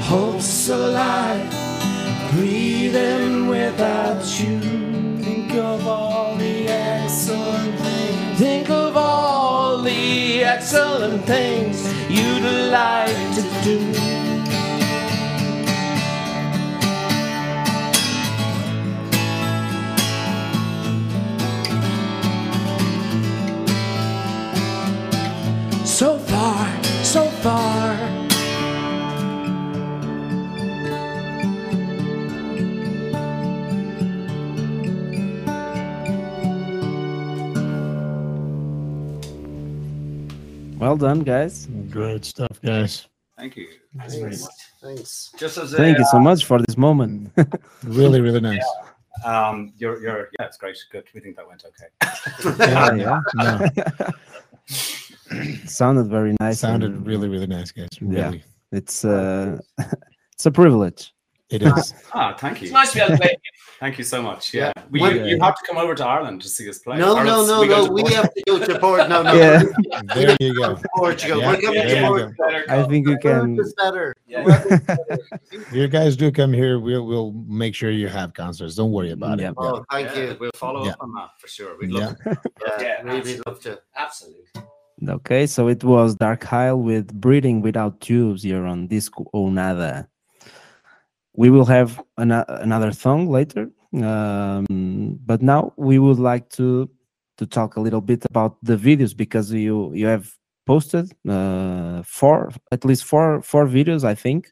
Hope's 0.02 0.70
alive, 0.70 1.52
breathing 2.32 3.46
without 3.50 4.26
you. 4.40 4.63
Excellent 10.64 11.26
things 11.26 11.84
you'd 12.10 12.72
like 12.72 13.36
to 13.36 13.42
do. 13.66 14.13
Well 40.84 40.98
done, 40.98 41.22
guys. 41.22 41.70
Great 41.90 42.26
stuff, 42.26 42.60
guys. 42.62 43.08
Thank 43.38 43.56
you. 43.56 43.68
Thanks. 43.98 44.46
Thanks. 44.82 45.32
Just 45.38 45.58
as 45.58 45.72
a, 45.74 45.78
Thank 45.78 45.98
you 45.98 46.04
so 46.12 46.20
much 46.20 46.44
for 46.44 46.60
this 46.62 46.76
moment. 46.78 47.32
Really, 47.86 48.20
really 48.20 48.42
nice. 48.42 48.66
um, 49.24 49.72
you're, 49.78 50.02
you're, 50.02 50.30
yeah, 50.38 50.46
it's 50.48 50.58
great. 50.58 50.78
Good. 50.92 51.06
We 51.14 51.22
think 51.22 51.38
that 51.38 51.48
went 51.48 51.64
okay. 51.72 51.88
yeah, 52.60 52.94
yeah. 52.96 53.22
No, 53.36 53.70
Sounded 55.66 56.08
very 56.08 56.36
nice. 56.42 56.60
sounded 56.60 56.92
and 56.92 57.08
really, 57.08 57.30
really 57.30 57.48
nice, 57.48 57.72
guys. 57.72 57.88
Yeah. 58.02 58.26
Really, 58.26 58.44
It's 58.74 59.06
uh, 59.06 59.60
it's 60.34 60.46
a 60.46 60.52
privilege. 60.52 61.14
it 61.50 61.62
is. 61.64 61.94
Ah, 62.14 62.36
thank 62.38 62.60
you. 62.62 62.66
It's 62.66 62.74
nice 62.74 62.92
to 62.92 62.98
be 62.98 63.02
able 63.04 63.16
to 63.16 63.22
play. 63.22 63.38
Thank 63.84 63.98
you 63.98 64.06
so 64.06 64.22
much. 64.22 64.54
Yeah. 64.54 64.72
Yeah. 64.78 64.84
We, 64.92 65.02
When- 65.02 65.16
you, 65.18 65.26
you 65.26 65.40
have 65.42 65.56
to 65.60 65.66
come 65.68 65.78
over 65.78 65.94
to 65.94 66.06
Ireland 66.06 66.42
to 66.44 66.48
see 66.48 66.70
us 66.70 66.80
play. 66.80 66.98
No, 66.98 67.18
Or 67.18 67.24
no, 67.26 67.46
no, 67.46 67.60
we 67.60 67.68
go 67.68 67.86
no. 67.86 67.92
We 67.92 68.02
Portugal. 68.04 68.24
have 68.24 68.34
to 68.34 68.44
go 68.48 68.60
to 68.66 68.80
Portugal. 68.80 69.10
No, 69.10 69.24
no. 69.24 69.34
Yeah. 69.34 69.64
There 70.16 70.38
you 70.40 70.54
go. 70.58 70.80
Portugal. 70.96 71.40
Yeah, 71.42 71.48
We're 71.50 71.62
coming 71.62 71.74
there 71.74 71.88
to 71.90 72.00
you 72.00 72.34
Portugal. 72.38 72.64
I 72.70 72.88
think 72.88 73.08
you 73.10 73.18
can. 73.20 73.60
It's 73.60 73.74
better. 73.74 74.16
Yeah. 74.26 74.46
If 75.52 75.74
you 75.80 75.88
guys 75.90 76.16
do 76.16 76.32
come 76.32 76.54
here, 76.54 76.80
we'll 76.80 77.06
we'll 77.06 77.34
make 77.62 77.76
sure 77.76 77.92
you 77.92 78.08
have 78.08 78.34
concerts. 78.34 78.76
Don't 78.76 78.94
worry 78.94 79.12
about 79.12 79.40
Yeah. 79.40 79.50
it. 79.50 79.56
Oh, 79.58 79.84
thank 79.92 80.16
Yeah, 80.16 80.22
you. 80.32 80.38
We'll 80.40 80.52
follow 80.56 80.86
Yeah. 80.86 80.92
up 80.92 81.02
on 81.02 81.14
that 81.16 81.32
for 81.38 81.50
sure. 81.50 81.76
We'd 81.78 81.92
Yeah. 81.92 82.00
love 82.08 82.18
Yeah, 82.26 82.38
Yeah, 82.80 83.02
really 83.02 83.18
absolutely. 83.20 83.42
love 83.48 83.60
to. 83.64 83.82
Absolutely. 83.98 84.46
Okay, 85.10 85.46
so 85.46 85.68
it 85.68 85.84
was 85.84 86.16
Dark 86.16 86.54
Isle 86.54 86.80
with 86.80 87.14
Breathing 87.20 87.62
Without 87.62 88.00
Tubes 88.00 88.44
here 88.44 88.66
on 88.66 88.88
Disco 88.88 89.26
ou 89.36 89.52
Nada. 89.52 90.08
We 91.36 91.50
will 91.50 91.66
have 91.66 92.02
an- 92.18 92.32
another 92.48 92.92
song 92.92 93.28
later, 93.30 93.70
um, 94.02 95.18
but 95.26 95.42
now 95.42 95.74
we 95.78 96.00
would 96.00 96.20
like 96.20 96.50
to 96.58 96.90
to 97.38 97.46
talk 97.48 97.78
a 97.78 97.82
little 97.82 98.02
bit 98.02 98.24
about 98.26 98.58
the 98.62 98.78
videos 98.78 99.16
because 99.18 99.52
you 99.52 99.92
you 99.94 100.06
have 100.08 100.32
posted 100.66 101.12
uh, 101.28 102.04
four 102.04 102.52
at 102.72 102.86
least 102.86 103.04
four 103.06 103.42
four 103.42 103.66
videos 103.68 104.04
I 104.04 104.16
think 104.16 104.52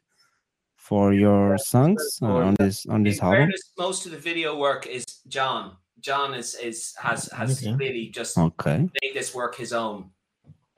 for 0.76 1.12
your 1.14 1.56
songs 1.58 2.18
uh, 2.22 2.26
on 2.48 2.54
this 2.58 2.84
on 2.86 3.04
this 3.04 3.20
album. 3.22 3.36
fairness, 3.38 3.72
most 3.78 4.04
of 4.06 4.10
the 4.12 4.18
video 4.18 4.58
work 4.58 4.86
is 4.86 5.04
John. 5.28 5.76
John 6.00 6.34
is 6.34 6.56
is 6.56 6.92
has 6.98 7.30
has 7.32 7.62
Okay. 7.62 7.76
really 7.76 8.10
just 8.10 8.36
Okay. 8.36 8.78
made 9.02 9.14
this 9.14 9.32
work 9.34 9.54
his 9.54 9.72
own. 9.72 10.10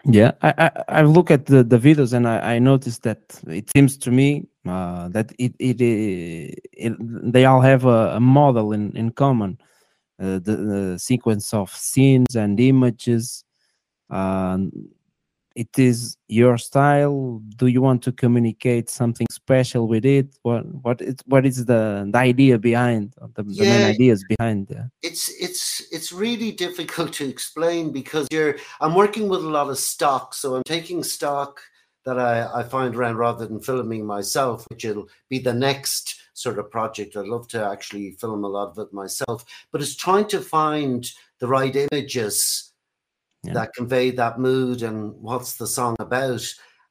Yeah, 0.07 0.33
I, 0.43 0.55
I 0.59 0.71
I 1.01 1.03
look 1.03 1.31
at 1.31 1.47
the, 1.47 1.65
the 1.65 1.79
videos 1.79 2.13
and 2.13 2.29
I, 2.29 2.57
I 2.57 2.59
noticed 2.59 3.03
that 3.05 3.21
it 3.49 3.71
seems 3.75 3.97
to 3.99 4.11
me 4.11 4.47
uh, 4.67 5.09
that 5.09 5.33
it 5.39 5.55
it, 5.59 5.81
i- 5.81 6.55
it 6.73 6.93
they 7.33 7.47
all 7.47 7.61
have 7.63 7.87
a, 7.87 8.17
a 8.17 8.21
model 8.21 8.73
in 8.73 8.95
in 8.97 9.11
common, 9.13 9.59
uh, 10.21 10.39
the, 10.41 10.57
the 10.57 10.99
sequence 10.99 11.55
of 11.55 11.71
scenes 11.71 12.37
and 12.37 12.61
images. 12.61 13.45
Um, 14.11 14.73
it 15.55 15.79
is 15.79 16.17
your 16.29 16.59
style. 16.59 17.41
Do 17.57 17.67
you 17.67 17.81
want 17.81 18.03
to 18.05 18.13
communicate 18.13 18.91
something 18.91 19.27
special 19.31 19.87
with 19.87 20.05
it? 20.05 20.37
What 20.43 20.65
what 20.83 21.01
is 21.01 21.17
what 21.27 21.47
is 21.47 21.65
the 21.65 22.09
the 22.11 22.19
idea 22.19 22.59
behind 22.59 23.15
the, 23.35 23.43
the 23.43 23.65
main 23.65 23.83
ideas 23.95 24.25
behind? 24.29 24.73
Uh, 24.73 24.85
it's 25.03 25.31
it's 25.41 25.83
it's 25.93 26.13
really 26.13 26.53
difficult 26.67 27.13
to 27.15 27.29
explain 27.29 27.93
because 27.93 28.27
you're 28.31 28.57
I'm 28.81 28.95
working 28.95 29.29
with 29.29 29.45
a 29.45 29.49
lot 29.49 29.71
of 29.71 29.79
stock, 29.79 30.35
so 30.35 30.57
I'm 30.57 30.65
taking 30.65 31.03
stock 31.03 31.61
that 32.05 32.19
I, 32.19 32.61
I 32.61 32.63
find 32.65 32.95
around 32.95 33.17
rather 33.17 33.47
than 33.47 33.61
filming 33.61 34.05
myself, 34.05 34.67
which 34.69 34.85
will 34.85 35.09
be 35.31 35.39
the 35.39 35.55
next 35.55 36.21
sort 36.35 36.59
of 36.59 36.71
project. 36.71 37.17
I'd 37.17 37.27
love 37.27 37.49
to 37.49 37.65
actually 37.65 38.11
film 38.13 38.45
a 38.45 38.49
lot 38.49 38.71
of 38.71 38.79
it 38.79 38.93
myself, 38.93 39.45
but 39.73 39.81
it's 39.81 39.97
trying 39.97 40.27
to 40.27 40.41
find 40.41 41.09
the 41.39 41.47
right 41.47 41.75
images 41.75 42.74
Yeah. 43.45 43.53
that 43.55 43.75
convey 43.75 44.11
that 44.13 44.39
mood 44.39 44.83
and 44.83 45.15
what's 45.21 45.57
the 45.57 45.67
song 45.67 45.97
about. 45.99 46.43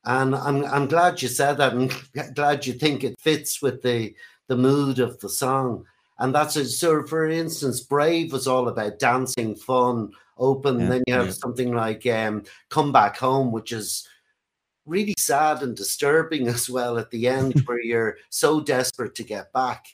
And 0.05 0.35
I'm 0.35 0.65
I'm 0.65 0.87
glad 0.87 1.21
you 1.21 1.27
said 1.27 1.57
that 1.57 1.73
and 1.73 1.91
glad 2.35 2.65
you 2.65 2.73
think 2.73 3.03
it 3.03 3.19
fits 3.19 3.61
with 3.61 3.81
the 3.81 4.15
the 4.47 4.57
mood 4.57 4.99
of 4.99 5.19
the 5.19 5.29
song. 5.29 5.85
And 6.19 6.33
that's 6.33 6.55
a 6.55 6.65
so 6.65 7.03
for 7.03 7.27
instance, 7.27 7.81
Brave 7.81 8.31
was 8.31 8.47
all 8.47 8.67
about 8.67 8.99
dancing, 8.99 9.55
fun, 9.55 10.11
open. 10.37 10.79
Yeah, 10.79 10.89
then 10.89 11.03
you 11.07 11.13
have 11.13 11.25
yeah. 11.27 11.31
something 11.31 11.73
like 11.73 12.05
um 12.05 12.43
Come 12.69 12.91
Back 12.91 13.17
Home, 13.17 13.51
which 13.51 13.71
is 13.71 14.07
really 14.85 15.15
sad 15.17 15.63
and 15.63 15.75
disturbing 15.75 16.47
as 16.49 16.69
well 16.69 16.97
at 16.97 17.11
the 17.11 17.27
end, 17.27 17.59
where 17.65 17.81
you're 17.81 18.17
so 18.29 18.59
desperate 18.61 19.15
to 19.15 19.23
get 19.23 19.51
back. 19.53 19.85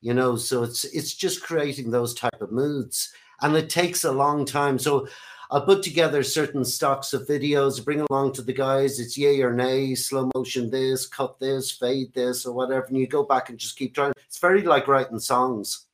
You 0.00 0.14
know, 0.14 0.36
so 0.36 0.62
it's 0.62 0.84
it's 0.84 1.14
just 1.14 1.42
creating 1.42 1.90
those 1.90 2.14
type 2.14 2.40
of 2.40 2.52
moods, 2.52 3.12
and 3.42 3.54
it 3.56 3.68
takes 3.68 4.04
a 4.04 4.12
long 4.12 4.44
time. 4.44 4.78
So 4.78 5.08
I'll 5.52 5.62
put 5.62 5.82
together 5.82 6.22
certain 6.22 6.64
stocks 6.64 7.12
of 7.12 7.26
videos, 7.26 7.84
bring 7.84 8.06
along 8.08 8.34
to 8.34 8.42
the 8.42 8.52
guys. 8.52 9.00
It's 9.00 9.18
yay 9.18 9.40
or 9.42 9.52
nay, 9.52 9.96
slow 9.96 10.30
motion 10.32 10.70
this, 10.70 11.06
cut 11.06 11.40
this, 11.40 11.72
fade 11.72 12.14
this, 12.14 12.46
or 12.46 12.54
whatever. 12.54 12.86
And 12.86 12.96
you 12.96 13.08
go 13.08 13.24
back 13.24 13.48
and 13.48 13.58
just 13.58 13.76
keep 13.76 13.94
trying. 13.94 14.12
It's 14.26 14.38
very 14.38 14.62
like 14.62 14.86
writing 14.86 15.18
songs. 15.18 15.86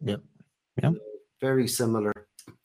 Yep. 0.00 0.22
Yeah. 0.82 0.90
Very 1.40 1.68
similar. 1.68 2.12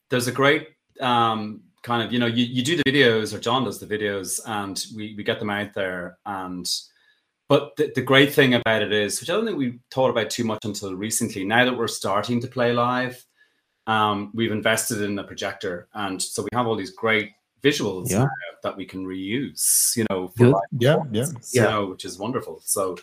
There's 0.08 0.26
a 0.26 0.32
great 0.32 0.70
um, 1.00 1.60
kind 1.82 2.02
of, 2.02 2.12
you 2.12 2.18
know, 2.18 2.26
you, 2.26 2.44
you 2.44 2.64
do 2.64 2.76
the 2.76 2.82
videos, 2.82 3.32
or 3.32 3.38
John 3.38 3.64
does 3.64 3.78
the 3.78 3.86
videos, 3.86 4.40
and 4.46 4.84
we, 4.96 5.14
we 5.16 5.22
get 5.22 5.38
them 5.38 5.50
out 5.50 5.74
there. 5.74 6.18
And 6.26 6.68
but 7.48 7.76
the, 7.76 7.92
the 7.94 8.02
great 8.02 8.32
thing 8.32 8.54
about 8.54 8.82
it 8.82 8.92
is, 8.92 9.20
which 9.20 9.30
I 9.30 9.34
don't 9.34 9.46
think 9.46 9.58
we 9.58 9.78
thought 9.92 10.10
about 10.10 10.30
too 10.30 10.44
much 10.44 10.64
until 10.64 10.92
recently, 10.94 11.44
now 11.44 11.64
that 11.64 11.76
we're 11.76 11.86
starting 11.86 12.40
to 12.40 12.48
play 12.48 12.72
live, 12.72 13.24
um, 13.86 14.30
we've 14.34 14.52
invested 14.52 15.02
in 15.02 15.18
a 15.18 15.24
projector, 15.24 15.88
and 15.94 16.20
so 16.20 16.42
we 16.42 16.48
have 16.52 16.66
all 16.66 16.76
these 16.76 16.90
great 16.92 17.32
visuals 17.62 18.10
Yeah. 18.10 18.26
that 18.62 18.76
we 18.76 18.84
can 18.86 19.04
reuse. 19.06 19.96
You 19.96 20.06
know, 20.10 20.28
for 20.28 20.38
Good. 20.44 20.52
live 20.52 20.62
Yeah, 20.72 20.96
yeah. 21.10 21.22
performances, 21.24 21.54
Yeah. 21.54 21.64
know, 21.64 21.86
which 21.86 22.04
is 22.04 22.18
wonderful. 22.18 22.60
So 22.64 22.96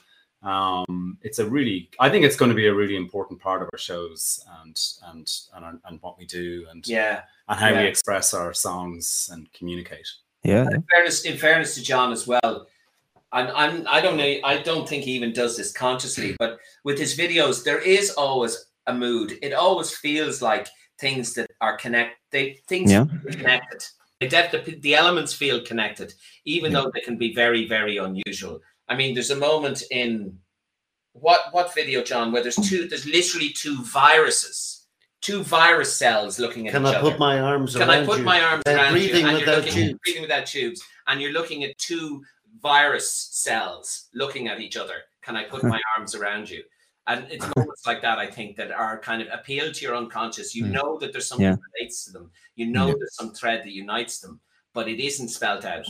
um, 0.44 1.18
it's 1.24 1.40
a 1.40 1.46
really, 1.50 1.90
I 2.00 2.10
think 2.10 2.24
it's 2.24 2.36
going 2.36 2.50
to 2.50 2.56
be 2.56 2.68
a 2.68 2.74
really 2.74 2.96
important 2.96 3.40
part 3.42 3.62
of 3.64 3.70
our 3.74 3.80
shows 3.80 4.44
and 4.62 4.80
and 5.08 5.28
and, 5.56 5.80
and 5.86 6.02
what 6.02 6.18
we 6.18 6.26
do 6.26 6.66
and 6.72 6.88
Yeah. 6.88 7.22
and 7.50 7.60
how 7.60 7.70
Yeah. 7.70 7.82
we 7.82 7.88
express 7.88 8.34
our 8.34 8.54
songs 8.54 9.30
and 9.32 9.52
communicate. 9.54 10.08
Yeah. 10.44 10.68
in 10.72 10.84
fairness, 10.84 11.26
in 11.26 11.38
fairness 11.38 11.76
to 11.76 11.82
John 11.84 12.12
as 12.12 12.26
well, 12.28 12.68
and 13.34 13.50
I'm 13.52 13.86
I 13.88 14.00
don't 14.00 14.16
know 14.18 14.40
I 14.44 14.62
don't 14.62 14.88
think 14.88 15.04
he 15.04 15.12
even 15.14 15.34
does 15.34 15.58
this 15.58 15.72
consciously, 15.74 16.36
but 16.40 16.60
with 16.84 16.98
his 17.00 17.18
videos, 17.18 17.64
there 17.64 17.80
is 17.82 18.12
always 18.12 18.66
a 18.88 18.94
mood. 18.94 19.38
It 19.42 19.54
always 19.54 19.96
feels 19.96 20.42
like 20.42 20.68
things 21.00 21.34
that 21.36 21.52
are 21.62 21.78
connect. 21.78 22.16
They 22.32 22.60
things 22.68 22.92
Yeah. 22.92 23.04
are 23.04 23.32
connected. 23.32 23.84
They 24.20 24.28
def- 24.28 24.52
the, 24.52 24.80
the 24.80 24.96
elements 24.96 25.34
feel 25.34 25.62
connected, 25.62 26.14
even 26.46 26.74
though 26.74 26.90
they 26.94 27.02
can 27.02 27.18
be 27.18 27.34
very 27.34 27.68
very 27.68 27.98
unusual. 27.98 28.60
I 28.90 28.96
mean, 28.96 29.14
there's 29.14 29.32
a 29.32 29.36
moment 29.36 29.84
in 29.92 30.40
what 31.14 31.42
what 31.52 31.74
video, 31.74 32.04
John, 32.04 32.32
where 32.32 32.42
there's 32.42 32.56
two. 32.56 32.88
There's 32.88 33.06
literally 33.06 33.50
two 33.50 33.84
viruses, 33.84 34.88
two 35.22 35.44
virus 35.44 35.96
cells 35.96 36.40
looking 36.40 36.68
at 36.68 36.74
Can 36.74 36.84
each 36.86 36.94
I 36.94 36.98
other. 36.98 37.12
put 37.12 37.20
my 37.20 37.40
arms 37.40 37.76
Can 37.76 37.90
around 37.90 38.04
I 38.04 38.06
put 38.06 38.20
you? 38.20 38.26
my 38.26 38.42
arms 38.42 38.64
They're 38.66 38.78
around 38.78 38.94
breathing 38.94 39.22
you? 39.22 39.28
And 39.28 39.38
you're 39.38 39.48
without 39.48 39.66
looking, 39.66 39.88
tubes. 39.88 40.00
breathing 40.04 40.22
without 40.22 40.46
tubes, 40.46 40.82
and 41.08 41.22
you're 41.22 41.34
looking 41.34 41.64
at 41.64 41.78
two 41.78 42.24
virus 42.62 43.30
cells 43.32 44.08
looking 44.14 44.48
at 44.48 44.60
each 44.60 44.78
other. 44.78 44.96
Can 45.22 45.36
I 45.36 45.44
put 45.44 45.62
hmm. 45.62 45.70
my 45.70 45.82
arms 45.98 46.16
around 46.16 46.50
you? 46.50 46.64
And 47.08 47.26
it's 47.32 47.46
moments 47.56 47.86
like 47.88 48.02
that, 48.02 48.18
I 48.20 48.28
think, 48.28 48.56
that 48.58 48.72
are 48.72 49.00
kind 49.00 49.22
of 49.22 49.28
appeal 49.32 49.72
to 49.72 49.82
your 49.86 49.96
unconscious. 49.96 50.54
You 50.56 50.66
Mm. 50.66 50.72
know 50.72 50.98
that 51.00 51.12
there's 51.14 51.28
something 51.28 51.46
Yeah. 51.46 51.52
that 51.56 51.62
relates 51.80 52.06
to 52.06 52.12
them. 52.12 52.32
You 52.56 52.68
know 52.68 52.88
Yeah. 52.88 52.94
there's 53.00 53.16
some 53.16 53.34
thread 53.34 53.62
that 53.66 53.72
unites 53.72 54.20
them, 54.20 54.40
but 54.74 54.88
it 54.90 55.00
isn't 55.04 55.30
spelt 55.30 55.64
out. 55.66 55.86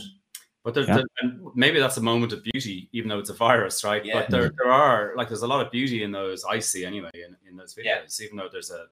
But 0.64 0.74
there, 0.74 0.84
Yeah. 0.84 0.96
there- 0.96 1.04
and 1.22 1.40
maybe 1.54 1.78
that's 1.80 1.96
a 1.96 2.02
moment 2.02 2.32
of 2.32 2.42
beauty, 2.42 2.88
even 2.92 3.08
though 3.08 3.18
it's 3.18 3.30
a 3.30 3.34
virus, 3.34 3.84
right? 3.84 4.04
Yeah. 4.04 4.20
But 4.20 4.30
there, 4.30 4.50
there 4.58 4.70
are 4.70 5.14
like 5.16 5.28
there's 5.28 5.42
a 5.42 5.46
lot 5.46 5.64
of 5.64 5.72
beauty 5.72 6.02
in 6.02 6.12
those. 6.12 6.44
I 6.44 6.58
see 6.58 6.84
anyway 6.84 7.10
in, 7.14 7.36
in 7.48 7.56
those 7.56 7.74
Yeah. 7.76 8.02
videos, 8.02 8.20
even 8.20 8.36
though 8.36 8.48
there's 8.50 8.70
a, 8.70 8.86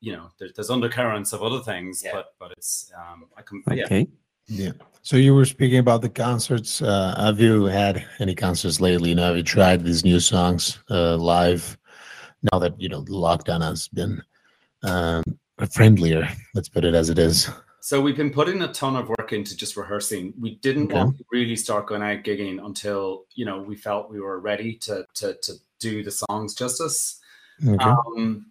you 0.00 0.12
know, 0.12 0.30
there's, 0.38 0.52
there's 0.54 0.70
undercurrents 0.70 1.32
of 1.32 1.42
other 1.42 1.60
things. 1.60 2.02
Yeah. 2.02 2.12
But 2.14 2.34
but 2.38 2.52
it's 2.52 2.90
um, 2.96 3.28
I 3.36 3.42
can 3.42 3.62
yeah. 3.72 3.84
Okay. 3.84 4.06
Yeah. 4.50 4.72
So 5.02 5.16
you 5.16 5.34
were 5.34 5.44
speaking 5.44 5.78
about 5.78 6.02
the 6.02 6.08
concerts. 6.10 6.82
Uh, 6.82 7.14
have 7.18 7.40
you 7.40 7.64
had 7.64 8.04
any 8.18 8.34
concerts 8.34 8.80
lately? 8.80 9.10
You 9.10 9.14
know, 9.14 9.26
have 9.28 9.36
you 9.36 9.42
tried 9.42 9.84
these 9.84 10.04
new 10.04 10.20
songs 10.20 10.78
uh, 10.90 11.16
live? 11.16 11.78
Now 12.52 12.58
that 12.58 12.80
you 12.80 12.88
know 12.88 13.02
the 13.02 13.12
lockdown 13.12 13.62
has 13.62 13.88
been 13.88 14.22
um, 14.82 15.22
friendlier, 15.72 16.28
let's 16.54 16.68
put 16.68 16.84
it 16.84 16.94
as 16.94 17.10
it 17.10 17.18
is. 17.18 17.48
So 17.80 18.00
we've 18.00 18.16
been 18.16 18.32
putting 18.32 18.62
a 18.62 18.72
ton 18.72 18.96
of 18.96 19.08
work 19.08 19.32
into 19.32 19.56
just 19.56 19.76
rehearsing. 19.76 20.34
We 20.38 20.56
didn't 20.56 20.92
Okay. 20.92 21.16
really 21.30 21.56
start 21.56 21.86
going 21.86 22.02
out 22.02 22.24
gigging 22.24 22.64
until 22.64 23.24
you 23.34 23.44
know 23.44 23.60
we 23.62 23.76
felt 23.76 24.10
we 24.10 24.20
were 24.20 24.40
ready 24.40 24.74
to 24.78 25.06
to 25.14 25.34
to 25.42 25.52
do 25.78 26.02
the 26.02 26.10
songs 26.10 26.54
justice. 26.54 27.20
Okay. 27.66 27.84
Um, 27.84 28.46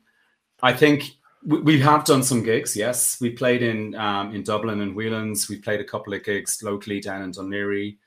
I 0.61 0.73
think 0.73 1.11
we, 1.43 1.61
we 1.61 1.79
have 1.79 2.05
done 2.05 2.23
some 2.23 2.43
gigs. 2.43 2.75
Yes, 2.75 3.19
we 3.21 3.31
played 3.31 3.61
in 3.61 3.95
um, 3.95 4.35
in 4.35 4.43
Dublin 4.43 4.81
and 4.81 4.95
Whelan's. 4.95 5.49
We 5.49 5.57
played 5.57 5.79
a 5.79 5.85
couple 5.85 6.13
of 6.13 6.23
gigs 6.23 6.61
locally 6.63 6.99
down 6.99 7.21
in 7.21 7.31
Laoghaire. 7.31 7.97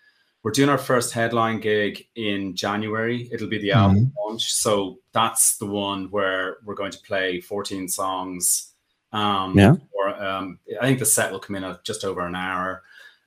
We're 0.42 0.51
doing 0.51 0.68
our 0.68 0.79
first 0.79 1.12
headline 1.12 1.61
gig 1.61 2.05
in 2.16 2.57
January. 2.57 3.29
It'll 3.33 3.49
be 3.49 3.59
the 3.59 3.73
album 3.73 4.12
launch. 4.18 4.53
So 4.53 4.99
that's 5.12 5.57
the 5.59 5.66
one 5.66 6.11
where 6.11 6.57
we're 6.64 6.75
going 6.75 6.90
to 6.90 6.99
play 6.99 7.40
14 7.40 7.88
songs. 7.88 8.73
Um, 9.12 9.57
Yeah. 9.57 9.77
Or 9.92 10.09
um, 10.21 10.59
I 10.81 10.87
think 10.87 10.99
the 10.99 11.07
set 11.07 11.31
will 11.31 11.38
come 11.38 11.55
in 11.55 11.62
at 11.62 11.85
just 11.85 12.05
over 12.05 12.27
an 12.27 12.35
hour. 12.35 12.83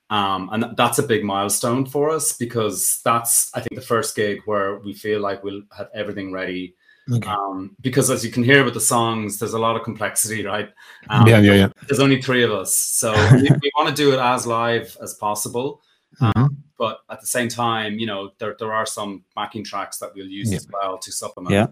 Um, 0.09 0.49
and 0.51 0.75
that's 0.75 0.99
a 0.99 1.03
big 1.03 1.23
milestone 1.23 1.85
for 1.85 2.09
us 2.09 2.37
because 2.37 2.99
that's, 3.05 3.49
I 3.55 3.61
think, 3.61 3.79
the 3.79 3.85
first 3.85 4.13
gig 4.13 4.41
where 4.45 4.79
we 4.79 4.93
feel 4.93 5.21
like 5.21 5.41
we'll 5.41 5.63
have 5.75 5.89
everything 5.93 6.33
ready 6.33 6.75
okay. 7.11 7.29
um, 7.29 7.75
because 7.81 8.09
as 8.09 8.23
you 8.25 8.31
can 8.31 8.43
hear 8.43 8.63
with 8.63 8.73
the 8.73 8.79
songs, 8.81 9.39
there's 9.39 9.53
a 9.53 9.59
lot 9.59 9.75
of 9.75 9.83
complexity, 9.83 10.45
right? 10.45 10.69
Um, 11.09 11.27
yeah, 11.27 11.39
yeah, 11.39 11.53
yeah. 11.53 11.67
There's 11.87 11.99
only 11.99 12.21
three 12.21 12.43
of 12.43 12.51
us, 12.51 12.75
so 12.75 13.13
we, 13.33 13.43
we 13.61 13.71
want 13.77 13.89
to 13.89 13.95
do 13.95 14.13
it 14.13 14.19
as 14.19 14.45
live 14.47 14.95
as 15.01 15.13
possible. 15.15 15.81
Mhm. 16.21 16.55
But 16.77 16.99
at 17.09 17.21
the 17.21 17.27
same 17.27 17.47
time, 17.49 17.99
you 17.99 18.05
know, 18.05 18.31
there 18.37 18.55
there 18.59 18.73
are 18.73 18.85
some 18.85 19.23
backing 19.35 19.63
tracks 19.63 19.97
that 19.99 20.11
we'll 20.15 20.27
use 20.27 20.51
Yeah. 20.51 20.57
as 20.57 20.67
well 20.71 20.97
to 20.97 21.11
supplement. 21.11 21.53
Yeah. 21.53 21.67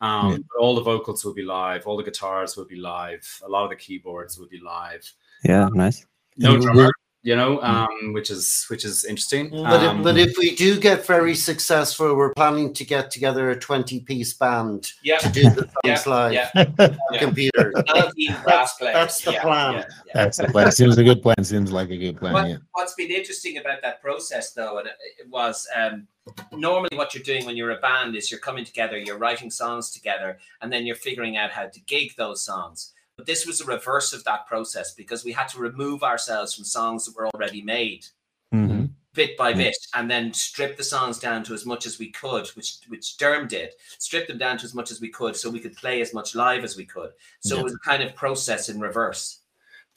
Um, 0.00 0.30
Yeah. 0.32 0.38
all 0.60 0.74
the 0.74 0.82
vocals 0.82 1.24
will 1.24 1.34
be 1.34 1.42
live, 1.42 1.86
all 1.86 1.96
the 1.96 2.02
guitars 2.02 2.56
will 2.56 2.64
be 2.64 2.76
live, 2.76 3.24
a 3.44 3.48
lot 3.48 3.64
of 3.64 3.70
the 3.70 3.76
keyboards 3.76 4.38
will 4.38 4.48
be 4.48 4.58
live. 4.60 5.04
Yeah. 5.44 5.68
Nice. 5.72 6.06
No 6.36 6.58
drummer, 6.60 6.90
you 7.22 7.36
know, 7.36 7.60
um, 7.62 8.12
which 8.14 8.30
is 8.30 8.64
which 8.70 8.84
is 8.84 9.04
interesting. 9.04 9.50
But, 9.50 9.80
Um, 9.84 9.98
if, 9.98 10.04
but 10.04 10.16
if 10.18 10.38
we 10.38 10.56
do 10.56 10.80
get 10.80 11.06
very 11.06 11.34
successful, 11.34 12.14
we're 12.16 12.32
planning 12.34 12.72
to 12.72 12.84
get 12.84 13.10
together 13.10 13.50
a 13.50 13.58
20 13.58 14.00
piece 14.00 14.32
band 14.32 14.90
Yeah, 15.02 15.18
to 15.18 15.28
do 15.28 15.42
the 15.50 15.68
yeah, 15.84 16.02
live. 16.06 16.32
yeah. 16.32 16.50
on 16.78 17.18
Computer. 17.18 17.72
That'll 17.86 18.12
be 18.14 18.32
brass 18.42 18.74
players. 18.78 18.94
that's 18.94 19.20
the 19.22 19.32
Yeah, 19.32 19.42
plan. 19.42 19.74
yeah, 19.74 19.84
yeah. 20.06 20.12
That's 20.14 20.38
the 20.38 20.48
plan. 20.48 20.72
Seems 20.72 20.96
a 20.96 21.04
good 21.04 21.20
plan. 21.22 21.44
Seems 21.44 21.70
like 21.70 21.90
a 21.90 21.96
good 21.98 22.16
plan. 22.16 22.32
What, 22.32 22.48
Yeah. 22.48 22.56
What's 22.72 22.94
been 22.94 23.10
interesting 23.10 23.58
about 23.58 23.82
that 23.82 24.00
process, 24.00 24.52
though, 24.52 24.78
and 24.78 24.86
it, 24.88 24.94
it 25.20 25.28
was 25.28 25.68
um, 25.76 26.06
normally 26.52 26.88
what 26.96 27.14
you're 27.14 27.22
doing 27.22 27.44
when 27.44 27.54
you're 27.56 27.72
a 27.72 27.80
band 27.80 28.16
is 28.16 28.30
you're 28.30 28.40
coming 28.40 28.64
together, 28.64 28.96
you're 28.96 29.18
writing 29.18 29.50
songs 29.50 29.90
together, 29.90 30.38
and 30.62 30.72
then 30.72 30.86
you're 30.86 30.96
figuring 30.96 31.36
out 31.36 31.50
how 31.50 31.66
to 31.66 31.80
gig 31.80 32.16
those 32.16 32.40
songs. 32.42 32.94
But 33.20 33.26
this 33.26 33.44
was 33.44 33.60
a 33.60 33.66
reverse 33.66 34.14
of 34.14 34.24
that 34.24 34.46
process 34.46 34.94
because 34.94 35.26
we 35.26 35.32
had 35.32 35.46
to 35.48 35.58
remove 35.58 36.02
ourselves 36.02 36.54
from 36.54 36.64
songs 36.64 37.04
that 37.04 37.14
were 37.14 37.28
already 37.28 37.60
made 37.60 38.06
Mhm. 38.50 38.92
bit 39.12 39.36
by 39.36 39.50
Yeah. 39.50 39.56
bit 39.56 39.76
and 39.92 40.10
then 40.10 40.32
strip 40.32 40.78
the 40.78 40.84
songs 40.84 41.18
down 41.18 41.44
to 41.44 41.52
as 41.52 41.66
much 41.66 41.84
as 41.84 41.98
we 41.98 42.10
could 42.10 42.46
which 42.56 42.78
which 42.88 43.18
Derm 43.18 43.46
did 43.46 43.74
strip 43.98 44.26
them 44.26 44.38
down 44.38 44.56
to 44.56 44.64
as 44.64 44.72
much 44.72 44.90
as 44.90 45.02
we 45.02 45.10
could 45.10 45.36
so 45.36 45.50
we 45.50 45.60
could 45.60 45.76
play 45.76 46.00
as 46.00 46.14
much 46.14 46.34
live 46.34 46.64
as 46.64 46.78
we 46.78 46.86
could 46.86 47.12
so 47.40 47.56
Yeah. 47.56 47.60
it 47.60 47.64
was 47.64 47.74
a 47.74 47.78
kind 47.80 48.02
of 48.02 48.14
process 48.14 48.70
in 48.70 48.80
reverse 48.80 49.39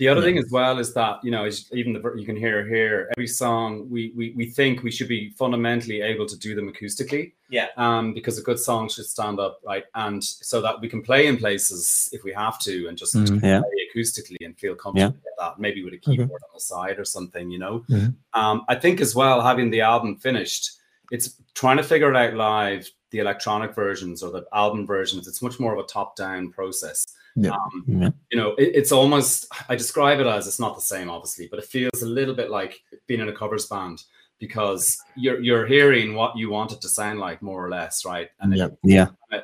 The 0.04 0.10
other 0.10 0.20
Yeah. 0.20 0.26
thing 0.26 0.38
as 0.38 0.52
well 0.52 0.80
is 0.80 0.94
that 0.96 1.24
you 1.24 1.32
know, 1.32 1.50
even 1.72 1.94
the 1.94 2.14
you 2.18 2.26
can 2.26 2.36
hear 2.36 2.68
here 2.68 3.10
every 3.16 3.26
song 3.26 3.90
we 3.90 4.12
we 4.18 4.32
we 4.36 4.46
think 4.48 4.84
we 4.84 4.92
should 4.92 5.08
be 5.08 5.30
fundamentally 5.38 6.02
able 6.02 6.26
to 6.26 6.38
do 6.38 6.54
them 6.56 6.68
acoustically. 6.72 7.32
Yeah. 7.50 7.68
Um, 7.78 8.14
because 8.14 8.38
a 8.38 8.42
good 8.42 8.60
song 8.60 8.90
should 8.90 9.06
stand 9.06 9.40
up 9.40 9.62
right, 9.66 9.86
and 9.96 10.22
so 10.22 10.60
that 10.60 10.82
we 10.82 10.90
can 10.90 11.02
play 11.02 11.28
in 11.28 11.38
places 11.38 12.10
if 12.12 12.22
we 12.26 12.34
have 12.34 12.60
to, 12.68 12.88
and 12.90 12.98
just 12.98 13.16
Mhm. 13.16 13.42
Yeah. 13.42 13.62
play 13.62 13.80
acoustically 13.88 14.42
and 14.46 14.60
feel 14.60 14.76
comfortable 14.76 15.16
with 15.24 15.38
that. 15.40 15.58
Maybe 15.58 15.86
with 15.86 15.94
a 15.94 16.00
keyboard 16.06 16.42
on 16.48 16.54
the 16.54 16.60
side 16.60 17.00
or 17.00 17.06
something, 17.06 17.50
you 17.50 17.60
know. 17.60 17.86
Mhm. 17.90 18.14
Um, 18.34 18.66
I 18.68 18.76
think 18.76 19.00
as 19.00 19.16
well 19.16 19.40
having 19.40 19.70
the 19.72 19.80
album 19.82 20.18
finished, 20.18 20.64
it's 21.12 21.28
trying 21.54 21.78
to 21.78 21.84
figure 21.84 22.10
it 22.14 22.18
out 22.18 22.34
live. 22.34 22.92
The 23.12 23.20
electronic 23.20 23.74
versions 23.74 24.22
or 24.24 24.32
the 24.32 24.44
album 24.52 24.86
versions, 24.86 25.28
it's 25.30 25.42
much 25.42 25.62
more 25.62 25.72
of 25.74 25.80
a 25.80 25.88
top-down 25.88 26.52
process. 26.52 27.06
Yeah. 27.36 27.52
Um, 27.52 27.84
Yeah. 27.88 28.10
you 28.32 28.38
know, 28.38 28.52
it, 28.56 28.72
it's 28.76 28.92
almost 28.92 29.48
I 29.70 29.76
describe 29.76 30.20
it 30.20 30.28
as 30.28 30.48
it's 30.48 30.60
not 30.60 30.76
the 30.76 30.82
same, 30.82 31.10
obviously, 31.10 31.48
but 31.48 31.60
it 31.60 31.66
feels 31.66 32.02
a 32.02 32.08
little 32.08 32.36
bit 32.36 32.50
like 32.50 32.82
being 33.08 33.20
in 33.22 33.30
a 33.30 33.34
covers 33.36 33.66
band 33.68 34.04
because 34.40 34.98
you're 35.16 35.40
you're 35.42 35.66
hearing 35.66 36.16
what 36.16 36.38
you 36.38 36.50
want 36.50 36.72
it 36.72 36.82
to 36.82 36.90
sound 36.90 37.20
like, 37.20 37.42
more 37.42 37.66
or 37.66 37.70
less, 37.70 38.06
right? 38.06 38.30
And 38.40 38.54
it- 38.54 38.78
Yeah. 38.84 39.08
Yeah. 39.32 39.42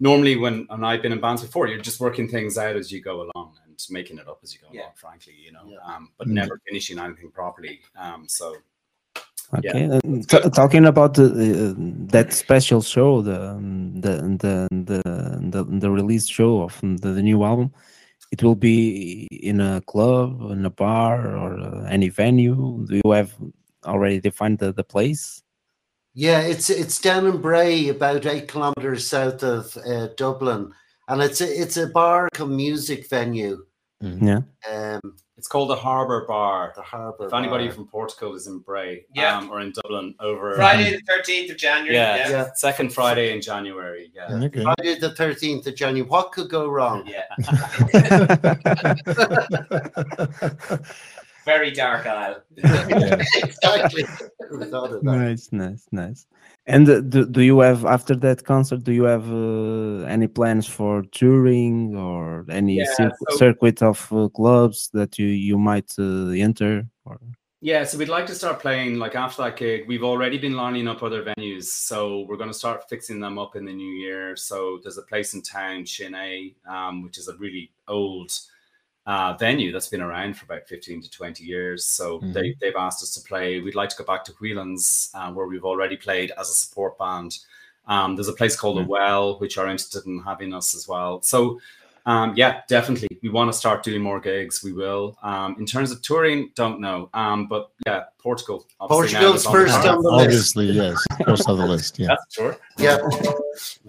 normally, 0.00 0.36
when 0.36 0.66
and 0.70 0.86
I've 0.86 1.02
been 1.02 1.12
in 1.12 1.20
bands 1.20 1.42
before, 1.42 1.66
you're 1.66 1.80
just 1.80 2.00
working 2.00 2.28
things 2.28 2.56
out 2.56 2.76
as 2.76 2.90
you 2.92 3.00
go 3.00 3.22
along 3.34 3.56
and 3.66 3.78
making 3.90 4.18
it 4.18 4.28
up 4.28 4.38
as 4.42 4.54
you 4.54 4.60
go 4.60 4.68
Yeah. 4.72 4.82
along. 4.82 4.92
Frankly, 4.96 5.34
you 5.44 5.52
know, 5.52 5.64
Yeah. 5.66 5.78
um, 5.84 6.12
but 6.18 6.28
Mm. 6.28 6.32
never 6.32 6.60
finishing 6.66 6.98
anything 6.98 7.30
properly. 7.30 7.80
Um, 7.96 8.28
so 8.28 8.52
Yeah, 8.52 8.58
Okay. 9.56 9.84
and 10.04 10.28
t- 10.28 10.50
talking 10.50 10.84
about 10.84 11.14
the, 11.14 11.24
uh, 11.24 11.74
that 12.12 12.34
special 12.34 12.82
show, 12.82 13.22
the 13.22 13.52
um, 13.52 13.98
the 14.00 14.20
the 14.36 14.68
the 14.70 15.02
the, 15.40 15.64
the 15.64 15.90
release 15.90 16.28
show 16.28 16.62
of 16.62 16.78
the, 16.82 17.12
the 17.12 17.22
new 17.22 17.42
album, 17.42 17.72
it 18.30 18.42
will 18.42 18.54
be 18.54 19.26
in 19.30 19.60
a 19.60 19.80
club, 19.80 20.50
in 20.50 20.66
a 20.66 20.70
bar, 20.70 21.34
or 21.34 21.58
uh, 21.58 21.84
any 21.84 22.10
venue. 22.10 22.84
Do 22.86 23.00
you 23.02 23.10
have 23.12 23.32
already 23.86 24.20
defined 24.20 24.58
the, 24.58 24.72
the 24.72 24.84
place? 24.84 25.42
Yeah, 26.12 26.40
it's 26.40 26.68
it's 26.68 27.00
down 27.00 27.26
in 27.26 27.40
Bray, 27.40 27.88
about 27.88 28.26
eight 28.26 28.48
kilometers 28.48 29.06
south 29.06 29.42
of 29.42 29.76
uh, 29.78 30.08
Dublin, 30.16 30.72
and 31.08 31.22
it's 31.22 31.40
a 31.40 31.46
it's 31.46 31.76
a 31.76 31.86
bar 31.86 32.28
come 32.34 32.54
music 32.54 33.08
venue. 33.08 33.64
Yeah. 34.00 34.42
Um, 34.70 35.16
It's 35.36 35.48
called 35.48 35.70
the 35.70 35.76
Harbour 35.76 36.24
Bar. 36.26 36.72
the 36.76 36.82
harbour. 36.82 37.26
If 37.26 37.34
anybody 37.34 37.66
Bar. 37.66 37.74
from 37.74 37.88
Portugal 37.88 38.34
is 38.36 38.46
in 38.46 38.60
Bray 38.60 39.04
Yeah. 39.14 39.38
um, 39.38 39.50
or 39.50 39.60
in 39.60 39.72
Dublin 39.72 40.14
over 40.20 40.54
Friday 40.54 40.92
the 40.96 41.02
thirteenth 41.08 41.50
of 41.50 41.56
January. 41.56 41.94
Yeah, 41.96 42.16
Yeah. 42.16 42.30
Yeah. 42.30 42.52
second 42.54 42.92
Friday 42.92 43.32
in 43.34 43.40
January. 43.42 44.12
Yeah. 44.14 44.32
Okay. 44.34 44.62
Friday 44.62 44.98
the 45.00 45.10
thirteenth 45.16 45.66
of 45.66 45.74
January. 45.74 46.08
What 46.08 46.30
could 46.32 46.48
go 46.48 46.68
wrong? 46.68 47.06
Yeah. 47.06 47.24
Very 51.44 51.70
dark 51.70 52.06
Isle. 52.06 52.42
exactly. 52.56 54.04
We 54.52 54.64
thought 54.66 54.92
of 54.92 55.02
that. 55.02 55.04
nice, 55.04 55.48
nice, 55.50 55.86
nice. 55.90 56.26
And 56.68 56.86
do, 56.86 57.24
do 57.26 57.40
you 57.40 57.60
have 57.60 57.86
after 57.86 58.14
that 58.16 58.44
concert? 58.44 58.84
Do 58.84 58.92
you 58.92 59.04
have 59.04 59.26
uh, 59.32 60.04
any 60.06 60.26
plans 60.28 60.66
for 60.68 61.02
touring 61.12 61.96
or 61.96 62.44
any 62.50 62.74
Yeah, 62.76 62.84
cir- 62.94 63.16
so- 63.30 63.36
circuit 63.38 63.82
of 63.82 64.06
uh, 64.12 64.28
clubs 64.28 64.90
that 64.92 65.18
you 65.18 65.26
you 65.28 65.58
might 65.58 65.90
uh, 65.98 66.28
enter? 66.46 66.86
Or 67.06 67.18
Yeah, 67.62 67.84
so 67.84 67.96
we'd 67.98 68.10
like 68.18 68.26
to 68.26 68.34
start 68.34 68.60
playing 68.60 68.98
like 68.98 69.16
after 69.16 69.42
that 69.44 69.56
gig. 69.56 69.88
We've 69.88 70.04
already 70.04 70.38
been 70.38 70.56
lining 70.56 70.86
up 70.88 71.02
other 71.02 71.24
venues, 71.24 71.64
so 71.88 72.26
we're 72.28 72.36
going 72.36 72.52
to 72.52 72.58
start 72.64 72.88
fixing 72.88 73.18
them 73.20 73.38
up 73.38 73.56
in 73.56 73.64
the 73.64 73.72
new 73.72 73.94
year. 74.04 74.36
So 74.36 74.78
there's 74.82 74.98
a 74.98 75.02
place 75.10 75.32
in 75.34 75.42
town, 75.42 75.84
Shinay, 75.84 76.54
um, 76.68 77.02
which 77.02 77.16
is 77.18 77.28
a 77.28 77.36
really 77.38 77.70
old 77.88 78.30
uh, 79.08 79.32
venue 79.40 79.72
that's 79.72 79.88
been 79.88 80.02
around 80.02 80.36
for 80.36 80.44
about 80.44 80.68
15 80.68 81.00
to 81.02 81.10
20 81.10 81.42
years. 81.42 81.86
So 81.86 82.20
Mhm. 82.20 82.32
they, 82.34 82.54
they've 82.60 82.76
asked 82.76 83.02
us 83.02 83.10
to 83.14 83.20
play. 83.26 83.58
We'd 83.58 83.74
like 83.74 83.88
to 83.88 83.96
go 83.96 84.04
back 84.04 84.22
to 84.26 84.32
Whelan's, 84.38 85.10
uh, 85.14 85.32
where 85.32 85.46
we've 85.46 85.64
already 85.64 85.96
played 85.96 86.30
as 86.38 86.50
a 86.50 86.54
support 86.54 86.98
band. 86.98 87.38
Um, 87.86 88.16
there's 88.16 88.28
a 88.28 88.34
place 88.34 88.54
called 88.54 88.76
The 88.78 88.84
Well, 88.84 89.38
which 89.40 89.56
are 89.56 89.66
interested 89.66 90.04
in 90.06 90.20
having 90.22 90.52
us 90.52 90.74
as 90.74 90.86
well. 90.86 91.22
So 91.22 91.58
um, 92.06 92.32
yeah, 92.36 92.60
definitely. 92.68 93.08
We 93.22 93.28
want 93.28 93.52
to 93.52 93.58
start 93.58 93.82
doing 93.82 94.00
more 94.02 94.18
gigs. 94.20 94.62
We 94.64 94.72
will. 94.72 95.16
Um, 95.22 95.56
in 95.58 95.66
terms 95.66 95.90
of 95.90 96.00
touring, 96.00 96.50
don't 96.54 96.80
know. 96.80 97.10
Um, 97.12 97.46
but 97.48 97.70
yeah, 97.86 98.04
Portugal. 98.18 98.66
obviously 98.80 99.18
Portugal's 99.18 99.40
is 99.40 99.46
on 99.46 99.52
the 99.52 99.58
first 99.58 99.74
cards. 99.74 99.88
on 99.88 100.02
the 100.02 100.10
list. 100.10 100.24
Obviously, 100.24 100.66
yes. 100.82 100.96
First 101.26 101.48
on 101.50 101.58
the 101.58 101.66
list. 101.66 101.98
Yeah. 101.98 102.06
That's 102.08 102.34
sure. 102.34 102.56
Yeah, 102.78 102.98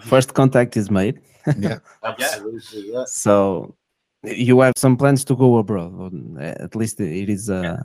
first 0.02 0.34
contact 0.34 0.76
is 0.78 0.90
made, 0.92 1.22
Yeah. 1.58 1.80
absolutely. 2.04 2.92
Yeah. 2.94 3.04
so 3.08 3.74
you 4.24 4.60
have 4.62 4.74
some 4.78 4.98
plans 4.98 5.24
to 5.26 5.36
go 5.36 5.58
abroad. 5.58 5.94
or, 5.94 6.42
At 6.42 6.76
least 6.76 7.00
it 7.00 7.30
is. 7.30 7.50
Uh, 7.50 7.78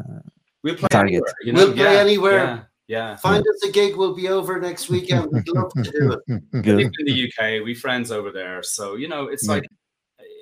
We'll 0.62 0.76
play 0.76 0.88
Target. 0.90 1.12
anywhere. 1.12 1.34
You 1.44 1.52
know? 1.52 1.64
We'll 1.66 1.74
play 1.74 1.94
yeah, 1.94 2.00
anywhere. 2.00 2.34
Yeah. 2.88 3.10
yeah. 3.10 3.16
Find 3.16 3.44
us 3.46 3.62
a 3.68 3.70
gig. 3.70 3.96
We'll 3.96 4.14
be 4.14 4.28
over 4.28 4.58
next 4.58 4.88
weekend. 4.88 5.30
We'd 5.30 5.46
love 5.48 5.70
to 5.74 5.82
do 5.82 6.12
it. 6.26 6.50
Good. 6.62 6.80
in 6.80 6.90
the 7.04 7.30
UK. 7.30 7.62
We 7.62 7.74
friends 7.74 8.10
over 8.10 8.30
there, 8.30 8.62
so 8.62 8.94
you 8.96 9.06
know, 9.06 9.26
it's 9.26 9.46
Yeah. 9.46 9.54
like 9.54 9.64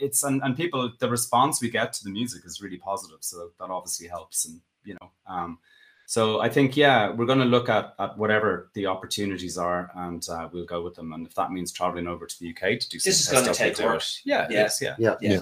it's 0.00 0.22
and, 0.22 0.40
and 0.44 0.56
people 0.56 0.92
the 1.00 1.08
response 1.08 1.60
we 1.60 1.70
get 1.70 1.92
to 1.94 2.04
the 2.04 2.10
music 2.10 2.42
is 2.44 2.60
really 2.62 2.76
positive. 2.78 3.18
So 3.20 3.50
that 3.58 3.68
obviously 3.70 4.06
helps, 4.06 4.44
and 4.46 4.60
you 4.84 4.96
know, 5.00 5.10
um, 5.26 5.58
so 6.06 6.40
I 6.40 6.48
think 6.48 6.76
yeah, 6.76 7.10
we're 7.10 7.26
going 7.26 7.38
to 7.40 7.44
look 7.44 7.68
at 7.68 7.94
at 7.98 8.16
whatever 8.16 8.70
the 8.74 8.86
opportunities 8.86 9.58
are, 9.58 9.90
and 9.96 10.24
uh, 10.28 10.48
we'll 10.52 10.66
go 10.66 10.82
with 10.84 10.94
them. 10.94 11.12
And 11.14 11.26
if 11.26 11.34
that 11.34 11.50
means 11.50 11.72
traveling 11.72 12.06
over 12.06 12.26
to 12.26 12.38
the 12.38 12.50
UK 12.50 12.78
to 12.78 12.88
do 12.88 12.98
This 13.00 13.22
is 13.22 13.28
gonna 13.28 13.52
take 13.52 13.78
we'll 13.78 13.88
do 13.88 13.92
work. 13.94 14.02
Yeah, 14.24 14.46
Yeah. 14.48 14.60
yes, 14.60 14.80
yeah, 14.80 14.94
Yeah. 15.20 15.40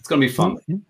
Yeah. 0.00 0.02
It's 0.02 0.08
going 0.08 0.20
to 0.20 0.26
be 0.26 0.32
fun. 0.32 0.56
It, 0.68 0.80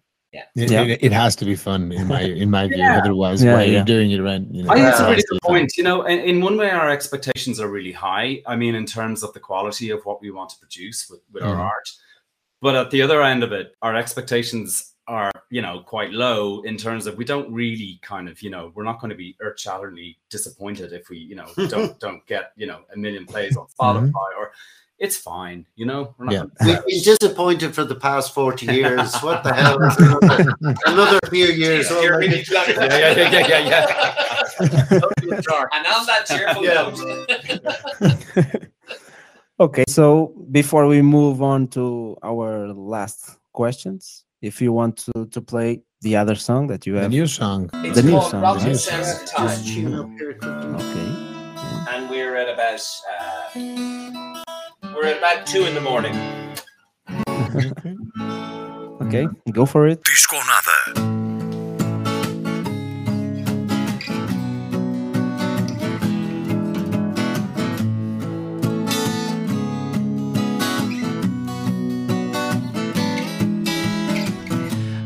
Yeah. 0.70 0.82
it, 0.84 1.02
it 1.02 1.12
has 1.12 1.34
to 1.36 1.44
be 1.44 1.56
fun 1.56 1.90
in 1.92 2.06
my 2.06 2.22
in 2.22 2.50
my 2.50 2.68
view. 2.68 2.76
Yeah. 2.78 2.98
Otherwise, 2.98 3.42
Yeah, 3.42 3.54
why 3.54 3.62
are 3.62 3.66
you 3.66 3.72
yeah. 3.74 3.84
doing 3.84 4.10
it 4.12 4.20
right? 4.20 4.42
You 4.50 4.62
know, 4.62 4.70
I 4.70 4.74
think 4.76 4.86
it's 4.88 5.00
a 5.00 5.02
Yeah. 5.02 5.10
really 5.10 5.24
good 5.28 5.40
point. 5.42 5.72
You 5.76 5.84
know, 5.84 6.02
in, 6.06 6.20
in 6.20 6.40
one 6.40 6.56
way, 6.56 6.70
our 6.70 6.88
expectations 6.88 7.58
are 7.60 7.68
really 7.68 7.92
high. 7.92 8.40
I 8.46 8.54
mean, 8.56 8.74
in 8.76 8.86
terms 8.86 9.22
of 9.24 9.32
the 9.32 9.40
quality 9.40 9.90
of 9.90 10.00
what 10.04 10.20
we 10.22 10.30
want 10.30 10.50
to 10.50 10.58
produce 10.58 11.08
with, 11.10 11.20
with 11.32 11.42
our 11.42 11.56
Mhm. 11.56 11.60
art. 11.74 11.88
But 12.62 12.76
at 12.76 12.90
the 12.90 13.02
other 13.02 13.22
end 13.22 13.42
of 13.42 13.52
it, 13.52 13.74
our 13.82 13.96
expectations 13.96 14.94
are, 15.08 15.32
you 15.50 15.62
know, 15.62 15.80
quite 15.80 16.12
low 16.12 16.60
in 16.62 16.76
terms 16.76 17.06
of 17.08 17.16
we 17.16 17.24
don't 17.24 17.50
really 17.52 17.98
kind 18.02 18.28
of, 18.28 18.40
you 18.42 18.50
know, 18.50 18.70
we're 18.74 18.84
not 18.84 19.00
going 19.00 19.08
to 19.10 19.16
be 19.16 19.34
earth-shatteringly 19.40 20.16
disappointed 20.28 20.92
if 20.92 21.08
we, 21.08 21.16
you 21.18 21.34
know, 21.34 21.48
don't 21.68 21.98
don't 22.06 22.24
get, 22.26 22.52
you 22.56 22.66
know, 22.68 22.80
a 22.94 22.96
million 22.96 23.26
plays 23.26 23.56
on 23.56 23.66
Spotify 23.66 24.28
or 24.38 24.52
it's 25.00 25.16
fine, 25.16 25.64
you 25.76 25.86
know. 25.86 26.14
We're 26.18 26.26
not- 26.26 26.34
yeah. 26.34 26.44
We've 26.64 26.84
been 26.86 27.02
disappointed 27.16 27.74
for 27.74 27.84
the 27.84 27.94
past 27.96 28.34
40 28.34 28.66
years. 28.80 29.16
What 29.20 29.42
the 29.42 29.52
hell? 29.54 29.78
Another, 29.80 30.54
another 30.86 31.18
few 31.30 31.46
years. 31.46 31.88
Jesus, 31.88 32.04
really 32.04 32.28
yeah, 32.28 32.66
yeah, 32.68 33.12
yeah, 33.16 33.30
yeah, 33.30 33.46
yeah, 33.48 33.68
yeah. 33.68 33.86
And 34.60 35.86
on 35.86 36.06
that 36.06 36.26
cheerful 36.28 36.62
Yeah. 36.64 36.92
note, 36.92 38.68
Okay, 39.58 39.84
so 39.88 40.32
before 40.50 40.86
we 40.86 41.02
move 41.02 41.42
on 41.42 41.68
to 41.68 42.16
our 42.22 42.68
last 42.72 43.38
questions, 43.52 44.24
if 44.40 44.60
you 44.62 44.72
want 44.72 44.96
to, 45.04 45.26
to 45.26 45.40
play 45.40 45.82
the 46.00 46.16
other 46.16 46.34
song 46.34 46.66
that 46.68 46.86
you 46.86 46.94
the 46.94 47.00
have, 47.02 47.10
new 47.10 47.26
song. 47.26 47.68
it's 47.84 47.96
The 47.96 48.02
new 48.02 48.20
song, 48.22 48.40
Rotten 48.42 48.62
the 48.62 48.68
new 48.70 48.74
Sense 48.76 49.12
of 49.12 49.20
Just 49.20 49.36
Time, 49.36 49.64
tune 49.64 49.94
up 49.94 50.08
here 50.18 50.38
okay, 50.80 51.08
and 51.94 52.08
we're 52.08 52.36
at 52.36 52.48
about 52.48 52.80
uh, 53.12 53.50
we're 55.00 55.06
at 55.06 55.18
about 55.18 55.46
two 55.46 55.64
in 55.64 55.74
the 55.74 55.80
morning. 55.80 56.14
okay, 59.06 59.26
go 59.52 59.64
for 59.64 59.86
it. 59.86 60.02
Disco 60.04 60.36
Nada. 60.36 61.10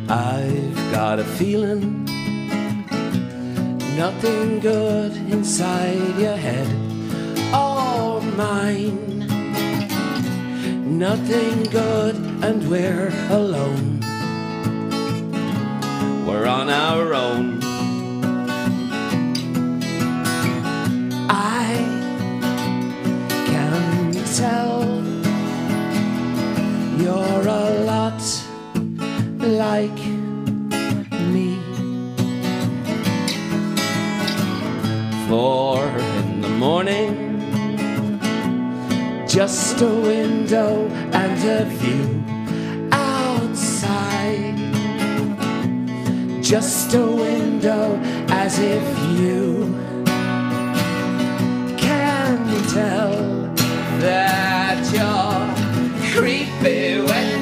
I've 0.08 0.92
got 0.92 1.18
a 1.20 1.24
feeling 1.24 2.04
nothing 3.96 4.58
good 4.58 5.12
inside 5.32 6.18
your 6.18 6.36
head 6.36 6.66
or 7.54 8.20
mine. 8.36 9.13
Nothing 10.94 11.64
good, 11.64 12.14
and 12.44 12.70
we're 12.70 13.12
alone. 13.28 13.98
We're 16.24 16.46
on 16.46 16.70
our 16.70 17.14
own. 17.14 17.58
I 21.28 21.74
can 23.50 24.12
tell 24.36 24.84
you're 27.02 27.48
a 27.48 27.84
lot 27.90 28.22
like 29.40 30.00
me. 31.34 31.58
Four 35.28 35.84
in 35.88 36.40
the 36.40 36.48
morning, 36.50 37.23
just 39.34 39.80
a 39.82 39.88
window 39.88 40.86
and 41.12 41.44
a 41.44 41.64
view 41.64 42.22
outside. 42.92 44.54
Just 46.40 46.94
a 46.94 47.04
window 47.04 47.98
as 48.28 48.60
if 48.60 48.86
you 49.18 49.74
can 51.76 52.38
tell 52.68 53.12
that 53.98 54.78
you're 54.94 56.12
creepy 56.12 57.00
when 57.00 57.33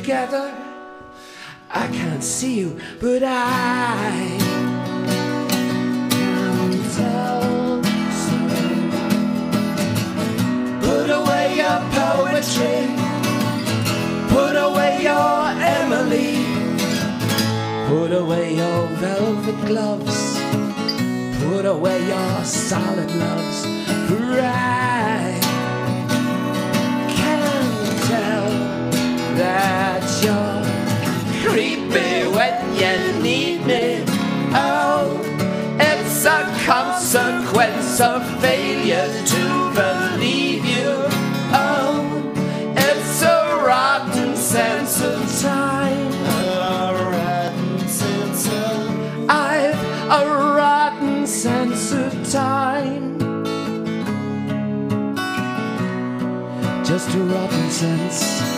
together. 0.00 0.52
I 1.70 1.86
can't 1.86 2.22
see 2.22 2.58
you, 2.60 2.80
but 3.00 3.22
I 3.22 4.10
can 6.10 6.70
tell. 6.98 7.42
Put 10.86 11.10
away 11.20 11.44
your 11.62 11.78
poetry, 12.00 12.80
put 14.34 14.56
away 14.68 14.92
your 15.10 15.38
Emily, 15.78 16.32
put 17.88 18.10
away 18.22 18.56
your 18.56 18.80
velvet 19.04 19.58
gloves, 19.68 20.18
put 21.44 21.64
away 21.66 21.98
your 22.08 22.44
solid 22.44 23.10
loves, 23.22 23.58
for 24.08 24.24
I 24.42 25.38
can 27.20 27.66
tell 28.10 28.48
that 29.38 29.73
be 31.94 32.26
when 32.26 32.74
you 32.74 33.22
need 33.22 33.64
me. 33.64 34.04
Oh, 34.52 35.20
it's 35.78 36.24
a 36.24 36.42
consequence 36.66 38.00
of 38.00 38.20
failure 38.40 39.08
to 39.32 39.44
believe 39.80 40.64
you. 40.64 40.90
Oh, 41.54 42.02
it's 42.76 43.22
a 43.22 43.62
rotten 43.64 44.34
sense 44.34 45.00
of 45.02 45.20
time. 45.40 46.12
A 46.34 46.94
rotten 47.14 47.88
sense 47.88 48.48
of 48.48 49.30
I've 49.30 49.80
a 50.18 50.26
rotten 50.58 51.26
sense 51.28 51.92
of 51.92 52.12
time. 52.32 53.18
Just 56.84 57.14
a 57.14 57.20
rotten 57.20 57.70
sense. 57.70 58.53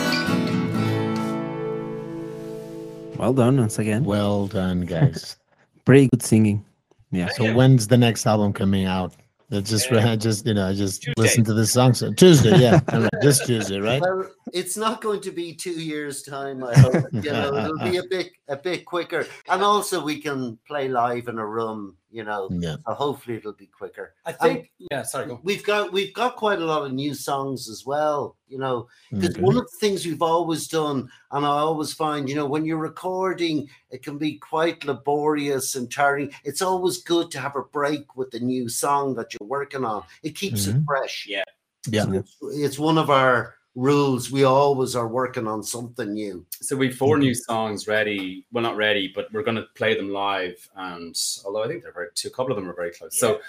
Well 3.17 3.33
done 3.33 3.57
once 3.57 3.79
again. 3.79 4.03
Well 4.03 4.47
done, 4.47 4.81
guys. 4.81 5.37
Pretty 5.85 6.07
good 6.09 6.21
singing. 6.21 6.63
Yeah. 7.11 7.29
so 7.29 7.53
when's 7.53 7.87
the 7.87 7.97
next 7.97 8.27
album 8.27 8.53
coming 8.53 8.85
out? 8.85 9.13
I 9.51 9.61
just, 9.61 9.91
I 9.91 10.15
just, 10.17 10.45
you 10.45 10.53
know, 10.53 10.67
I 10.67 10.73
just 10.73 11.07
listen 11.17 11.43
to 11.45 11.53
the 11.53 11.65
songs. 11.65 12.03
Tuesday, 12.17 12.57
yeah, 12.59 12.81
all 12.91 13.01
right, 13.01 13.09
just 13.21 13.45
Tuesday, 13.45 13.79
right? 13.79 14.01
Well, 14.01 14.29
it's 14.53 14.75
not 14.75 15.01
going 15.01 15.21
to 15.21 15.31
be 15.31 15.53
two 15.53 15.71
years' 15.71 16.21
time. 16.21 16.63
I 16.63 16.77
hope 16.77 17.05
you 17.13 17.31
know 17.31 17.55
it'll 17.55 17.77
be 17.79 17.97
a 17.97 18.03
bit 18.03 18.31
a 18.49 18.57
bit 18.57 18.85
quicker, 18.85 19.25
and 19.47 19.63
also 19.63 20.03
we 20.03 20.19
can 20.21 20.59
play 20.67 20.89
live 20.89 21.29
in 21.29 21.39
a 21.39 21.45
room. 21.45 21.95
You 22.17 22.23
know, 22.23 22.49
Yeah. 22.51 22.77
so 22.87 22.93
hopefully 22.95 23.37
it'll 23.37 23.53
be 23.53 23.67
quicker. 23.67 24.15
I 24.25 24.31
think, 24.31 24.71
yeah, 24.89 25.03
sorry, 25.03 25.27
go. 25.27 25.39
We've 25.43 25.63
got 25.63 25.93
we've 25.93 26.15
got 26.15 26.35
quite 26.35 26.59
a 26.59 26.65
lot 26.65 26.83
of 26.83 26.91
new 26.91 27.13
songs 27.13 27.69
as 27.69 27.85
well. 27.85 28.35
You 28.47 28.57
know, 28.57 28.87
because 29.11 29.35
Okay. 29.35 29.41
one 29.41 29.55
of 29.55 29.65
the 29.69 29.77
things 29.79 30.03
we've 30.03 30.23
always 30.23 30.67
done, 30.67 31.11
and 31.29 31.45
I 31.45 31.49
always 31.67 31.93
find, 31.93 32.27
you 32.27 32.33
know, 32.33 32.47
when 32.47 32.65
you're 32.65 32.79
recording, 32.91 33.69
it 33.91 34.01
can 34.01 34.17
be 34.17 34.39
quite 34.39 34.83
laborious 34.83 35.75
and 35.75 35.91
tiring. 35.91 36.31
It's 36.43 36.63
always 36.63 37.03
good 37.03 37.29
to 37.33 37.39
have 37.39 37.55
a 37.55 37.61
break 37.61 38.15
with 38.17 38.31
the 38.31 38.39
new 38.39 38.67
song 38.67 39.13
that 39.17 39.27
you're 39.33 39.47
working 39.47 39.85
on. 39.85 40.01
It 40.23 40.33
keeps 40.35 40.65
it 40.65 40.75
Mhm. 40.75 40.85
fresh. 40.87 41.27
Yeah. 41.29 41.43
Yeah. 41.87 42.21
It's 42.65 42.79
one 42.79 42.97
of 42.97 43.11
our 43.11 43.53
rules. 43.77 44.31
We 44.31 44.43
always 44.43 44.95
are 44.95 45.07
working 45.07 45.47
on 45.47 45.61
something 45.63 46.11
new. 46.13 46.43
So 46.61 46.75
we've 46.75 46.95
4 46.95 47.15
Mm-hmm. 47.15 47.21
new 47.21 47.33
songs 47.35 47.87
ready. 47.87 48.45
Well, 48.51 48.63
not 48.63 48.75
ready, 48.75 49.11
but 49.13 49.31
we're 49.31 49.43
going 49.43 49.57
to 49.57 49.67
play 49.75 49.95
them 49.95 50.09
live. 50.11 50.57
And 50.75 51.15
although 51.45 51.63
I 51.63 51.67
think 51.67 51.83
they're 51.83 51.93
very, 51.93 52.07
two, 52.15 52.27
a 52.27 52.31
couple 52.31 52.51
of 52.51 52.57
them 52.57 52.67
are 52.69 52.73
very 52.75 52.91
close. 52.91 53.19
So 53.19 53.39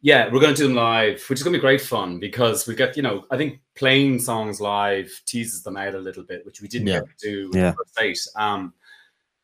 yeah, 0.00 0.24
we're 0.32 0.40
going 0.40 0.54
to 0.54 0.60
do 0.62 0.68
them 0.68 0.76
live, 0.76 1.22
which 1.28 1.38
is 1.38 1.42
going 1.42 1.52
to 1.52 1.58
be 1.58 1.62
great 1.62 1.80
fun 1.82 2.18
because 2.18 2.66
we 2.66 2.74
get, 2.74 2.96
you 2.96 3.02
know, 3.02 3.24
I 3.30 3.36
think 3.36 3.60
playing 3.74 4.20
songs 4.20 4.60
live 4.60 5.10
teases 5.26 5.62
them 5.62 5.76
out 5.76 5.94
a 5.94 5.98
little 5.98 6.22
bit, 6.24 6.44
which 6.46 6.60
we 6.62 6.68
didn't 6.68 6.88
Yeah. 6.88 7.00
get 7.00 7.18
to 7.18 7.50
do 7.50 7.58
Yeah. 7.58 7.68
in 7.70 7.74
the 7.76 7.84
first 7.84 8.00
eight. 8.00 8.20
Um, 8.42 8.72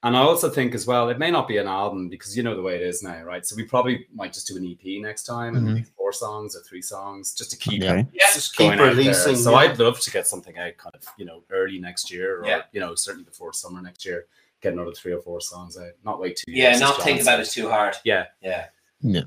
and 0.03 0.17
I 0.17 0.21
also 0.21 0.49
think 0.49 0.75
as 0.75 0.87
well, 0.87 1.09
it 1.11 1.19
may 1.19 1.31
not 1.31 1.47
be 1.49 1.59
an 1.59 1.67
album 1.69 2.09
because 2.09 2.37
you 2.37 2.43
know 2.43 2.57
the 2.57 2.63
way 2.63 2.77
it 2.77 2.83
is 2.83 3.03
now, 3.03 3.23
right? 3.23 3.45
So 3.47 3.55
we 3.57 3.65
probably 3.65 4.07
might 4.15 4.33
just 4.33 4.47
do 4.49 4.57
an 4.57 4.65
EP 4.65 5.01
next 5.01 5.25
time 5.25 5.57
and 5.57 5.69
Mhm. 5.69 5.87
four 5.97 6.13
songs 6.13 6.57
or 6.57 6.61
three 6.61 6.83
songs 6.83 7.35
just 7.35 7.51
to 7.51 7.57
keep 7.57 7.83
Yeah. 7.83 7.93
Okay. 7.93 8.07
Yeah. 8.15 8.27
Just 8.33 8.57
keep 8.57 8.69
going 8.75 8.79
releasing. 8.81 9.37
So 9.37 9.51
yeah. 9.51 9.57
I'd 9.59 9.79
love 9.79 10.01
to 10.01 10.11
get 10.11 10.27
something 10.27 10.57
out 10.59 10.77
kind 10.79 10.95
of, 10.95 11.03
you 11.19 11.25
know, 11.27 11.43
early 11.51 11.79
next 11.79 12.11
year 12.11 12.41
or, 12.41 12.47
Yeah. 12.47 12.63
you 12.73 12.81
know, 12.81 12.95
certainly 12.95 13.25
before 13.25 13.53
summer 13.53 13.83
next 13.83 14.05
year, 14.07 14.27
get 14.63 14.73
another 14.73 14.93
three 14.93 15.13
or 15.13 15.21
four 15.21 15.41
songs 15.41 15.77
out. 15.79 15.93
Not 16.05 16.19
wait 16.21 16.37
two 16.37 16.51
Yeah, 16.53 16.65
years. 16.71 16.75
as 16.77 16.81
not 16.81 16.97
John 16.97 17.05
think 17.05 17.21
about 17.23 17.41
it 17.41 17.51
too 17.51 17.69
hard. 17.69 17.97
Yeah. 18.05 18.27
Yeah. 18.41 18.67
Yeah. 19.03 19.23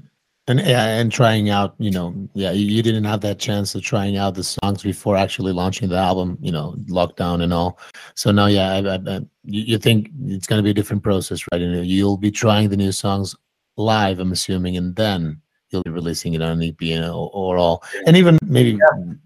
And 0.47 0.59
yeah, 0.59 0.97
and 0.99 1.09
trying 1.09 1.49
out, 1.49 1.73
you 1.77 1.89
know, 1.89 2.13
yeah, 2.33 2.51
you, 2.51 2.65
you 2.65 2.83
didn't 2.83 3.05
have 3.05 3.21
that 3.21 3.39
chance 3.39 3.75
of 3.75 3.81
trying 3.81 4.17
out 4.17 4.35
the 4.35 4.43
songs 4.43 4.83
before 4.83 5.15
actually 5.15 5.53
launching 5.53 5.87
the 5.87 5.95
album, 5.97 6.37
you 6.41 6.51
know, 6.51 6.75
lockdown 6.87 7.41
and 7.41 7.53
all. 7.53 7.79
So 8.15 8.29
now, 8.31 8.47
yeah, 8.47 8.73
I, 8.73 8.79
I, 8.79 8.95
I, 8.95 9.19
you, 9.45 9.61
you 9.63 9.77
think 9.77 10.09
it's 10.25 10.45
going 10.45 10.59
to 10.59 10.63
be 10.63 10.71
a 10.71 10.73
different 10.73 11.01
process, 11.01 11.45
right? 11.51 11.61
You 11.61 11.71
know, 11.71 11.81
you'll 11.81 12.17
be 12.17 12.29
trying 12.29 12.67
the 12.67 12.75
new 12.75 12.91
songs 12.91 13.37
live, 13.77 14.19
I'm 14.19 14.33
assuming, 14.33 14.75
and 14.75 14.93
then 14.97 15.39
you'll 15.69 15.83
be 15.83 15.91
releasing 15.91 16.33
it 16.33 16.41
on 16.41 16.61
EP 16.61 16.75
you 16.81 16.99
know, 16.99 17.31
or 17.33 17.57
all, 17.57 17.81
and 18.05 18.17
even 18.17 18.37
maybe 18.45 18.77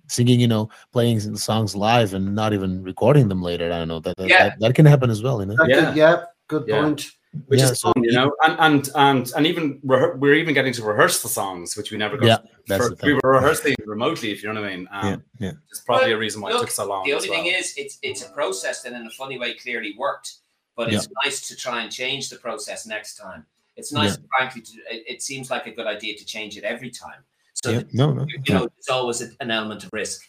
singing, 0.07 0.39
you 0.39 0.47
know, 0.47 0.69
playing 0.93 1.17
the 1.17 1.39
songs 1.39 1.75
live 1.75 2.13
and 2.13 2.35
not 2.35 2.53
even 2.53 2.83
recording 2.83 3.27
them 3.27 3.41
later. 3.41 3.65
I 3.73 3.79
don't 3.79 3.87
know 3.87 3.99
that 4.01 4.17
that, 4.17 4.29
Yeah. 4.29 4.49
that, 4.49 4.59
that 4.59 4.75
can 4.75 4.85
happen 4.85 5.09
as 5.09 5.23
well, 5.23 5.39
you 5.39 5.47
know. 5.47 5.55
That 5.57 5.67
Yeah. 5.69 5.93
yeah, 5.95 6.23
good 6.47 6.65
Yeah. 6.67 6.83
point. 6.83 7.09
Which 7.47 7.59
Yeah, 7.59 7.71
is 7.71 7.79
so 7.79 7.93
fun, 7.93 8.03
you 8.03 8.11
you- 8.11 8.17
know, 8.17 8.31
and 8.43 8.59
and 8.59 8.89
and 8.95 9.31
and 9.35 9.45
even 9.47 9.79
rehe- 9.81 10.17
we're 10.17 10.33
even 10.35 10.53
getting 10.53 10.73
to 10.73 10.83
rehearse 10.83 11.21
the 11.21 11.29
songs, 11.29 11.77
which 11.77 11.91
we 11.91 11.97
never 11.97 12.17
got. 12.17 12.25
Yeah, 12.25 12.37
that's 12.67 12.83
For- 12.83 12.89
the 12.89 12.95
thing. 12.95 13.07
we 13.07 13.19
were 13.23 13.31
rehearsing 13.33 13.75
remotely, 13.85 14.31
if 14.31 14.41
you 14.43 14.51
know 14.51 14.61
what 14.61 14.69
I 14.71 14.75
mean. 14.75 14.87
Um, 14.91 15.07
Yeah, 15.09 15.17
yeah. 15.47 15.51
It's 15.69 15.81
probably 15.81 16.07
Well, 16.07 16.15
a 16.17 16.19
reason 16.19 16.41
why 16.41 16.49
look, 16.51 16.63
it 16.63 16.65
took 16.65 16.71
so 16.71 16.87
long. 16.87 17.05
The 17.05 17.13
only 17.13 17.29
well. 17.29 17.43
thing 17.43 17.53
is, 17.53 17.73
it's 17.77 17.99
it's 18.01 18.23
a 18.23 18.29
process 18.31 18.81
that 18.83 18.93
in 18.93 19.05
a 19.05 19.09
funny 19.11 19.37
way 19.37 19.53
clearly 19.53 19.93
worked, 19.97 20.33
but 20.75 20.91
it's 20.91 21.07
nice 21.23 21.47
to 21.47 21.55
try 21.55 21.81
and 21.83 21.91
change 21.91 22.29
the 22.29 22.37
process 22.37 22.85
next 22.85 23.15
time. 23.15 23.45
It's 23.75 23.91
nice, 23.91 24.17
frankly, 24.35 24.61
to, 24.61 24.71
it, 24.89 25.03
it 25.07 25.21
seems 25.21 25.51
like 25.51 25.67
a 25.67 25.71
good 25.71 25.85
idea 25.85 26.17
to 26.17 26.25
change 26.25 26.57
it 26.57 26.63
every 26.63 26.89
time. 26.89 27.21
So, 27.63 27.69
Yeah, 27.71 27.77
that, 27.79 27.93
no, 27.93 28.11
no. 28.13 28.25
you 28.45 28.53
know, 28.53 28.67
it's 28.77 28.89
always 28.89 29.21
a- 29.21 29.31
an 29.39 29.51
element 29.51 29.83
of 29.83 29.89
risk. 29.93 30.21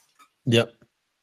Yep. 0.46 0.74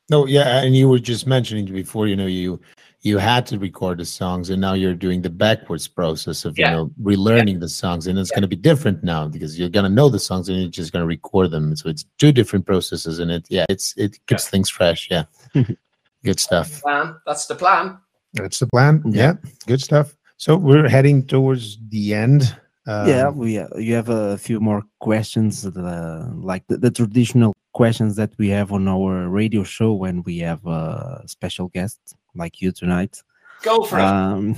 No, 0.09 0.25
yeah, 0.27 0.61
and 0.63 0.75
you 0.75 0.88
were 0.88 0.99
just 0.99 1.25
mentioning 1.27 1.65
before, 1.65 2.07
you 2.07 2.15
know, 2.15 2.27
you 2.27 2.59
you 3.06 3.20
had 3.20 3.45
to 3.45 3.60
record 3.60 3.99
the 3.99 4.06
songs, 4.06 4.49
and 4.49 4.60
now 4.60 4.74
you're 4.74 4.95
doing 4.95 5.22
the 5.22 5.30
backwards 5.30 5.88
process 5.88 6.43
of 6.43 6.58
Yeah. 6.58 6.72
you 6.72 6.76
know 6.76 6.91
relearning 7.01 7.60
the 7.60 7.70
songs, 7.70 8.08
and 8.08 8.18
it's 8.18 8.32
going 8.32 8.41
to 8.41 8.47
be 8.47 8.56
different 8.56 9.03
now 9.03 9.28
because 9.28 9.60
you're 9.60 9.70
going 9.70 9.84
to 9.84 9.91
know 9.91 10.10
the 10.10 10.18
songs 10.20 10.49
and 10.49 10.60
you're 10.60 10.70
just 10.82 10.91
going 10.91 11.03
to 11.03 11.08
record 11.08 11.51
them. 11.51 11.76
So 11.76 11.88
it's 11.88 12.03
two 12.18 12.32
different 12.32 12.66
processes, 12.66 13.20
and 13.20 13.30
it 13.30 13.45
yeah, 13.49 13.66
it's 13.70 13.93
it 13.95 14.20
keeps 14.26 14.49
things 14.49 14.70
fresh. 14.70 15.08
Yeah, 15.12 15.26
good 16.24 16.39
stuff. 16.39 16.82
Plan. 16.82 17.16
That's 17.28 17.45
the 17.45 17.56
plan. 17.56 17.99
That's 18.34 18.58
the 18.60 18.68
plan. 18.68 19.03
Yeah, 19.06 19.34
good 19.68 19.82
stuff. 19.82 20.18
So 20.38 20.58
we're 20.58 20.89
heading 20.89 21.28
towards 21.28 21.78
the 21.89 22.14
end. 22.16 22.58
Um, 22.88 23.08
yeah, 23.08 23.30
we 23.30 23.60
uh, 23.60 23.68
you 23.78 23.93
have 23.93 24.10
a 24.10 24.38
few 24.38 24.60
more 24.60 24.82
questions, 24.99 25.64
uh, 25.66 26.28
like 26.34 26.66
the, 26.68 26.78
the 26.78 26.91
traditional 26.91 27.53
questions 27.76 28.15
that 28.15 28.32
we 28.38 28.47
have 28.47 28.71
on 28.71 28.88
our 28.88 29.28
radio 29.28 29.61
show 29.61 29.93
when 29.93 30.23
we 30.23 30.39
have 30.39 30.65
a 30.65 31.21
special 31.28 31.67
guest 31.67 31.99
like 32.34 32.61
you 32.61 32.71
tonight. 32.71 33.21
Go 33.63 33.84
for 33.84 33.99
it. 33.99 34.03
Um, 34.03 34.55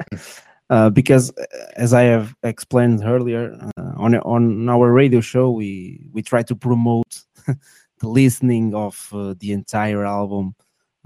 uh, 0.70 0.90
because 0.90 1.32
uh, 1.38 1.44
as 1.76 1.94
I 1.94 2.02
have 2.02 2.34
explained 2.42 3.02
earlier 3.02 3.56
uh, 3.78 3.92
on 3.96 4.14
on 4.16 4.68
our 4.68 4.92
radio 4.92 5.20
show, 5.20 5.50
we 5.50 6.06
we 6.12 6.20
try 6.22 6.42
to 6.42 6.54
promote 6.54 7.22
the 8.00 8.08
listening 8.08 8.74
of 8.74 8.94
uh, 9.12 9.34
the 9.38 9.52
entire 9.52 10.04
album 10.04 10.54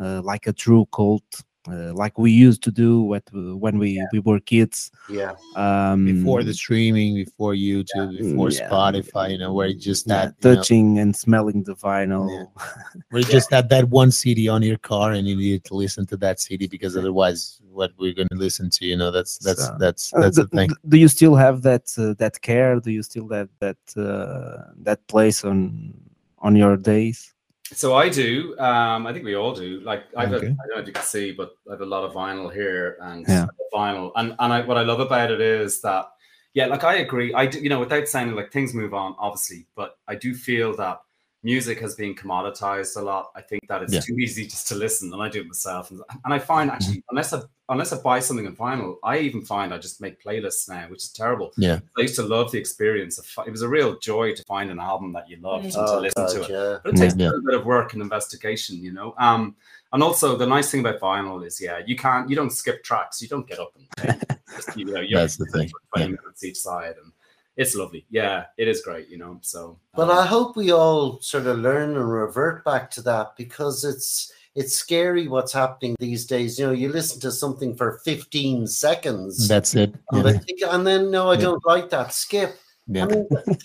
uh, 0.00 0.20
like 0.22 0.48
a 0.48 0.52
true 0.52 0.86
cult, 0.92 1.44
uh, 1.66 1.92
like 1.92 2.16
we 2.18 2.30
used 2.30 2.62
to 2.62 2.70
do 2.70 3.02
what, 3.02 3.22
when 3.32 3.78
we 3.78 4.00
we 4.12 4.20
were 4.20 4.40
kids. 4.40 4.90
Yeah. 5.10 5.32
Um, 5.56 6.04
before 6.06 6.42
the 6.44 6.54
streaming, 6.54 7.14
before 7.14 7.54
YouTube, 7.54 8.16
before 8.16 8.50
Yeah. 8.50 8.68
Spotify, 8.70 9.32
you 9.32 9.38
know, 9.38 9.52
where 9.52 9.68
you 9.68 9.74
just 9.74 10.06
yeah, 10.06 10.26
that 10.26 10.34
you 10.40 10.50
know, 10.50 10.56
touching 10.56 10.98
and 10.98 11.14
smelling 11.14 11.64
the 11.64 11.74
vinyl. 11.74 12.48
where 13.10 13.22
you 13.22 13.28
just 13.28 13.50
had 13.50 13.68
that 13.70 13.88
one 13.90 14.10
CD 14.10 14.48
on 14.48 14.62
your 14.62 14.78
car 14.78 15.12
and 15.12 15.26
you 15.26 15.36
needed 15.36 15.64
to 15.64 15.74
listen 15.74 16.06
to 16.06 16.16
that 16.18 16.40
CD 16.40 16.66
because 16.66 16.96
otherwise, 16.96 17.60
what 17.70 17.92
we're 17.98 18.14
going 18.14 18.28
to 18.28 18.36
listen 18.36 18.70
to, 18.70 18.86
you 18.86 18.96
know, 18.96 19.10
that's 19.10 19.38
that's 19.38 19.66
So, 19.66 19.76
that's 19.78 20.12
Uh, 20.14 20.20
that's 20.20 20.36
do, 20.36 20.42
the 20.44 20.48
thing. 20.56 20.70
do 20.88 20.96
you 20.96 21.08
still 21.08 21.34
have 21.36 21.62
that 21.62 21.84
uh, 21.98 22.14
that 22.18 22.40
care? 22.40 22.80
Do 22.80 22.90
you 22.90 23.02
still 23.02 23.28
have 23.28 23.48
that 23.60 23.78
uh, 23.96 24.72
that 24.84 25.06
place 25.08 25.44
on 25.44 25.92
on 26.38 26.56
your 26.56 26.76
days? 26.76 27.34
So 27.72 27.94
I 27.94 28.08
do. 28.08 28.58
Um, 28.58 29.06
I 29.06 29.12
think 29.12 29.24
we 29.24 29.34
all 29.34 29.54
do. 29.54 29.80
Like 29.80 30.04
I've, 30.16 30.32
a, 30.32 30.36
I 30.36 30.40
don't 30.40 30.56
know 30.70 30.78
if 30.78 30.86
you 30.86 30.92
can 30.92 31.02
see, 31.02 31.32
but 31.32 31.52
I 31.68 31.72
have 31.72 31.82
a 31.82 31.86
lot 31.86 32.04
of 32.04 32.14
vinyl 32.14 32.52
here, 32.52 32.96
and 33.00 33.26
Yeah. 33.28 33.46
vinyl. 33.72 34.12
And 34.16 34.34
and 34.38 34.52
I, 34.52 34.62
what 34.62 34.78
I 34.78 34.82
love 34.82 35.00
about 35.00 35.30
it 35.30 35.40
is 35.40 35.80
that, 35.82 36.06
yeah, 36.54 36.66
like 36.66 36.84
I 36.84 36.96
agree. 36.96 37.34
I 37.34 37.46
do, 37.46 37.60
you 37.60 37.68
know, 37.68 37.80
without 37.80 38.08
sounding 38.08 38.36
like 38.36 38.50
things 38.52 38.72
move 38.74 38.94
on, 38.94 39.14
obviously, 39.18 39.66
but 39.76 39.98
I 40.08 40.14
do 40.14 40.34
feel 40.34 40.74
that 40.76 41.02
music 41.42 41.78
has 41.80 41.94
been 41.94 42.14
commoditized 42.14 42.96
a 42.96 43.00
lot. 43.02 43.30
I 43.36 43.40
think 43.42 43.62
that 43.68 43.82
it's 43.82 43.92
Yeah. 43.92 44.00
too 44.00 44.18
easy 44.18 44.44
just 44.46 44.66
to 44.68 44.74
listen, 44.74 45.12
and 45.12 45.22
I 45.22 45.28
do 45.28 45.40
it 45.40 45.46
myself. 45.46 45.90
And, 45.90 46.00
and 46.24 46.34
I 46.34 46.38
find 46.38 46.70
actually, 46.70 47.02
unless 47.10 47.32
I 47.32 47.40
unless 47.70 47.92
I 47.92 48.00
buy 48.00 48.18
something 48.18 48.46
in 48.46 48.56
vinyl, 48.56 48.96
I 49.04 49.18
even 49.18 49.42
find 49.42 49.74
I 49.74 49.78
just 49.78 50.00
make 50.00 50.22
playlists 50.22 50.68
now, 50.70 50.88
which 50.88 51.02
is 51.04 51.10
terrible. 51.12 51.52
Yeah. 51.58 51.80
I 51.98 52.00
used 52.02 52.16
to 52.16 52.22
love 52.22 52.50
the 52.50 52.58
experience 52.58 53.18
of. 53.18 53.46
It 53.46 53.50
was 53.50 53.62
a 53.62 53.68
real 53.68 53.98
joy 53.98 54.34
to 54.34 54.42
find 54.44 54.70
an 54.70 54.80
album 54.80 55.12
that 55.12 55.28
you 55.28 55.36
loved 55.40 55.64
and 55.64 55.72
to 55.74 55.80
Oh, 55.86 56.00
listen 56.00 56.26
to 56.28 56.42
it 56.44 56.50
yeah. 56.50 56.78
but 56.82 56.94
it 56.94 56.96
takes 56.96 57.14
Yeah. 57.16 57.26
a 57.26 57.28
little 57.28 57.44
bit 57.44 57.54
of 57.54 57.66
work 57.66 57.92
and 57.92 58.00
investigation, 58.02 58.82
you 58.82 58.92
know. 58.92 59.14
Um, 59.18 59.54
and 59.92 60.02
also 60.02 60.36
the 60.36 60.46
nice 60.46 60.70
thing 60.70 60.80
about 60.80 60.98
vinyl 61.00 61.46
is, 61.46 61.60
yeah, 61.60 61.80
you 61.86 61.94
can't, 61.96 62.28
you 62.28 62.36
don't 62.36 62.50
skip 62.50 62.82
tracks, 62.82 63.20
you 63.22 63.28
don't 63.28 63.46
get 63.46 63.58
up 63.58 63.72
and 63.76 64.26
just, 64.56 64.76
you 64.76 64.84
know, 64.86 65.00
you're 65.00 65.20
That's 65.20 65.36
the 65.36 65.46
thing, 65.46 65.70
twenty 65.94 66.10
yeah. 66.12 66.16
minutes 66.22 66.42
each 66.44 66.58
side, 66.58 66.94
and 67.02 67.12
it's 67.58 67.74
lovely. 67.74 68.06
Yeah, 68.08 68.46
it 68.56 68.68
is 68.68 68.80
great, 68.80 69.08
you 69.10 69.18
know. 69.18 69.38
So, 69.42 69.78
But 69.94 70.08
um, 70.10 70.18
I 70.18 70.24
hope 70.26 70.56
we 70.56 70.70
all 70.72 71.20
sort 71.20 71.46
of 71.46 71.58
learn 71.58 71.90
and 71.96 72.10
revert 72.10 72.64
back 72.64 72.90
to 72.92 73.02
that 73.02 73.36
because 73.36 73.84
it's 73.84 74.32
it's 74.54 74.74
scary 74.74 75.28
what's 75.28 75.52
happening 75.52 75.94
these 76.00 76.24
days. 76.26 76.58
You 76.58 76.66
know, 76.68 76.72
you 76.72 76.88
listen 76.88 77.20
to 77.20 77.30
something 77.30 77.76
for 77.76 78.00
15 78.04 78.66
seconds 78.66 79.46
That's 79.46 79.74
it. 79.76 79.94
and, 80.12 80.24
Yeah. 80.24 80.30
I 80.30 80.38
think- 80.38 80.60
and 80.66 80.86
then 80.86 81.10
no, 81.10 81.28
I 81.30 81.34
Yeah. 81.34 81.40
don't 81.46 81.66
like 81.66 81.90
that. 81.90 82.12
Skip. 82.12 82.56
Yeah. 82.88 83.04
I 83.04 83.06
mean, 83.08 83.28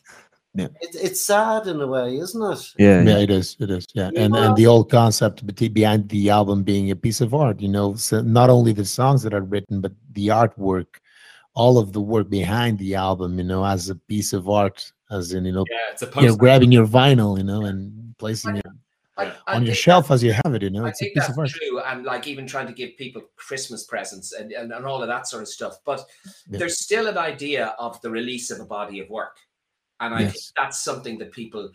Yeah. 0.55 0.67
it, 0.81 0.93
it's 1.07 1.25
sad 1.25 1.65
in 1.65 1.81
a 1.81 1.87
way, 1.87 2.17
isn't 2.17 2.43
it? 2.53 2.61
Yeah, 2.77 3.01
Yeah, 3.01 3.17
it 3.25 3.31
is. 3.31 3.57
It 3.59 3.71
is. 3.71 3.87
Yeah, 3.95 4.11
and 4.15 4.35
Yeah. 4.35 4.45
and 4.49 4.55
the 4.55 4.67
old 4.67 4.91
concept 4.91 5.37
behind 5.73 6.09
the 6.09 6.29
album 6.29 6.61
being 6.63 6.91
a 6.91 6.95
piece 6.95 7.21
of 7.21 7.33
art. 7.33 7.59
You 7.59 7.69
know, 7.69 7.95
so 7.95 8.21
not 8.21 8.49
only 8.51 8.71
the 8.73 8.85
songs 8.85 9.23
that 9.23 9.33
are 9.33 9.41
written, 9.53 9.81
but 9.81 9.93
the 10.11 10.27
artwork, 10.27 11.01
all 11.56 11.78
of 11.78 11.93
the 11.93 12.01
work 12.01 12.30
behind 12.30 12.80
the 12.80 12.95
album. 12.95 13.38
You 13.38 13.43
know, 13.43 13.66
as 13.66 13.89
a 13.89 13.95
piece 13.95 14.34
of 14.34 14.49
art 14.49 14.91
as 15.12 15.34
in 15.34 15.45
you 15.45 15.51
know, 15.51 15.66
Yeah, 15.70 15.78
it's 15.91 16.01
a 16.01 16.12
you 16.22 16.28
know, 16.28 16.36
grabbing 16.36 16.72
your 16.72 16.88
vinyl, 16.88 17.38
you 17.38 17.43
know, 17.43 17.66
and 17.66 18.18
placing 18.18 18.58
it 18.58 18.66
I, 19.18 19.34
I 19.47 19.56
on 19.56 19.66
your 19.66 19.76
shelf 19.76 20.10
as 20.10 20.24
you 20.24 20.34
have 20.34 20.56
it. 20.56 20.64
You 20.64 20.72
know, 20.72 20.86
I 20.86 20.89
it's 20.89 21.01
a 21.01 21.06
think 21.06 21.14
piece 21.14 21.24
that's 21.24 21.34
of 21.34 21.39
art. 21.39 21.49
true, 21.49 21.80
and 21.82 22.04
like 22.04 22.28
even 22.28 22.47
trying 22.47 22.68
to 22.68 22.74
give 22.74 22.97
people 22.97 23.22
Christmas 23.36 23.84
presents 23.84 24.34
and, 24.34 24.51
and, 24.51 24.72
and 24.72 24.86
all 24.86 25.01
of 25.01 25.08
that 25.08 25.28
sort 25.28 25.43
of 25.43 25.49
stuff. 25.49 25.78
But 25.86 26.04
Yeah. 26.49 26.60
there's 26.60 26.80
still 26.80 27.08
an 27.08 27.18
idea 27.18 27.76
of 27.78 28.01
the 28.01 28.10
release 28.10 28.49
of 28.49 28.60
a 28.60 28.66
body 28.66 28.99
of 28.99 29.10
work, 29.10 29.38
and 29.99 30.16
I 30.16 30.26
think 30.28 30.43
that's 30.56 30.84
something 30.84 31.18
that 31.20 31.32
people 31.32 31.70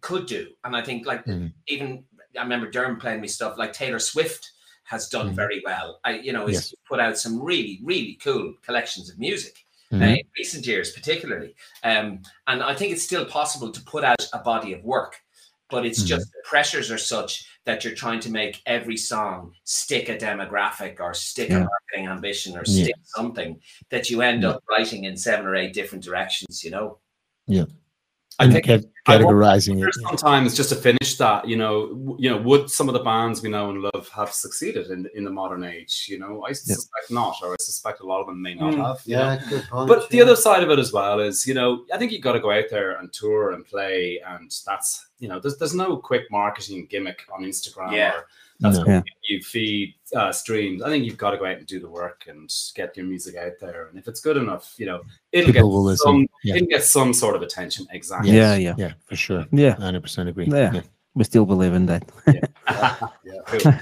could 0.00 0.26
do. 0.26 0.48
And 0.64 0.74
I 0.74 0.82
think 0.82 1.06
like 1.06 1.24
Mhm. 1.26 1.52
even 1.68 2.04
I 2.38 2.42
remember 2.42 2.70
Derm 2.70 2.98
playing 3.00 3.20
me 3.20 3.28
stuff 3.28 3.58
like 3.58 3.72
Taylor 3.72 3.98
Swift 3.98 4.52
has 4.90 5.08
done 5.08 5.30
Mhm. 5.30 5.36
very 5.36 5.62
well. 5.64 6.00
I 6.04 6.10
you 6.26 6.32
know 6.32 6.46
he's 6.46 6.56
Yes. 6.72 6.74
put 6.88 7.00
out 7.00 7.16
some 7.18 7.40
really 7.40 7.80
really 7.90 8.14
cool 8.24 8.54
collections 8.66 9.08
of 9.10 9.18
music. 9.18 9.56
uh, 9.92 9.96
Mhm. 9.96 10.18
in 10.20 10.26
recent 10.38 10.64
years, 10.68 10.92
particularly, 10.92 11.52
um, 11.82 12.22
and 12.46 12.62
I 12.62 12.76
think 12.76 12.92
it's 12.92 13.02
still 13.02 13.24
possible 13.24 13.72
to 13.72 13.80
put 13.94 14.04
out 14.04 14.24
a 14.32 14.38
body 14.38 14.72
of 14.72 14.84
work, 14.84 15.16
but 15.68 15.84
it's 15.84 16.02
Mhm. 16.04 16.06
just 16.12 16.26
the 16.30 16.42
pressures 16.44 16.92
are 16.92 17.04
such 17.14 17.44
that 17.64 17.82
you're 17.82 17.96
trying 17.96 18.20
to 18.20 18.30
make 18.30 18.62
every 18.66 18.96
song 18.96 19.52
stick 19.64 20.08
a 20.08 20.16
demographic 20.16 21.00
or 21.00 21.12
stick 21.12 21.50
a 21.50 21.58
marketing 21.70 22.06
ambition 22.06 22.56
or 22.56 22.62
Yeah. 22.66 22.84
stick 22.84 22.94
something 23.02 23.60
that 23.88 24.10
you 24.10 24.22
end 24.22 24.44
Yeah. 24.44 24.50
up 24.50 24.62
writing 24.70 25.02
in 25.06 25.16
seven 25.16 25.44
or 25.44 25.56
eight 25.56 25.72
different 25.74 26.04
directions, 26.04 26.62
you 26.62 26.70
know? 26.70 27.00
Yeah. 27.48 27.64
I 28.38 28.44
And 28.44 28.52
think 28.52 28.68
wonder 28.68 28.86
categorizing 29.06 29.78
it. 29.78 29.80
There's 29.80 30.00
sometimes 30.02 30.56
just 30.56 30.68
to 30.70 30.74
finish 30.76 31.16
that, 31.18 31.48
you 31.48 31.56
know, 31.56 32.16
you 32.18 32.30
know, 32.30 32.36
would 32.38 32.70
some 32.70 32.88
of 32.88 32.92
the 32.94 33.00
bands 33.02 33.42
we 33.42 33.48
know 33.48 33.70
and 33.70 33.82
love 33.82 34.08
have 34.14 34.32
succeeded 34.32 34.90
in 34.90 35.08
in 35.14 35.24
the 35.24 35.30
modern 35.30 35.64
age? 35.64 36.06
You 36.08 36.18
know, 36.18 36.44
I 36.46 36.52
suspect 36.52 37.10
not, 37.10 37.36
or 37.42 37.52
I 37.52 37.56
suspect 37.60 38.00
a 38.00 38.06
lot 38.06 38.20
of 38.20 38.26
them 38.26 38.40
may 38.42 38.54
not 38.54 38.74
Mm, 38.74 38.86
have. 38.86 39.00
you 39.04 39.16
know. 39.16 39.22
Yeah, 39.22 39.42
good 39.48 39.64
point. 39.64 39.88
But 39.88 40.10
the 40.10 40.20
other 40.22 40.36
side 40.36 40.62
of 40.62 40.70
it 40.70 40.78
as 40.78 40.92
well 40.92 41.20
is, 41.20 41.46
you 41.46 41.54
know, 41.54 41.84
I 41.92 41.98
think 41.98 42.12
you've 42.12 42.22
got 42.22 42.32
to 42.32 42.40
go 42.40 42.50
out 42.50 42.64
there 42.70 42.92
and 42.98 43.12
tour 43.12 43.52
and 43.52 43.64
play, 43.64 44.20
and 44.26 44.50
that's, 44.66 45.06
you 45.18 45.28
know, 45.28 45.40
there's 45.40 45.56
there's 45.58 45.74
no 45.74 45.96
quick 45.96 46.30
marketing 46.30 46.86
gimmick 46.90 47.20
on 47.34 47.42
Instagram 47.44 47.92
Yeah. 47.92 48.12
or 48.14 48.26
that's 48.62 48.76
No. 48.76 48.84
how 48.84 48.92
Yeah. 48.92 49.02
you 49.26 49.40
feed 49.42 49.94
uh, 50.14 50.30
streams. 50.32 50.82
I 50.82 50.88
think 50.90 51.04
you've 51.06 51.16
got 51.16 51.30
to 51.30 51.38
go 51.38 51.46
out 51.46 51.56
and 51.56 51.66
do 51.66 51.80
the 51.80 51.88
work 51.88 52.24
and 52.28 52.52
get 52.74 52.94
your 52.96 53.06
music 53.06 53.36
out 53.36 53.52
there, 53.60 53.86
and 53.88 53.98
if 53.98 54.06
it's 54.06 54.20
good 54.20 54.36
enough, 54.36 54.74
you 54.76 54.84
know, 54.86 55.00
it'll 55.32 55.52
People 55.52 55.88
get 55.88 55.98
some, 55.98 56.26
Yeah. 56.44 56.56
it'll 56.56 56.68
get 56.68 56.84
some 56.84 57.14
sort 57.14 57.36
of 57.36 57.42
attention. 57.42 57.86
Exactly. 57.90 58.32
Yeah, 58.32 58.56
yeah, 58.56 58.74
Yeah, 58.76 58.89
for 59.06 59.16
sure. 59.16 59.46
yeah. 59.52 59.74
100% 59.76 60.28
agree. 60.28 60.46
Yeah. 60.46 60.80
We 61.14 61.24
still 61.24 61.46
believe 61.46 61.74
in 61.74 61.86
that. 61.86 62.04
Cool. 63.46 63.72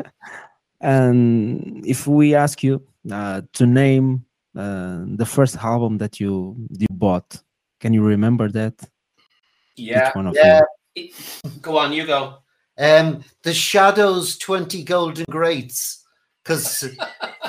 And 0.81 1.85
if 1.87 2.07
we 2.07 2.35
ask 2.35 2.63
you 2.63 2.83
uh, 3.11 3.43
to 3.55 3.67
name 3.67 4.25
uh, 4.57 5.05
the 5.07 5.27
first 5.27 5.57
album 5.57 5.99
that 5.99 6.21
you 6.21 6.57
you 6.71 6.87
bought, 6.91 7.43
can 7.81 7.93
you 7.93 8.03
remember 8.03 8.49
that? 8.51 8.75
Yeah. 9.77 10.13
One 10.15 10.29
of 10.29 10.37
yeah. 10.37 10.61
you. 10.95 11.11
Go 11.61 11.79
on, 11.79 11.93
you 11.93 12.07
go. 12.07 12.39
Um, 12.79 13.25
the 13.43 13.53
Shadows 13.53 14.39
20 14.39 14.85
Golden 14.85 15.25
Greats. 15.31 16.05
Because 16.49 16.97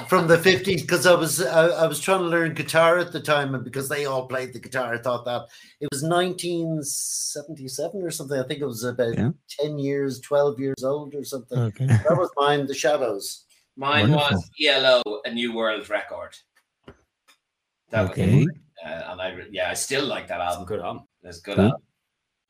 from 0.09 0.27
the 0.27 0.35
50s, 0.35 0.81
because 0.81 1.05
I 1.05 1.15
was 1.15 1.41
I, 1.41 1.67
I 1.67 1.87
was 1.87 2.01
trying 2.01 2.19
to 2.19 2.25
learn 2.25 2.53
guitar 2.53 2.97
at 2.97 3.13
the 3.13 3.21
time, 3.21 3.55
and 3.55 3.63
because 3.63 3.87
they 3.87 4.03
all 4.05 4.27
played 4.27 4.51
the 4.51 4.59
guitar, 4.59 4.93
I 4.93 4.97
thought 4.97 5.23
that 5.23 5.43
it 5.79 5.87
was 5.89 6.03
1977 6.03 8.01
or 8.03 8.11
something. 8.11 8.37
I 8.37 8.43
think 8.43 8.59
it 8.59 8.65
was 8.65 8.83
about 8.83 9.17
Yeah. 9.17 9.29
10 9.61 9.79
years, 9.79 10.19
12 10.19 10.59
years 10.59 10.83
old 10.83 11.15
or 11.15 11.23
something. 11.23 11.57
Okay. 11.57 11.85
That 11.87 12.17
was 12.17 12.29
mine, 12.35 12.67
the 12.67 12.73
Shadows. 12.73 13.45
Mine 13.77 14.11
was 14.11 14.19
Wonderful. 14.21 15.03
ELO, 15.07 15.21
a 15.23 15.31
New 15.31 15.53
World 15.55 15.89
Record. 15.89 16.35
That 17.91 18.01
was- 18.01 18.11
Okay. 18.11 18.45
uh, 18.85 18.89
and 19.11 19.21
I, 19.21 19.33
yeah, 19.49 19.69
I 19.69 19.75
still 19.75 20.03
like 20.05 20.27
that 20.27 20.41
album. 20.41 20.65
good 20.65 20.81
album. 20.81 21.03
It's 21.23 21.39
a 21.39 21.41
good 21.41 21.55
Cool. 21.55 21.65
album. 21.67 21.81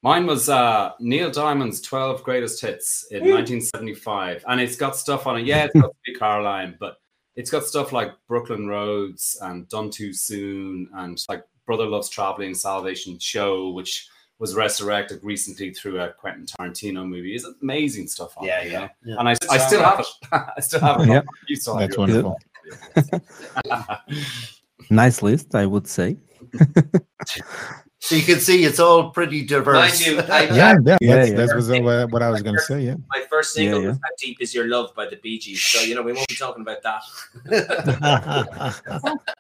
Mine 0.02 0.26
was 0.26 0.48
uh, 0.48 0.92
Neil 1.00 1.30
Diamond's 1.30 1.82
12 1.82 2.24
Greatest 2.24 2.62
Hits 2.62 3.06
in 3.12 3.20
1975. 3.22 4.46
And 4.48 4.62
it's 4.62 4.76
got 4.78 4.96
stuff 4.96 5.28
on 5.28 5.38
it. 5.40 5.46
Yeah, 5.46 5.66
it's 5.66 5.74
got 5.80 5.92
Sweet 6.06 6.18
Caroline, 6.20 6.78
but 6.80 6.98
it's 7.36 7.50
got 7.52 7.64
stuff 7.66 7.92
like 7.92 8.12
Brooklyn 8.28 8.68
Roads 8.68 9.38
and 9.42 9.68
Done 9.68 9.90
Too 9.90 10.14
Soon 10.14 10.90
and 10.96 11.22
like 11.28 11.44
Brother 11.66 11.86
Loves 11.86 12.08
Traveling, 12.10 12.54
Salvation 12.56 13.20
Show, 13.20 13.72
which 13.72 14.08
was 14.40 14.56
resurrected 14.56 15.20
recently 15.22 15.74
through 15.74 16.00
a 16.00 16.14
Quentin 16.14 16.46
Tarantino 16.46 17.06
movie. 17.06 17.36
It's 17.36 17.46
amazing 17.62 18.08
stuff 18.08 18.38
on 18.38 18.46
Yeah, 18.48 18.62
it. 18.62 18.72
yeah. 18.72 18.88
Yeah. 19.04 19.16
And 19.20 19.28
I, 19.28 19.36
I 19.52 19.58
still 19.58 19.84
have 19.84 20.00
it. 20.00 20.08
I 20.32 20.62
still 20.62 20.80
have 20.80 21.02
it. 21.02 21.08
Yeah. 21.10 21.22
You 21.50 21.56
still 21.58 21.76
have 21.76 21.90
That's 21.90 21.98
yours. 21.98 22.24
wonderful. 22.24 24.00
Nice 24.90 25.22
list, 25.22 25.54
I 25.54 25.66
would 25.68 25.88
say. 25.88 26.18
So 28.02 28.16
you 28.16 28.22
can 28.24 28.40
see 28.40 28.64
it's 28.64 28.80
all 28.80 29.10
pretty 29.12 29.46
diverse. 29.46 29.76
Mind 29.76 30.06
you, 30.06 30.20
I- 30.34 30.44
Yeah, 30.44 30.76
yeah, 30.86 30.98
Yeah, 31.02 31.16
that's, 31.16 31.32
yeah. 31.32 31.36
that 31.46 31.56
was 31.56 31.70
uh, 31.70 31.80
what 31.82 32.12
what 32.12 32.22
I 32.24 32.30
was 32.30 32.42
going 32.42 32.56
to 32.56 32.62
say. 32.62 32.82
Yeah. 32.82 32.96
My 33.14 33.22
first 33.30 33.54
single 33.54 33.82
Yeah, 33.82 33.90
was 33.90 33.98
How 33.98 34.10
Deep 34.18 34.38
Is 34.40 34.56
Your 34.56 34.68
Love 34.68 34.96
by 34.96 35.06
the 35.08 35.18
Bee 35.18 35.38
Gees. 35.38 35.62
So, 35.62 35.82
you 35.82 35.96
know, 35.96 36.02
we 36.02 36.14
won't 36.14 36.28
be 36.30 36.36
talking 36.36 36.62
about 36.62 36.82
that. 36.84 37.02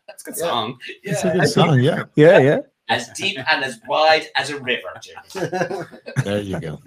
That's 0.07 0.24
a 0.24 0.26
good 0.26 0.38
song. 0.38 0.78
It's 1.03 1.24
a 1.24 1.32
good 1.32 1.47
song. 1.49 1.80
Yeah. 1.80 2.03
Yeah, 2.16 2.39
yeah. 2.39 2.60
As 2.89 3.07
deep 3.10 3.38
and 3.38 3.64
as 3.64 3.80
wide 3.88 4.26
as 4.36 4.49
a 4.49 4.60
river, 4.60 4.89
There 6.26 6.41
you 6.41 6.60
go. 6.60 6.80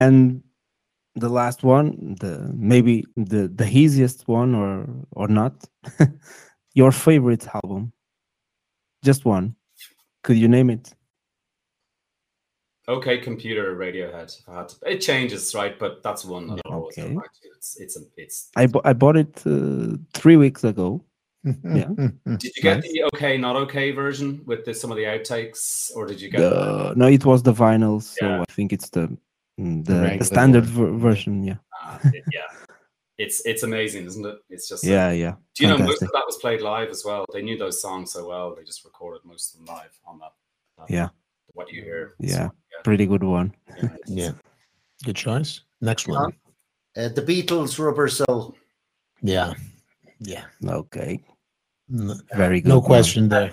And 0.00 0.42
the 1.16 1.28
last 1.28 1.64
one, 1.64 2.16
the 2.20 2.50
maybe 2.54 3.04
the 3.16 3.48
the 3.48 3.66
easiest 3.68 4.28
one 4.28 4.54
or 4.54 4.86
or 5.10 5.26
not, 5.28 5.54
your 6.74 6.92
favorite 6.92 7.46
album. 7.52 7.92
Just 9.04 9.24
one. 9.24 9.56
Could 10.22 10.36
you 10.36 10.48
name 10.48 10.70
it? 10.70 10.94
Okay, 12.88 13.18
computer 13.18 13.76
Radiohead. 13.76 14.36
If 14.38 14.44
to, 14.80 14.90
it 14.90 14.98
changes, 14.98 15.54
right? 15.54 15.78
But 15.78 16.02
that's 16.02 16.24
one 16.24 16.48
that 16.48 16.60
I'll 16.66 16.72
always 16.72 16.98
Okay. 16.98 17.14
back 17.14 17.32
to. 17.42 17.48
It's 17.56 17.76
it's 17.80 17.96
a, 17.96 18.00
it's. 18.16 18.50
I 18.56 18.66
bu- 18.66 18.80
I 18.84 18.92
bought 18.94 19.16
it 19.16 19.42
uh, 19.46 19.96
three 20.12 20.36
weeks 20.36 20.64
ago. 20.64 21.04
Yeah. 21.44 21.88
Did 22.38 22.52
you 22.56 22.62
get 22.62 22.80
Nice. 22.80 22.92
the 22.92 23.04
okay, 23.14 23.38
not 23.38 23.56
okay 23.56 23.92
version 23.92 24.42
with 24.44 24.64
the, 24.64 24.74
some 24.74 24.90
of 24.90 24.96
the 24.96 25.04
outtakes, 25.04 25.90
or 25.94 26.06
did 26.06 26.20
you 26.20 26.30
get? 26.30 26.40
The, 26.40 26.94
no, 26.96 27.06
it 27.06 27.24
was 27.24 27.42
the 27.42 27.52
vinyl, 27.52 28.02
so 28.02 28.26
Yeah. 28.26 28.40
I 28.40 28.52
think 28.52 28.72
it's 28.72 28.90
the 28.90 29.16
mm, 29.58 29.84
the, 29.84 30.16
the 30.18 30.24
standard 30.24 30.64
ver- 30.66 30.92
version. 30.92 31.44
Yeah, 31.44 31.56
Uh, 31.82 31.98
yeah, 32.32 32.48
it's 33.24 33.44
it's 33.50 33.62
amazing, 33.62 34.06
isn't 34.06 34.24
it? 34.26 34.38
It's 34.48 34.66
just. 34.68 34.82
yeah, 34.84 35.10
yeah. 35.12 35.34
Do 35.54 35.58
you 35.64 35.68
know 35.70 35.78
most 35.78 36.02
of 36.02 36.10
that 36.12 36.24
was 36.26 36.36
played 36.36 36.60
live 36.62 36.88
as 36.88 37.02
well? 37.04 37.24
They 37.32 37.42
knew 37.42 37.58
those 37.58 37.80
songs 37.80 38.12
so 38.12 38.26
well. 38.28 38.54
They 38.54 38.64
just 38.64 38.84
recorded 38.84 39.22
most 39.24 39.44
of 39.54 39.58
them 39.58 39.66
live 39.76 39.94
on 40.06 40.18
that. 40.20 40.32
that- 40.78 40.90
Yeah. 40.90 41.08
What 41.52 41.70
you 41.72 41.82
hear. 41.82 42.14
Yeah. 42.18 42.48
Pretty 42.84 43.06
good 43.06 43.22
one. 43.24 43.54
yeah. 43.82 43.88
Yeah. 44.22 44.32
Good 45.04 45.16
choice. 45.16 45.60
Next 45.80 46.06
one. 46.08 46.32
Uh, 46.96 47.08
the 47.08 47.22
Beatles, 47.22 47.78
Rubber 47.78 48.08
Soul. 48.08 48.54
Yeah. 49.22 49.54
Yeah. 50.20 50.44
Okay, 50.66 51.22
No, 51.88 52.14
very 52.36 52.60
good. 52.60 52.68
no 52.68 52.78
one. 52.80 52.86
question 52.86 53.28
there. 53.28 53.52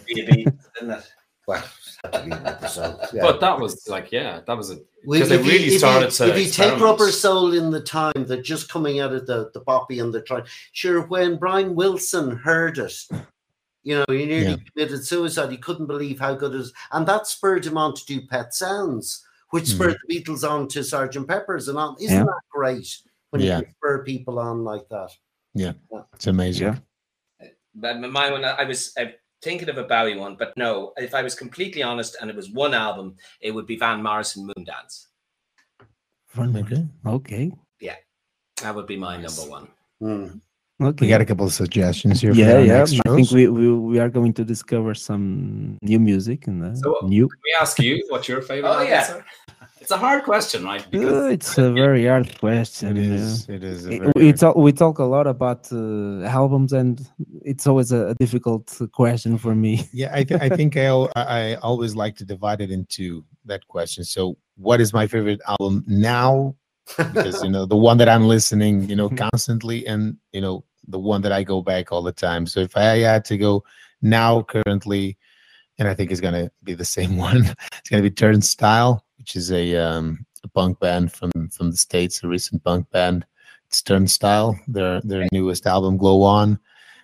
Be 1.47 1.53
a 1.53 1.61
Bee, 1.61 1.61
didn't 1.61 1.67
it? 1.67 1.81
Well, 2.03 2.03
had 2.03 2.13
to 2.13 2.23
be 2.23 2.31
Rubber 2.31 2.67
Soul. 2.67 2.99
yeah. 3.13 3.21
But 3.21 3.39
that 3.41 3.59
was 3.59 3.87
like, 3.87 4.11
yeah, 4.11 4.41
that 4.45 4.57
was 4.57 4.71
a 4.71 4.77
because 5.09 5.29
they 5.29 5.35
if 5.35 5.45
you- 5.45 5.51
really 5.51 5.65
if 5.65 5.71
you- 5.73 5.79
started 5.79 6.11
to. 6.11 6.23
If 6.29 6.37
you 6.37 6.43
take 6.43 6.47
experiment. 6.47 6.81
Rubber 6.83 7.11
Soul 7.11 7.53
in 7.53 7.71
the 7.71 7.81
time, 7.81 8.13
they're 8.15 8.41
just 8.41 8.69
coming 8.69 8.99
out 8.99 9.13
of 9.13 9.25
the 9.25 9.49
the 9.53 9.61
boppy 9.61 10.01
and 10.01 10.13
the 10.13 10.21
try. 10.21 10.43
Sure, 10.73 11.01
when 11.07 11.37
Brian 11.37 11.73
Wilson 11.75 12.35
heard 12.37 12.77
it, 12.77 12.93
you 13.83 13.95
know, 13.97 14.05
he 14.09 14.25
nearly 14.25 14.45
Yeah. 14.51 14.55
committed 14.73 15.05
suicide. 15.05 15.49
He 15.51 15.57
couldn't 15.57 15.87
believe 15.87 16.19
how 16.19 16.33
good 16.35 16.53
it 16.53 16.57
was, 16.57 16.73
and 16.91 17.07
that 17.07 17.25
spurred 17.27 17.65
him 17.65 17.77
on 17.77 17.95
to 17.95 18.05
do 18.05 18.27
Pet 18.27 18.53
Sounds, 18.53 19.25
which 19.51 19.69
Hmm. 19.69 19.75
spurred 19.75 19.97
the 20.07 20.21
Beatles 20.21 20.47
on 20.49 20.67
to 20.69 20.83
Sergeant 20.83 21.27
Pepper's, 21.27 21.67
and 21.69 21.77
on. 21.77 21.95
Isn't 21.99 22.17
Yeah. 22.17 22.23
that 22.25 22.41
great 22.51 22.97
when 23.31 23.41
Yeah. 23.41 23.59
you 23.59 23.63
can 23.65 23.75
spur 23.75 24.03
people 24.03 24.39
on 24.39 24.63
like 24.65 24.87
that? 24.89 25.11
Yeah, 25.53 25.73
it's 26.13 26.27
amazing. 26.27 26.67
Yeah. 27.41 27.49
But 27.73 27.99
my 28.01 28.31
one, 28.31 28.43
I 28.43 28.63
was 28.65 28.91
uh, 28.97 29.05
thinking 29.41 29.69
of 29.69 29.77
a 29.77 29.83
Bowie 29.83 30.17
one, 30.17 30.35
but 30.35 30.53
no, 30.57 30.93
if 30.97 31.13
I 31.13 31.21
was 31.21 31.35
completely 31.35 31.83
honest 31.83 32.17
and 32.21 32.29
it 32.29 32.35
was 32.35 32.49
one 32.51 32.73
album, 32.73 33.15
it 33.41 33.51
would 33.51 33.67
be 33.67 33.77
Van 33.77 34.01
Morrison 34.01 34.47
Moondance. 34.47 35.07
Okay. 36.37 36.85
Okay, 37.05 37.51
That 38.61 38.75
would 38.75 38.87
be 38.87 38.97
my 38.97 39.17
number 39.17 39.41
one. 39.43 39.67
Hmm. 39.99 40.27
okay. 40.81 41.05
We 41.05 41.09
got 41.09 41.21
a 41.21 41.25
couple 41.25 41.45
of 41.45 41.53
suggestions 41.53 42.21
here. 42.21 42.33
yeah, 42.33 42.53
our 42.53 42.61
yeah. 42.61 42.77
next 42.79 42.99
I 43.07 43.15
think 43.15 43.31
we, 43.31 43.47
we 43.47 43.73
we 43.73 43.99
are 43.99 44.09
going 44.09 44.33
to 44.33 44.43
discover 44.43 44.93
some 44.93 45.77
new 45.81 45.99
music 45.99 46.47
and 46.47 46.63
uh, 46.63 46.75
So- 46.75 46.99
new. 47.03 47.27
Can 47.27 47.39
we 47.43 47.55
ask 47.61 47.79
you 47.79 48.03
what 48.09 48.27
your 48.27 48.41
favorite? 48.41 48.69
Oh, 48.69 48.73
album 48.73 48.87
yeah. 48.87 49.21
Is, 49.87 49.91
sir? 49.91 49.95
It's 49.95 50.03
a 50.03 50.05
hard 50.07 50.23
question, 50.23 50.63
right? 50.63 50.85
Because 50.91 51.25
Uh, 51.25 51.33
it's 51.33 51.57
a 51.57 51.71
very 51.71 52.05
hard 52.05 52.37
question. 52.39 52.97
It 52.97 53.03
is. 53.03 53.45
Yeah. 53.47 53.55
It 53.55 53.63
is. 53.63 53.85
It- 53.85 54.15
we 54.15 54.33
talk 54.33 54.55
we 54.55 54.71
talk 54.73 54.99
a 54.99 55.03
lot 55.05 55.27
about 55.27 55.71
uh, 55.71 56.23
albums, 56.23 56.73
and 56.73 56.99
it's 57.45 57.67
always 57.67 57.91
a, 57.91 58.07
a 58.07 58.13
difficult 58.15 58.65
question 58.91 59.37
for 59.37 59.55
me. 59.55 59.73
Yeah, 59.93 60.11
I, 60.19 60.23
th- 60.23 60.41
I 60.41 60.49
think 60.49 60.75
I, 60.77 60.85
al- 60.85 61.11
I 61.15 61.53
I 61.53 61.55
always 61.55 61.95
like 61.95 62.15
to 62.17 62.25
divide 62.25 62.61
it 62.61 62.71
into 62.71 63.23
that 63.45 63.67
question. 63.67 64.03
So, 64.03 64.37
what 64.55 64.81
is 64.81 64.93
my 64.93 65.07
favorite 65.07 65.41
album 65.47 65.83
now? 65.87 66.55
Because 66.97 67.43
you 67.43 67.49
know 67.49 67.65
the 67.65 67.75
one 67.77 67.97
that 67.97 68.09
I'm 68.09 68.27
listening, 68.27 68.89
you 68.89 68.95
know, 68.95 69.09
constantly, 69.31 69.87
and 69.87 70.17
you 70.33 70.41
know 70.41 70.63
the 70.87 70.99
one 70.99 71.21
that 71.21 71.31
I 71.31 71.43
go 71.43 71.61
back 71.61 71.91
all 71.91 72.01
the 72.03 72.11
time. 72.13 72.47
So, 72.47 72.59
if 72.61 72.75
I 72.77 72.99
had 72.99 73.25
to 73.25 73.37
go 73.37 73.63
now, 74.01 74.43
currently, 74.43 75.17
and 75.79 75.87
I 75.87 75.93
think 75.95 76.11
it's 76.11 76.21
gonna 76.21 76.49
be 76.63 76.75
the 76.75 76.85
same 76.85 77.17
one. 77.29 77.43
It's 77.79 77.89
gonna 77.89 78.03
be 78.03 78.11
Turnstile, 78.11 79.03
which 79.27 79.35
is 79.35 79.51
a 79.51 79.75
um, 79.75 80.25
a 80.45 80.47
punk 80.47 80.79
band 80.79 81.11
from 81.11 81.31
from 81.49 81.69
the 81.71 81.75
states, 81.77 82.23
a 82.23 82.27
recent 82.29 82.63
punk 82.63 82.89
band. 82.91 83.25
It's 83.67 83.81
Turnstile, 83.81 84.57
their 84.69 85.01
their 85.01 85.27
newest 85.33 85.67
album, 85.67 85.97
Glow 85.97 86.21
On, 86.23 86.57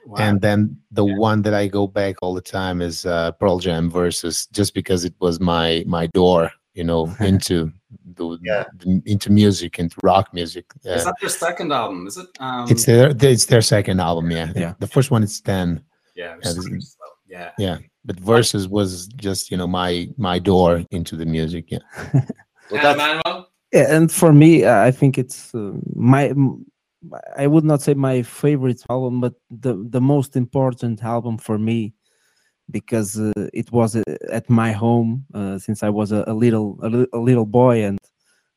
Wow. 0.06 0.16
and 0.20 0.40
then 0.42 0.78
the 0.92 1.06
Yeah. 1.06 1.18
one 1.18 1.42
that 1.42 1.54
I 1.54 1.68
go 1.68 1.86
back 1.86 2.16
all 2.22 2.34
the 2.34 2.42
time 2.60 2.82
is 2.82 3.06
uh, 3.06 3.34
Pearl 3.34 3.60
Jam 3.60 3.90
versus, 3.92 4.48
just 4.54 4.74
because 4.74 5.04
it 5.04 5.14
was 5.20 5.42
my 5.42 5.84
my 5.86 6.08
door, 6.08 6.50
you 6.76 6.86
know, 6.86 7.14
into 7.20 7.74
the, 8.16 8.38
Yeah. 8.42 8.64
the- 8.78 9.02
into 9.06 9.30
music, 9.30 9.78
into 9.80 9.98
rock 10.02 10.34
music. 10.34 10.66
is 10.86 11.02
Uh, 11.02 11.06
that 11.06 11.16
their 11.20 11.30
second 11.30 11.74
album? 11.74 12.08
Is 12.08 12.16
it? 12.18 12.28
Um, 12.40 12.68
it's 12.72 12.86
their 12.86 13.14
it's 13.34 13.48
their 13.48 13.62
second 13.62 14.00
album, 14.00 14.32
yeah. 14.32 14.54
Yeah. 14.56 14.74
The 14.80 14.88
first 14.88 15.12
one 15.12 15.24
is 15.24 15.42
Ten. 15.42 15.84
yeah, 16.16 16.38
yeah, 17.58 17.78
this 18.06 18.16
great 18.18 18.40
is- 18.40 18.56
as 18.56 18.68
well. 18.68 18.86
yeah. 18.86 18.90
Yeah, 18.90 18.96
but 18.96 19.00
verses 19.00 19.08
was 19.08 19.08
just 19.16 19.52
you 19.52 19.58
know 19.58 19.68
my 19.68 20.10
my 20.18 20.40
door 20.40 20.84
into 20.92 21.16
the 21.16 21.26
music. 21.26 21.72
Yeah, 21.72 21.80
Well, 22.72 22.82
that's- 22.82 23.46
Yeah, 23.74 23.96
and 23.96 24.12
for 24.12 24.34
me, 24.34 24.64
uh, 24.66 24.88
I 24.88 24.92
think 24.92 25.18
it's 25.18 25.54
uh, 25.56 25.72
my. 25.96 26.34
i 27.38 27.48
would 27.48 27.64
not 27.66 27.82
say 27.82 27.94
my 27.96 28.24
favorite 28.24 28.84
album, 28.90 29.20
but 29.22 29.34
the 29.50 29.74
the 29.90 30.00
most 30.02 30.36
important 30.36 31.04
album 31.04 31.38
for 31.38 31.58
me, 31.58 31.94
because 32.70 33.20
uh, 33.20 33.50
it 33.54 33.72
was 33.72 33.96
uh, 33.96 34.02
at 34.32 34.50
my 34.50 34.72
home 34.72 35.26
uh, 35.34 35.58
since 35.60 35.84
I 35.84 35.90
was 35.90 36.12
a, 36.12 36.24
a 36.28 36.34
little 36.34 36.78
a, 36.84 36.90
li- 36.90 37.08
a 37.14 37.18
little 37.18 37.46
boy, 37.46 37.84
and 37.86 38.00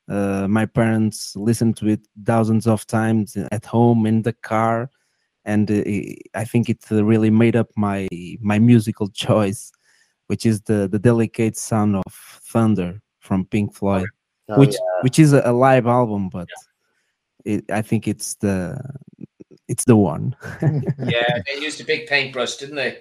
uh, 0.09 0.47
my 0.49 0.67
parents 0.67 1.35
listened 1.37 1.77
to 1.79 1.89
it 1.89 2.01
thousands 2.25 2.67
of 2.67 2.87
times 2.87 3.37
at 3.51 3.65
home 3.65 4.07
in 4.09 4.23
the 4.23 4.33
car, 4.33 4.91
and 5.47 5.71
uh, 5.71 5.83
I 6.35 6.45
think 6.45 6.69
it 6.69 6.85
uh, 6.93 7.03
really 7.03 7.31
made 7.31 7.57
up 7.57 7.71
my 7.77 8.09
my 8.41 8.59
musical 8.59 9.09
choice, 9.09 9.73
which 10.27 10.45
is 10.45 10.61
the 10.63 10.87
the 10.87 10.99
delicate 10.99 11.57
sound 11.57 11.97
of 11.97 12.13
thunder 12.13 13.01
from 13.21 13.47
Pink 13.47 13.75
Floyd 13.75 14.07
oh, 14.49 14.59
which 14.59 14.73
yeah. 14.73 15.03
which 15.03 15.19
is 15.19 15.33
a, 15.33 15.43
a 15.45 15.53
live 15.53 15.87
album, 15.87 16.29
but 16.29 16.49
it, 17.45 17.65
I 17.71 17.83
think 17.83 18.09
it's 18.09 18.35
the 18.37 18.79
it's 19.69 19.85
the 19.85 19.97
one. 19.97 20.37
Yeah, 20.99 21.39
they 21.47 21.61
used 21.61 21.81
a 21.81 21.85
big 21.85 22.07
paintbrush, 22.07 22.57
didn't 22.57 22.77
they? 22.77 22.99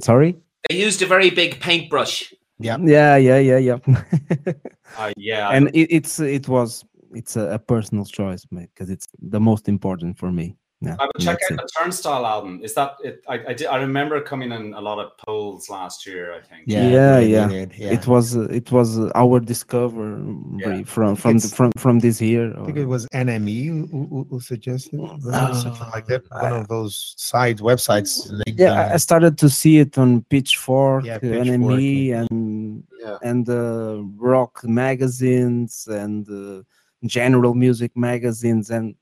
Sorry. 0.00 0.36
They 0.68 0.76
used 0.76 1.02
a 1.02 1.06
very 1.06 1.30
big 1.30 1.60
paintbrush. 1.60 2.32
yeah. 2.58 2.78
Yeah, 2.80 3.16
yeah, 3.16 3.38
yeah, 3.38 3.58
yeah. 3.58 3.78
Uh, 4.96 5.12
yeah, 5.16 5.50
and 5.50 5.68
it, 5.74 5.88
it's 5.90 6.20
it 6.20 6.48
was 6.48 6.82
it's 7.12 7.36
a, 7.36 7.50
a 7.50 7.58
personal 7.58 8.04
choice 8.04 8.46
because 8.46 8.88
it's 8.88 9.06
the 9.20 9.40
most 9.40 9.68
important 9.68 10.16
for 10.16 10.32
me. 10.32 10.56
Yeah, 10.82 10.94
I 11.00 11.06
would 11.06 11.20
check 11.20 11.38
out 11.44 11.52
it. 11.52 11.56
the 11.56 11.68
Turnstile 11.80 12.26
album. 12.26 12.60
Is 12.62 12.74
that 12.74 12.96
it? 13.02 13.24
I 13.26 13.34
I, 13.48 13.52
did, 13.54 13.66
I 13.66 13.78
remember 13.78 14.20
coming 14.20 14.52
in 14.52 14.74
a 14.74 14.80
lot 14.80 14.98
of 14.98 15.16
polls 15.16 15.70
last 15.70 16.06
year. 16.06 16.34
I 16.34 16.40
think. 16.42 16.64
Yeah, 16.66 16.88
Yeah, 16.90 17.18
yeah. 17.18 17.48
did, 17.48 17.72
yeah. 17.78 17.92
It 17.92 18.06
was 18.06 18.36
uh, 18.36 18.42
it 18.60 18.70
was 18.70 18.98
uh, 18.98 19.10
our 19.14 19.40
discovery 19.40 20.20
Yeah. 20.58 20.82
from 20.84 21.16
from 21.16 21.38
the, 21.38 21.48
from 21.48 21.72
from 21.78 21.98
this 22.00 22.20
year. 22.20 22.52
I 22.60 22.64
think 22.66 22.76
it 22.76 22.84
was 22.84 23.06
NME 23.14 23.66
who, 23.90 24.06
who, 24.10 24.26
who 24.28 24.38
suggested 24.40 25.00
it, 25.00 25.10
Oh, 25.24 25.52
something 25.54 25.88
like 25.94 26.06
that. 26.08 26.24
One 26.30 26.52
of 26.52 26.68
those 26.68 27.14
side 27.16 27.58
websites. 27.60 28.28
and 28.28 28.42
yeah, 28.58 28.72
I- 28.74 28.90
I 28.90 28.94
uh, 28.94 28.98
started 28.98 29.38
to 29.38 29.48
see 29.48 29.78
it 29.78 29.96
on 29.96 30.24
Pitchfork, 30.28 31.06
Yeah, 31.06 31.14
uh, 31.16 31.20
Pitchfork, 31.20 31.46
NME, 31.46 32.06
yeah. 32.08 32.26
and 32.28 32.84
Yeah. 33.00 33.16
and 33.22 33.48
uh, 33.48 34.02
rock 34.18 34.60
magazines 34.64 35.88
and 35.88 36.28
uh, 36.28 36.62
general 37.06 37.54
music 37.54 37.92
magazines 37.96 38.70
and 38.70 38.94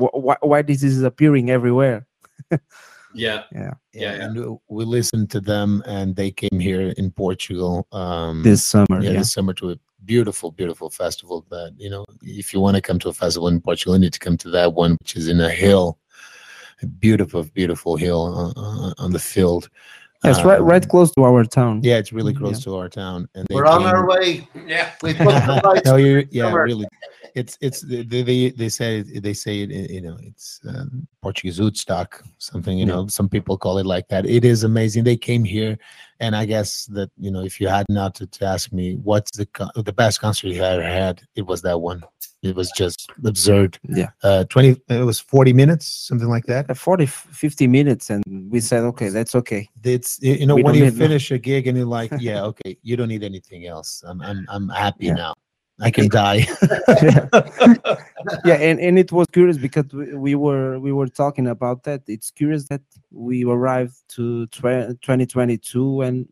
wh- 0.00 0.14
wh- 0.14 0.42
why 0.42 0.62
this 0.62 0.82
is 0.82 1.02
appearing 1.02 1.50
everywhere 1.50 2.06
Yeah. 3.14 3.44
yeah, 3.52 3.74
yeah, 3.92 4.16
yeah. 4.16 4.24
and 4.24 4.58
we 4.68 4.84
listened 4.84 5.30
to 5.30 5.40
them, 5.40 5.82
and 5.86 6.16
they 6.16 6.30
came 6.32 6.58
here 6.58 6.92
in 6.96 7.10
Portugal. 7.12 7.86
Um, 7.92 8.42
this 8.42 8.64
summer 8.64 9.00
yeah, 9.00 9.10
yeah, 9.10 9.18
this 9.18 9.32
summer 9.32 9.54
to 9.54 9.70
a 9.70 9.76
beautiful, 10.04 10.50
beautiful 10.50 10.90
festival. 10.90 11.46
That 11.48 11.74
you 11.78 11.88
know, 11.88 12.04
if 12.22 12.52
you 12.52 12.60
want 12.60 12.74
to 12.74 12.82
come 12.82 12.98
to 12.98 13.08
a 13.08 13.12
festival 13.12 13.48
in 13.48 13.60
Portugal, 13.60 13.94
you 13.94 14.00
need 14.00 14.12
to 14.14 14.18
come 14.18 14.36
to 14.38 14.50
that 14.50 14.74
one, 14.74 14.96
which 15.00 15.14
is 15.16 15.28
in 15.28 15.40
a 15.40 15.48
hill, 15.48 15.98
a 16.82 16.86
beautiful, 16.86 17.44
beautiful 17.44 17.96
hill 17.96 18.20
on, 18.20 18.52
on, 18.56 18.94
on 18.98 19.12
the 19.12 19.20
field. 19.20 19.70
It's 20.24 20.42
right 20.44 20.60
Um, 20.60 20.66
right 20.66 20.86
close 20.88 21.10
to 21.12 21.24
our 21.24 21.44
town 21.44 21.80
Yeah, 21.82 21.98
it's 21.98 22.12
really 22.12 22.32
Mm, 22.34 22.38
close 22.38 22.58
yeah. 22.60 22.64
to 22.72 22.76
our 22.78 22.88
town, 22.88 23.28
and 23.34 23.46
they 23.48 23.54
We're 23.54 23.66
on 23.66 23.80
came- 23.80 23.88
our 23.88 24.06
way. 24.08 24.48
Yeah. 24.66 24.90
We 25.02 25.14
put 25.14 25.26
the 25.46 25.60
lights. 25.64 25.84
no, 25.86 25.96
you 25.96 26.26
yeah, 26.30 26.44
summer. 26.44 26.64
really. 26.64 26.86
It's 27.34 27.58
it's 27.60 27.80
they 27.80 28.02
they 28.02 28.22
they- 28.22 28.50
they 28.50 28.68
say 28.68 29.02
they 29.02 29.32
say 29.34 29.62
it 29.62 29.90
you 29.90 30.00
know 30.00 30.16
it's 30.22 30.60
um, 30.68 31.06
Portuguese 31.20 31.58
Woodstock 31.60 32.22
something 32.38 32.78
you 32.78 32.86
Yeah. 32.86 32.92
know 32.94 33.06
some 33.08 33.28
people 33.28 33.58
call 33.58 33.78
it 33.78 33.86
like 33.86 34.06
that. 34.08 34.24
It 34.26 34.44
is 34.44 34.62
amazing. 34.64 35.02
They 35.04 35.16
came 35.16 35.42
here, 35.42 35.76
and 36.20 36.36
I 36.36 36.44
guess 36.46 36.86
that 36.96 37.10
you 37.18 37.30
know 37.32 37.42
if 37.50 37.60
you 37.60 37.66
had 37.68 37.86
not 37.88 38.14
to, 38.16 38.26
to 38.28 38.44
ask 38.46 38.72
me 38.72 38.94
what's 39.02 39.32
the 39.36 39.48
the 39.74 39.92
best 39.92 40.20
concert 40.20 40.48
you 40.48 40.62
ever 40.62 40.82
had, 40.82 41.22
it 41.34 41.44
was 41.46 41.60
that 41.62 41.80
one. 41.80 42.02
It 42.44 42.54
was 42.54 42.70
just 42.76 43.10
absurd. 43.24 43.78
yeah 43.88 44.10
Uh, 44.22 44.44
twenty 44.44 44.70
it 44.88 45.04
was 45.04 45.18
forty 45.20 45.52
minutes 45.52 45.86
something 46.08 46.28
like 46.28 46.46
that. 46.46 46.68
Uh, 46.70 46.74
40 46.74 47.06
50 47.06 47.66
minutes 47.66 48.10
and 48.10 48.22
we 48.52 48.60
said 48.60 48.82
okay 48.84 49.08
that's 49.08 49.34
okay 49.34 49.68
It's 49.82 50.18
you 50.22 50.46
know 50.46 50.54
We 50.56 50.62
when 50.62 50.74
you 50.74 50.84
need 50.84 50.94
no- 50.98 51.04
finish 51.06 51.30
a 51.30 51.38
gig 51.38 51.66
and 51.68 51.76
you're 51.78 51.86
like 52.00 52.12
yeah 52.28 52.44
okay 52.50 52.76
you 52.82 52.96
don't 52.96 53.08
need 53.08 53.24
anything 53.24 53.66
else. 53.66 54.04
I'm 54.06 54.20
I'm 54.22 54.44
I'm 54.54 54.68
happy 54.68 55.06
Yeah. 55.06 55.14
now. 55.24 55.32
I 55.80 55.90
can 55.90 56.08
die. 56.22 56.46
yeah 57.02 57.26
yeah. 58.44 58.58
and, 58.68 58.78
and 58.86 58.98
it 58.98 59.10
was 59.10 59.26
curious 59.32 59.58
because 59.58 59.86
we, 59.92 60.14
we 60.26 60.34
were 60.34 60.78
we 60.78 60.92
were 60.92 61.08
talking 61.22 61.46
about 61.48 61.82
that 61.84 62.00
it's 62.06 62.30
curious 62.30 62.68
that 62.68 62.82
we 63.10 63.44
arrived 63.44 63.96
to 64.16 64.46
tw- 64.54 64.94
2022 65.02 66.02
and 66.02 66.28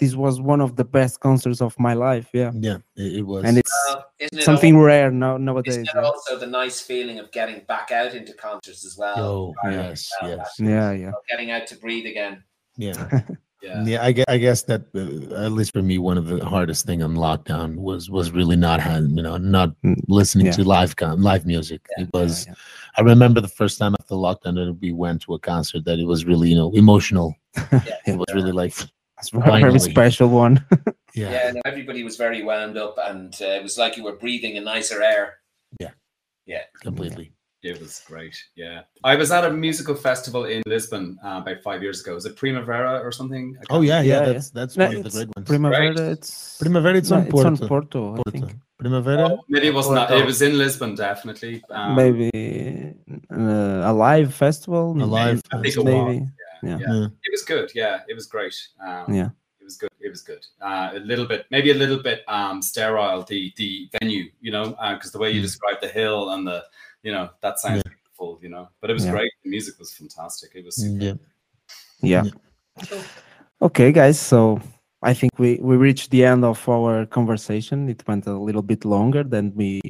this 0.00 0.14
was 0.14 0.40
one 0.40 0.60
of 0.60 0.76
the 0.76 0.84
best 0.84 1.20
concerts 1.20 1.60
of 1.62 1.72
my 1.78 1.94
life 1.94 2.28
yeah 2.32 2.50
yeah, 2.68 2.78
it, 2.96 3.10
it 3.20 3.22
was. 3.22 3.44
and 3.44 3.56
it's 3.58 3.73
isn't 4.24 4.38
it 4.40 4.44
something 4.44 4.74
al- 4.76 4.82
rare 4.82 5.10
now 5.10 5.36
nowadays 5.36 5.74
Isn't 5.76 5.88
it 5.88 5.92
yeah. 5.94 6.02
also 6.02 6.38
the 6.38 6.46
nice 6.60 6.80
feeling 6.80 7.18
of 7.18 7.30
getting 7.32 7.60
back 7.68 7.90
out 7.90 8.14
into 8.14 8.32
concerts 8.34 8.84
as 8.84 8.96
well? 8.98 9.18
Oh 9.18 9.70
yes, 9.70 10.10
Well, 10.20 10.30
yes, 10.30 10.38
that's- 10.58 10.60
yeah 10.60 10.90
yeah 10.92 11.12
Getting 11.30 11.50
out 11.50 11.66
to 11.68 11.76
breathe 11.76 12.06
again. 12.06 12.42
yeah, 12.76 13.20
Yeah. 13.62 13.82
yeah. 13.86 14.02
I 14.04 14.12
guess, 14.12 14.24
I 14.28 14.36
guess 14.36 14.60
that 14.64 14.82
uh, 14.94 15.46
at 15.46 15.52
least 15.52 15.72
for 15.72 15.80
me, 15.82 15.96
one 15.96 16.18
of 16.18 16.26
the 16.26 16.44
hardest 16.44 16.84
thing 16.84 17.02
on 17.02 17.14
lockdown 17.14 17.76
was 17.76 18.10
was 18.10 18.30
really 18.30 18.56
not 18.56 18.78
having 18.80 19.16
you 19.16 19.22
know 19.22 19.38
not 19.38 19.70
Mm, 19.82 19.96
listening 20.08 20.46
yeah. 20.46 20.52
to 20.58 20.64
live 20.64 20.96
con- 20.96 21.22
live 21.22 21.46
music. 21.46 21.80
Yeah, 21.96 22.04
it 22.04 22.10
was. 22.12 22.46
yeah. 22.46 22.54
I 22.98 23.00
remember 23.02 23.40
the 23.40 23.48
first 23.60 23.78
time 23.78 23.94
after 23.98 24.14
lockdown 24.16 24.54
that 24.56 24.76
we 24.82 24.92
went 24.92 25.22
to 25.22 25.34
a 25.34 25.38
concert 25.38 25.84
that 25.86 25.98
it 25.98 26.04
was 26.06 26.24
really 26.26 26.48
you 26.50 26.56
know 26.60 26.70
emotional. 26.74 27.34
It 28.06 28.16
was 28.20 28.28
really 28.34 28.52
like 28.52 28.74
It's 29.28 29.32
a 29.34 29.38
very 29.38 29.60
Finally. 29.62 29.78
special 29.78 30.28
one 30.28 30.64
yeah, 31.14 31.30
Yeah, 31.30 31.52
no, 31.54 31.60
everybody 31.64 32.02
was 32.04 32.16
very 32.16 32.42
wound 32.42 32.76
up, 32.78 32.96
and 32.98 33.34
uh, 33.40 33.46
it 33.58 33.62
was 33.62 33.78
like 33.78 33.96
you 33.96 34.04
were 34.04 34.16
breathing 34.16 34.56
a 34.58 34.60
nicer 34.60 35.02
air. 35.02 35.34
Yeah. 35.80 35.90
Yeah. 36.46 36.62
Completely. 36.82 37.32
It 37.62 37.80
was 37.80 38.02
great. 38.06 38.36
Yeah. 38.56 38.82
I 39.04 39.14
was 39.16 39.30
at 39.32 39.42
a 39.44 39.50
musical 39.50 39.94
festival 39.94 40.44
in 40.44 40.62
Lisbon 40.66 41.18
uh, 41.24 41.40
about 41.42 41.62
five 41.62 41.82
years 41.82 42.02
ago. 42.02 42.12
Was 42.14 42.26
it 42.26 42.36
Primavera 42.36 43.00
or 43.00 43.10
something? 43.10 43.56
Oh 43.70 43.80
yeah, 43.80 44.02
yeah. 44.02 44.20
Yeah, 44.26 44.32
That's 44.34 44.50
that's 44.50 44.76
No, 44.76 44.84
one 44.86 44.96
of 44.96 45.02
the 45.02 45.06
it's 45.08 45.16
great 45.16 45.30
ones. 45.34 45.48
primavera 45.48 46.10
it's 46.10 46.58
Primavera, 46.58 46.96
it's 46.98 47.10
no, 47.10 47.16
on 47.16 47.26
Porto. 47.26 47.48
on 47.48 47.56
Porto, 47.56 48.12
I 48.12 48.16
Porto. 48.16 48.30
think 48.32 48.54
Primavera. 48.78 49.28
Oh, 49.30 49.40
maybe 49.48 49.68
it 49.68 49.74
wasn't. 49.74 49.94
that- 49.96 50.10
It 50.10 50.26
was 50.26 50.42
in 50.42 50.58
Lisbon, 50.58 50.94
definitely. 50.94 51.62
Um, 51.70 51.94
maybe 51.96 52.94
uh, 53.32 53.90
Alive 53.90 54.34
festival 54.34 54.92
Alive 55.02 55.40
I 55.50 55.62
think 55.62 55.66
it 55.66 55.74
festival. 55.74 56.04
was. 56.04 56.14
maybe 56.16 56.26
Yeah. 56.66 56.78
yeah. 56.80 56.92
Yeah. 56.94 57.06
It 57.24 57.32
was 57.32 57.42
good. 57.42 57.70
Yeah, 57.74 58.00
it 58.08 58.14
was 58.14 58.26
great. 58.26 58.56
Um, 58.80 59.12
Yeah. 59.14 59.30
It 59.60 59.64
was 59.64 59.76
good. 59.78 59.90
It 60.00 60.10
was 60.10 60.20
good. 60.22 60.44
Uh, 60.60 60.90
a 60.94 60.98
little 61.00 61.24
bit, 61.26 61.46
maybe 61.50 61.70
a 61.70 61.74
little 61.74 62.02
bit 62.02 62.22
um, 62.28 62.60
sterile. 62.60 63.22
The 63.22 63.52
the 63.56 63.88
venue, 63.98 64.24
you 64.40 64.52
know, 64.52 64.76
because 64.94 65.10
the 65.12 65.18
way 65.18 65.30
you 65.30 65.40
Mm. 65.40 65.44
described 65.48 65.80
the 65.80 65.88
hill 65.88 66.30
and 66.30 66.46
the, 66.46 66.64
you 67.02 67.12
know, 67.12 67.30
that 67.40 67.58
sounds 67.58 67.82
beautiful, 67.82 68.38
you 68.42 68.50
know. 68.50 68.68
But 68.80 68.90
it 68.90 68.94
was 68.94 69.04
Yeah. 69.06 69.12
great. 69.12 69.32
The 69.42 69.50
music 69.50 69.78
was 69.78 69.90
fantastic. 69.94 70.50
It 70.54 70.64
was. 70.64 70.76
Yeah. 70.86 71.14
yeah 72.02 72.24
okay 73.62 73.92
guys 73.92 74.18
so 74.20 74.60
i 75.02 75.14
think 75.14 75.30
we 75.38 75.58
we 75.62 75.76
reached 75.76 76.10
the 76.10 76.24
end 76.24 76.44
of 76.44 76.68
our 76.68 77.06
conversation 77.06 77.88
it 77.88 78.02
went 78.08 78.26
a 78.26 78.32
little 78.32 78.62
bit 78.62 78.84
longer 78.84 79.22
than 79.22 79.52
we 79.54 79.80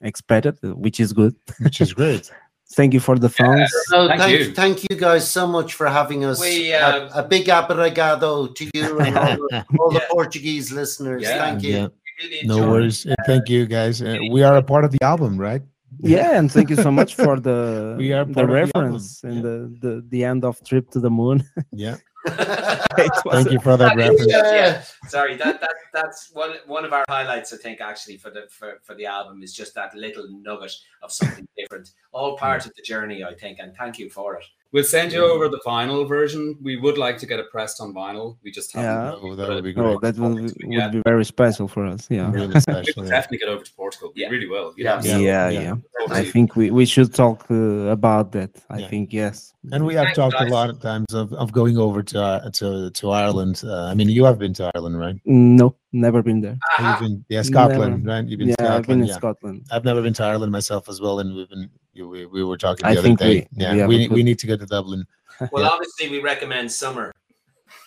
expected 0.00 0.58
uh, 0.64 0.74
which 0.74 0.98
is 1.00 1.12
good 1.12 1.34
Which 1.60 1.80
is 1.80 1.94
great. 1.94 2.30
thank 2.72 2.94
you 2.94 3.00
for 3.00 3.18
the 3.18 3.28
phones 3.28 3.70
No, 3.90 4.08
Thank 4.08 4.20
thank, 4.20 4.38
you. 4.38 4.52
thank 4.54 4.90
you 4.90 4.96
guys 4.96 5.30
so 5.30 5.46
much 5.46 5.74
for 5.74 5.86
having 5.86 6.24
us. 6.24 6.40
We, 6.40 6.72
A- 6.72 6.80
uh, 6.80 7.20
a, 7.20 7.22
big 7.22 7.46
obrigado 7.48 8.54
to 8.54 8.70
you 8.74 8.98
and 9.00 9.16
all 9.16 9.36
the, 9.36 9.64
all 9.78 9.90
the 9.90 10.00
Yeah. 10.00 10.08
Portuguese 10.10 10.72
listeners. 10.72 11.22
Yeah. 11.22 11.38
Thank 11.38 11.62
you. 11.62 11.70
Yeah. 11.76 11.88
Really 12.22 12.46
No 12.46 12.70
worries. 12.70 13.06
Uh, 13.06 13.14
Thank 13.26 13.48
you 13.48 13.66
guys. 13.66 14.00
Uh, 14.00 14.18
we 14.30 14.42
are 14.42 14.56
a 14.56 14.62
part 14.62 14.84
of 14.84 14.90
the 14.92 15.02
album, 15.02 15.36
right? 15.38 15.62
yeah 16.00 16.36
and 16.38 16.50
thank 16.50 16.68
you 16.70 16.76
so 16.76 16.90
much 16.90 17.14
for 17.14 17.38
the 17.48 17.94
We 17.96 18.12
are 18.12 18.24
the 18.24 18.34
part 18.34 18.44
of 18.44 18.50
the 18.50 18.54
reference 18.62 19.22
and 19.22 19.36
yeah. 19.36 19.42
the, 19.42 19.54
the 19.82 20.04
the 20.08 20.24
end 20.24 20.44
of 20.44 20.58
trip 20.64 20.90
to 20.90 20.98
the 21.00 21.08
moon 21.10 21.44
Yeah. 21.70 21.96
It 22.96 23.10
was- 23.24 23.34
Thank 23.34 23.52
you 23.52 23.60
for 23.60 23.76
that 23.76 23.96
That 23.96 24.12
is 24.12 24.20
reference. 24.26 24.32
just- 24.32 24.54
yeah. 24.54 25.08
Sorry, 25.08 25.36
that, 25.36 25.60
that 25.60 25.74
that's 25.92 26.30
one 26.32 26.54
one 26.66 26.84
of 26.84 26.92
our 26.92 27.04
highlights. 27.08 27.52
I 27.52 27.56
think 27.56 27.80
actually 27.80 28.16
for 28.16 28.30
the 28.30 28.46
for, 28.50 28.80
for 28.82 28.94
the 28.94 29.06
album 29.06 29.42
is 29.42 29.52
just 29.52 29.74
that 29.74 29.94
little 29.94 30.26
nugget 30.28 30.72
of 31.02 31.12
something 31.12 31.46
different. 31.56 31.90
All 32.12 32.36
part 32.36 32.62
mm. 32.62 32.66
of 32.66 32.74
the 32.74 32.82
journey, 32.82 33.22
I 33.24 33.34
think, 33.34 33.58
and 33.58 33.74
thank 33.76 33.98
you 33.98 34.08
for 34.08 34.36
it. 34.36 34.44
We'll 34.74 34.82
send 34.82 35.12
you 35.12 35.24
over 35.24 35.48
the 35.48 35.60
vinyl 35.64 36.06
version. 36.08 36.58
We 36.60 36.74
would 36.76 36.98
like 36.98 37.16
to 37.18 37.26
get 37.26 37.38
it 37.38 37.48
pressed 37.52 37.80
on 37.80 37.94
vinyl. 37.94 38.38
We 38.42 38.50
just 38.50 38.72
haven't. 38.72 38.90
Yeah. 38.90 39.18
Oh, 39.22 39.36
that 39.36 39.48
would 39.48 39.62
be 39.62 39.72
Oh, 39.76 39.98
great. 39.98 40.00
that 40.14 40.20
will, 40.20 40.36
Yeah. 40.40 40.86
would 40.86 40.92
be 40.94 41.02
very 41.06 41.24
special 41.24 41.68
for 41.68 41.86
us. 41.86 42.08
Yeah. 42.10 42.32
Really 42.32 42.48
we 42.66 42.92
will 42.96 43.04
yeah. 43.04 43.10
definitely 43.16 43.38
get 43.38 43.50
over 43.50 43.62
to 43.62 43.72
Portugal. 43.74 44.10
We 44.16 44.22
Yeah. 44.22 44.30
really 44.30 44.48
will. 44.48 44.74
Yeah. 44.76 45.00
Yeah, 45.04 45.18
yeah. 45.18 45.50
yeah. 45.50 45.74
I 46.10 46.24
think 46.24 46.56
we, 46.56 46.72
we 46.72 46.86
should 46.86 47.14
talk 47.14 47.46
uh, 47.52 47.54
about 47.98 48.32
that. 48.32 48.50
I 48.68 48.78
Yeah. 48.80 48.88
think 48.88 49.12
yes. 49.12 49.54
And 49.70 49.86
we 49.86 49.94
have 49.94 50.06
Thanks, 50.06 50.18
talked 50.18 50.40
a 50.40 50.46
lot 50.46 50.70
of 50.70 50.80
times 50.80 51.14
of, 51.14 51.32
of 51.34 51.52
going 51.52 51.78
over 51.78 52.02
to 52.02 52.20
uh, 52.20 52.50
to 52.58 52.90
to 52.90 53.10
Ireland. 53.10 53.62
Uh, 53.64 53.90
I 53.90 53.94
mean, 53.94 54.08
you 54.10 54.24
have 54.24 54.38
been 54.38 54.54
to 54.54 54.70
Ireland, 54.74 54.98
right? 54.98 55.16
No, 55.24 55.76
never 55.92 56.20
been 56.22 56.40
there. 56.42 56.58
You've 56.80 57.00
been, 57.00 57.24
yeah, 57.28 57.42
Scotland, 57.42 58.04
right? 58.04 58.26
You've 58.28 58.40
been 58.40 58.48
yeah, 58.48 58.54
Scotland. 58.60 58.76
I've 58.76 58.86
been 58.88 59.00
in 59.00 59.06
yeah. 59.06 59.14
Scotland. 59.14 59.66
I've 59.70 59.84
never 59.84 60.02
been 60.02 60.14
to 60.14 60.24
Ireland 60.24 60.52
myself 60.52 60.88
as 60.88 61.00
well, 61.00 61.20
and 61.20 61.34
we've 61.34 61.48
been 61.48 61.70
you- 61.94 62.08
we, 62.08 62.26
we 62.26 62.44
were 62.44 62.58
talking 62.58 62.82
the 62.82 62.88
I 62.88 62.92
other 62.92 63.02
think 63.02 63.18
day. 63.18 63.48
we- 63.56 63.62
yeah, 63.62 63.86
we 63.86 63.86
we 63.86 63.98
need, 63.98 64.10
we 64.12 64.22
need 64.22 64.38
to 64.40 64.46
go 64.46 64.56
to 64.56 64.66
Dublin. 64.66 65.06
Well, 65.50 65.64
Yeah. 65.64 65.70
obviously, 65.70 66.08
we 66.10 66.20
recommend 66.20 66.70
summer. 66.70 67.12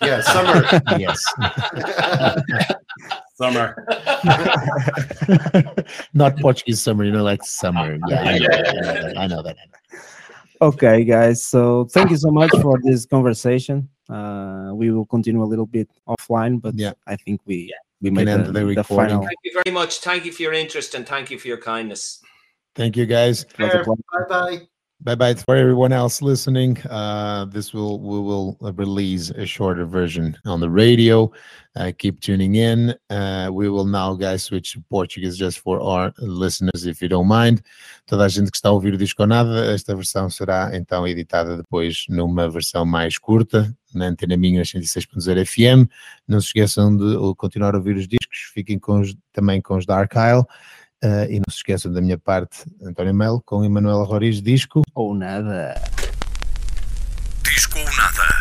Yeah, 0.01 0.19
summer. 0.35 0.63
yes, 0.99 1.23
Summer. 3.35 3.85
not 6.13 6.37
Portuguese 6.39 6.81
summer. 6.81 7.03
You 7.05 7.11
know, 7.11 7.23
like 7.23 7.43
summer. 7.43 7.97
Yeah, 8.09 8.21
I 8.21 8.37
know, 8.39 8.47
that, 8.47 8.67
I 8.67 8.81
know 8.81 8.93
that. 8.93 9.17
I 9.17 9.27
know 9.27 9.41
that. 9.43 9.57
Okay, 10.61 11.03
guys. 11.05 11.43
So 11.43 11.85
thank 11.85 12.09
you 12.09 12.17
so 12.17 12.31
much 12.31 12.51
for 12.61 12.79
this 12.83 13.05
conversation. 13.05 13.87
Uh, 14.09 14.71
we 14.73 14.91
will 14.91 15.05
continue 15.05 15.41
a 15.43 15.45
little 15.53 15.67
bit 15.67 15.87
offline, 16.07 16.59
but 16.61 16.73
Yeah. 16.75 16.93
I 17.05 17.15
think 17.15 17.41
we 17.45 17.71
we 18.01 18.09
Can 18.09 18.15
made 18.15 18.27
end 18.27 18.45
the, 18.47 18.51
the 18.51 18.59
the 18.59 18.65
recording. 18.65 18.97
final. 19.09 19.21
Thank 19.23 19.39
you 19.43 19.53
very 19.63 19.73
much. 19.73 19.99
Thank 19.99 20.25
you 20.25 20.31
for 20.31 20.41
your 20.43 20.53
interest 20.53 20.95
and 20.95 21.05
thank 21.07 21.29
you 21.31 21.37
for 21.39 21.47
your 21.47 21.57
kindness. 21.61 22.21
Thank 22.77 22.95
you, 22.95 23.05
guys. 23.05 23.45
bye 23.57 23.83
bye. 24.29 24.61
Bye 24.99 25.13
bye 25.15 25.35
for 25.35 25.55
everyone 25.55 25.93
else 25.93 26.23
listening. 26.23 26.75
Uh, 26.89 27.45
this 27.45 27.71
will 27.71 27.99
we 27.99 28.19
will 28.19 28.57
release 28.73 29.29
a 29.29 29.45
shorter 29.45 29.85
version 29.85 30.35
on 30.45 30.59
the 30.59 30.69
radio. 30.69 31.31
Uh, 31.75 31.91
keep 31.95 32.19
tuning 32.19 32.55
in. 32.55 32.95
Uh, 33.11 33.47
we 33.53 33.69
will 33.69 33.85
now, 33.85 34.15
guys, 34.15 34.41
switch 34.43 34.73
to 34.73 34.81
Portuguese 34.89 35.37
just 35.37 35.59
for 35.59 35.79
our 35.79 36.11
listeners, 36.17 36.87
if 36.87 36.99
you 36.99 37.07
don't 37.07 37.27
mind. 37.27 37.61
Toda 38.07 38.23
a 38.25 38.27
gente 38.27 38.49
que 38.49 38.57
está 38.57 38.69
a 38.69 38.71
ouvir 38.71 38.95
o 38.95 38.97
disco 38.97 39.21
ou 39.21 39.27
nada, 39.27 39.71
esta 39.71 39.95
versão 39.95 40.31
será 40.31 40.71
então 40.73 41.07
editada 41.07 41.55
depois 41.57 42.05
numa 42.09 42.49
versão 42.49 42.83
mais 42.83 43.19
curta, 43.19 43.71
na 43.93 44.07
antena 44.07 44.35
minha 44.35 44.63
106.0 44.63 45.45
FM. 45.45 45.87
Não 46.27 46.41
se 46.41 46.47
esqueçam 46.47 46.97
de 46.97 47.15
continuar 47.37 47.75
a 47.75 47.77
ouvir 47.77 47.97
os 47.97 48.07
discos, 48.07 48.49
fiquem 48.51 48.79
com 48.79 49.01
os- 49.01 49.15
também 49.31 49.61
com 49.61 49.77
os 49.77 49.85
Dark 49.85 50.11
Isle. 50.15 50.43
Uh, 51.03 51.29
e 51.29 51.35
não 51.35 51.45
se 51.49 51.57
esqueçam 51.57 51.91
da 51.91 52.01
minha 52.01 52.17
parte, 52.17 52.65
António 52.81 53.13
Melo, 53.13 53.41
com 53.45 53.63
Emanuela 53.63 54.03
Roriz, 54.03 54.41
disco. 54.41 54.81
Ou 54.95 55.13
nada. 55.13 55.79
Disco 57.43 57.77
ou 57.77 57.85
nada. 57.85 58.37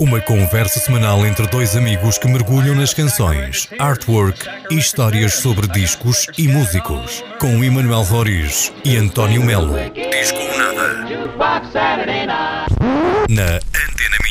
Uma 0.00 0.20
conversa 0.20 0.80
semanal 0.80 1.24
entre 1.24 1.46
dois 1.46 1.76
amigos 1.76 2.18
que 2.18 2.26
mergulham 2.26 2.74
nas 2.74 2.92
canções, 2.92 3.68
artwork 3.78 4.44
e 4.70 4.74
histórias 4.74 5.34
sobre 5.34 5.68
discos 5.68 6.26
e 6.36 6.48
músicos. 6.48 7.22
Com 7.38 7.62
Emanuel 7.62 8.02
Roriz 8.02 8.72
e 8.84 8.96
António 8.96 9.44
Melo. 9.44 9.74
Disco 9.94 10.38
ou 10.38 10.58
nada. 10.58 11.06
Jukebox 11.06 11.70
Saturday 11.70 12.26
night. 12.26 12.74
Na 13.30 13.54
Antena 13.54 14.23